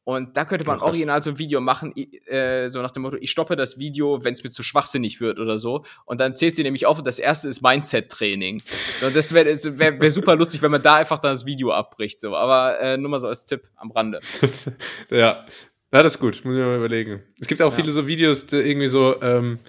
[0.07, 1.93] Und da könnte man original so ein Video machen,
[2.27, 5.37] äh, so nach dem Motto, ich stoppe das Video, wenn es mir zu schwachsinnig wird
[5.37, 5.83] oder so.
[6.05, 8.61] Und dann zählt sie nämlich auf, und das erste ist Mindset-Training.
[9.05, 12.21] Und das wäre wär, wär super lustig, wenn man da einfach dann das Video abbricht.
[12.21, 12.37] So.
[12.37, 14.19] Aber äh, nur mal so als Tipp am Rande.
[15.09, 15.45] ja.
[15.91, 17.23] Ja, das ist gut, muss ich mir mal überlegen.
[17.41, 17.75] Es gibt auch ja.
[17.75, 19.59] viele so Videos, die irgendwie so ähm,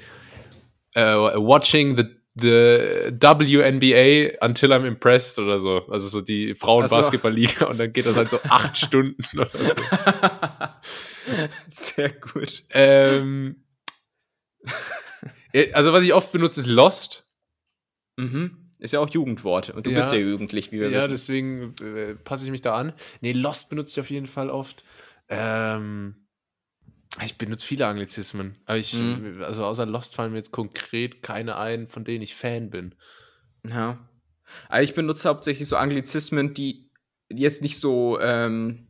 [0.96, 1.00] uh,
[1.34, 2.04] Watching the
[2.40, 5.86] the WNBA until I'm impressed oder so.
[5.88, 9.74] Also so die Frauenbasketballliga und dann geht das halt so acht Stunden oder so.
[11.68, 12.64] Sehr gut.
[12.70, 13.64] Ähm,
[15.72, 17.26] also was ich oft benutze, ist Lost.
[18.16, 18.70] Mhm.
[18.78, 19.70] Ist ja auch Jugendwort.
[19.70, 21.08] Und du ja, bist ja jugendlich, wie wir ja, wissen.
[21.08, 22.92] Ja, deswegen äh, passe ich mich da an.
[23.20, 24.84] Nee, Lost benutze ich auf jeden Fall oft.
[25.28, 26.27] Ähm,
[27.24, 28.56] ich benutze viele Anglizismen.
[28.66, 29.42] Aber ich, mhm.
[29.42, 32.94] also außer Lost fallen mir jetzt konkret keine ein, von denen ich Fan bin.
[33.68, 33.98] Ja.
[34.68, 36.88] Aber ich benutze hauptsächlich so Anglizismen, die
[37.28, 38.86] jetzt nicht so, ähm,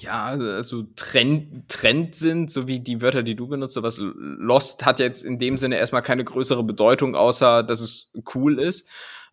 [0.00, 4.98] ja, also Trend, Trend sind, so wie die Wörter, die du benutzt, sowas Lost hat
[4.98, 8.88] jetzt in dem Sinne erstmal keine größere Bedeutung, außer dass es cool ist,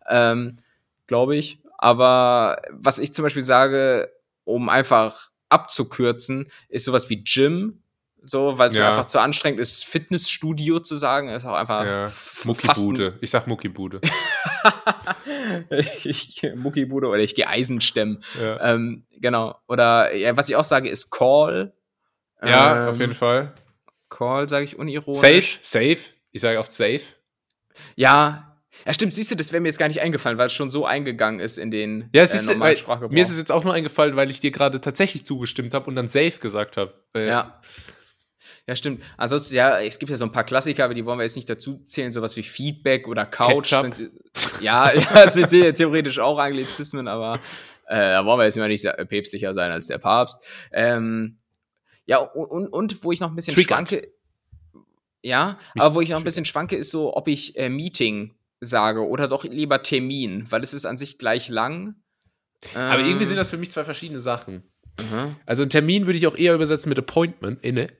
[0.08, 0.56] ähm,
[1.06, 1.58] glaube ich.
[1.78, 4.10] Aber was ich zum Beispiel sage,
[4.44, 7.82] um einfach abzukürzen, ist sowas wie Gym,
[8.24, 8.82] so, weil es ja.
[8.82, 11.84] mir einfach zu anstrengend ist, Fitnessstudio zu sagen, ist auch einfach.
[11.84, 12.12] Ja.
[12.44, 13.18] Muckibude.
[13.20, 14.00] Ich sag Muckibude.
[16.04, 18.22] ich, Muckibude oder ich gehe Eisenstemmen.
[18.40, 18.74] Ja.
[18.74, 19.58] Ähm, genau.
[19.68, 21.72] Oder ja, was ich auch sage, ist Call.
[22.42, 23.52] Ja, ähm, auf jeden Fall.
[24.08, 25.20] Call sage ich unironisch.
[25.20, 25.98] Safe, safe.
[26.30, 27.02] Ich sage oft safe.
[27.96, 28.54] Ja,
[28.86, 30.84] ja, stimmt, siehst du, das wäre mir jetzt gar nicht eingefallen, weil es schon so
[30.84, 33.12] eingegangen ist in den ja, es äh, ist, normalen Sprachgebrauch.
[33.12, 35.96] Mir ist es jetzt auch nur eingefallen, weil ich dir gerade tatsächlich zugestimmt habe und
[35.96, 36.92] dann safe gesagt habe.
[37.14, 37.60] Äh, ja.
[38.66, 39.02] Ja, stimmt.
[39.16, 41.48] Ansonsten, ja, es gibt ja so ein paar Klassiker, aber die wollen wir jetzt nicht
[41.48, 43.74] dazu zählen, sowas wie Feedback oder Couch.
[43.74, 44.10] Sind,
[44.60, 47.40] ja, ja, das sind ja theoretisch auch Anglizismen, aber
[47.86, 50.44] äh, da wollen wir jetzt immer nicht päpstlicher sein als der Papst.
[50.72, 51.38] Ähm,
[52.06, 53.88] ja, und, und wo ich noch ein bisschen Triggert.
[53.88, 54.08] schwanke,
[55.22, 58.34] ja, Mich aber wo ich noch ein bisschen schwanke, ist so, ob ich äh, Meeting
[58.60, 61.96] sage oder doch lieber Termin, weil es ist an sich gleich lang.
[62.74, 64.64] Aber ähm, irgendwie sind das für mich zwei verschiedene Sachen.
[65.00, 65.36] Mhm.
[65.46, 67.92] Also ein Termin würde ich auch eher übersetzen mit Appointment, inne.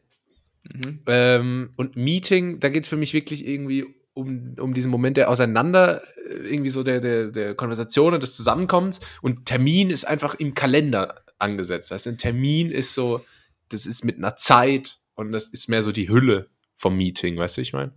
[0.72, 1.00] Mhm.
[1.06, 3.84] Ähm, und Meeting, da geht es für mich wirklich irgendwie
[4.14, 8.34] um, um diesen Moment der Auseinander, äh, irgendwie so der, der, der Konversation und des
[8.34, 9.00] Zusammenkommens.
[9.20, 11.90] Und Termin ist einfach im Kalender angesetzt.
[11.90, 13.24] Das heißt, ein Termin ist so,
[13.68, 17.56] das ist mit einer Zeit und das ist mehr so die Hülle vom Meeting, weißt
[17.56, 17.92] du, ich meine?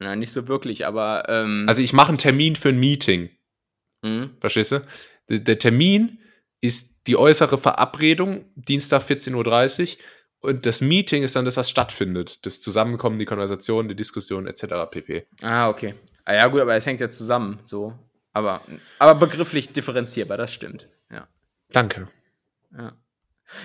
[0.00, 1.28] Ja, nicht so wirklich, aber.
[1.28, 3.30] Ähm also ich mache einen Termin für ein Meeting.
[4.02, 4.30] Mhm.
[4.40, 4.82] Verstehst du?
[5.28, 6.20] Der, der Termin
[6.60, 10.02] ist die äußere Verabredung, Dienstag 14.30 Uhr
[10.44, 12.44] und das Meeting ist dann das, was stattfindet.
[12.44, 14.64] Das Zusammenkommen, die Konversation, die Diskussion etc.
[14.90, 15.26] pp.
[15.40, 15.94] Ah, okay.
[16.24, 17.94] Ah ja, gut, aber es hängt ja zusammen, so.
[18.34, 18.60] Aber,
[18.98, 20.88] aber begrifflich differenzierbar, das stimmt.
[21.10, 21.28] Ja.
[21.70, 22.08] Danke.
[22.76, 22.92] Ja.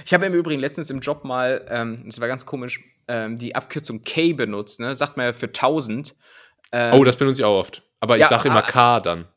[0.06, 3.56] Ich habe im Übrigen letztens im Job mal, ähm, das war ganz komisch, ähm, die
[3.56, 4.96] Abkürzung K benutzt, ne?
[4.96, 6.16] Sagt man ja für 1000.
[6.72, 7.84] Ähm, oh, das benutze ich auch oft.
[8.00, 9.28] Aber ich ja, sage immer ah, K dann.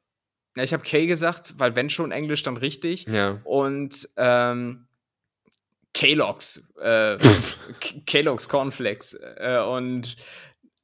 [0.57, 3.07] Ja, ich habe K gesagt, weil wenn schon Englisch, dann richtig.
[3.07, 3.41] Ja.
[3.45, 4.87] Und ähm,
[5.95, 7.19] Kellogg's, äh,
[8.07, 9.15] Kellogg's Cornflakes.
[9.15, 10.17] Äh, und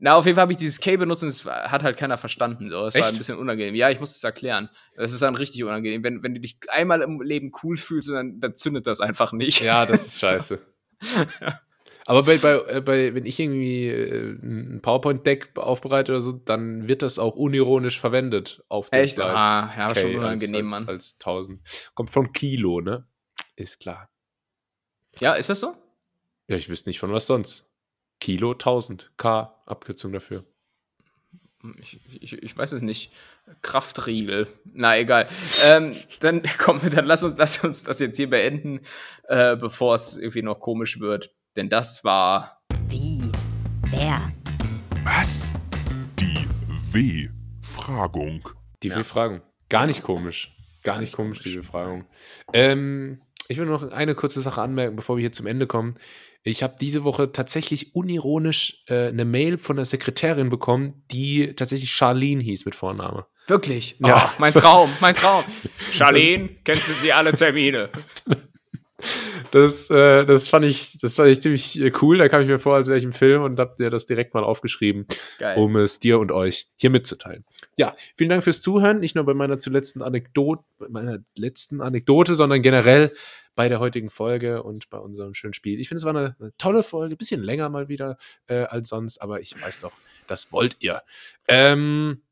[0.01, 2.71] na, auf jeden Fall habe ich dieses K benutzt und es hat halt keiner verstanden.
[2.71, 2.87] So.
[2.87, 3.75] Es war ein bisschen unangenehm.
[3.75, 4.71] Ja, ich muss es erklären.
[4.97, 6.05] Das ist dann richtig unangenehm.
[6.05, 9.61] Wenn, wenn du dich einmal im Leben cool fühlst, dann, dann zündet das einfach nicht.
[9.61, 10.61] Ja, das ist scheiße.
[11.41, 11.61] ja.
[12.07, 16.87] Aber bei, bei, äh, bei, wenn ich irgendwie äh, ein PowerPoint-Deck aufbereite oder so, dann
[16.87, 19.17] wird das auch unironisch verwendet auf den Echt?
[19.17, 19.35] Slides.
[19.35, 21.61] Ah, ja, K schon unangenehm, als, als, als 1000.
[21.95, 23.05] Kommt von Kilo, ne?
[23.57, 24.09] Ist klar.
[25.21, 25.77] Ja, ist das so?
[26.47, 27.67] Ja, ich wüsste nicht von was sonst.
[28.21, 30.45] Kilo 1000, K, Abkürzung dafür.
[31.81, 33.13] Ich, ich, ich weiß es nicht.
[33.63, 34.47] Kraftriegel.
[34.65, 35.29] Na, egal.
[35.65, 38.81] ähm, dann komm, dann lass uns, lass uns das jetzt hier beenden,
[39.25, 41.35] äh, bevor es irgendwie noch komisch wird.
[41.57, 42.63] Denn das war.
[42.87, 43.31] Wie?
[43.91, 44.33] Wer?
[45.03, 45.53] Was?
[46.21, 46.47] Die
[46.93, 48.49] W-Fragung.
[48.83, 48.97] Die ja.
[48.99, 49.43] W-Fragung.
[49.69, 50.55] Gar nicht komisch.
[50.85, 52.07] Gar nicht komisch, die W-Fragung.
[52.53, 55.97] Ähm, ich will noch eine kurze Sache anmerken, bevor wir hier zum Ende kommen.
[56.43, 61.91] Ich habe diese Woche tatsächlich unironisch äh, eine Mail von der Sekretärin bekommen, die tatsächlich
[61.91, 63.27] Charlene hieß mit Vorname.
[63.49, 63.97] Wirklich?
[64.01, 64.31] Ja.
[64.31, 65.43] Oh, mein Traum, mein Traum.
[65.93, 67.89] Charlene, kennst du sie alle Termine?
[69.51, 72.19] Das, äh, das, fand ich, das fand ich ziemlich äh, cool.
[72.19, 74.35] Da kam ich mir vor, als wäre ich im Film und hab dir das direkt
[74.35, 75.07] mal aufgeschrieben,
[75.39, 75.59] Geil.
[75.59, 77.45] um es dir und euch hier mitzuteilen.
[77.77, 79.01] Ja, vielen Dank fürs Zuhören.
[79.01, 83.13] Nicht nur bei meiner zuletzten Anekdote, meiner letzten Anekdote, sondern generell
[83.55, 85.81] bei der heutigen Folge und bei unserem schönen Spiel.
[85.81, 88.17] Ich finde, es war eine, eine, tolle Folge, bisschen länger mal wieder
[88.47, 89.93] äh, als sonst, aber ich weiß doch,
[90.29, 91.03] das wollt ihr.
[91.49, 92.23] Ähm,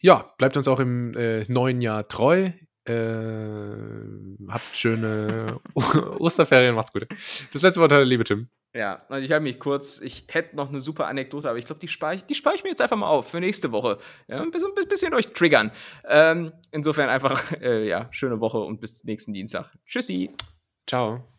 [0.00, 2.52] ja, bleibt uns auch im äh, neuen Jahr treu.
[2.88, 7.06] Äh, habt schöne Osterferien, macht's gut.
[7.52, 8.48] Das letzte Wort, liebe Tim.
[8.74, 11.80] Ja, und ich habe mich kurz, ich hätte noch eine super Anekdote, aber ich glaube,
[11.80, 13.98] die spare ich, spar ich mir jetzt einfach mal auf für nächste Woche.
[14.28, 15.72] Ja, ein bisschen, ein bisschen euch triggern.
[16.06, 19.74] Ähm, insofern einfach, äh, ja, schöne Woche und bis nächsten Dienstag.
[19.86, 20.30] Tschüssi.
[20.86, 21.37] Ciao.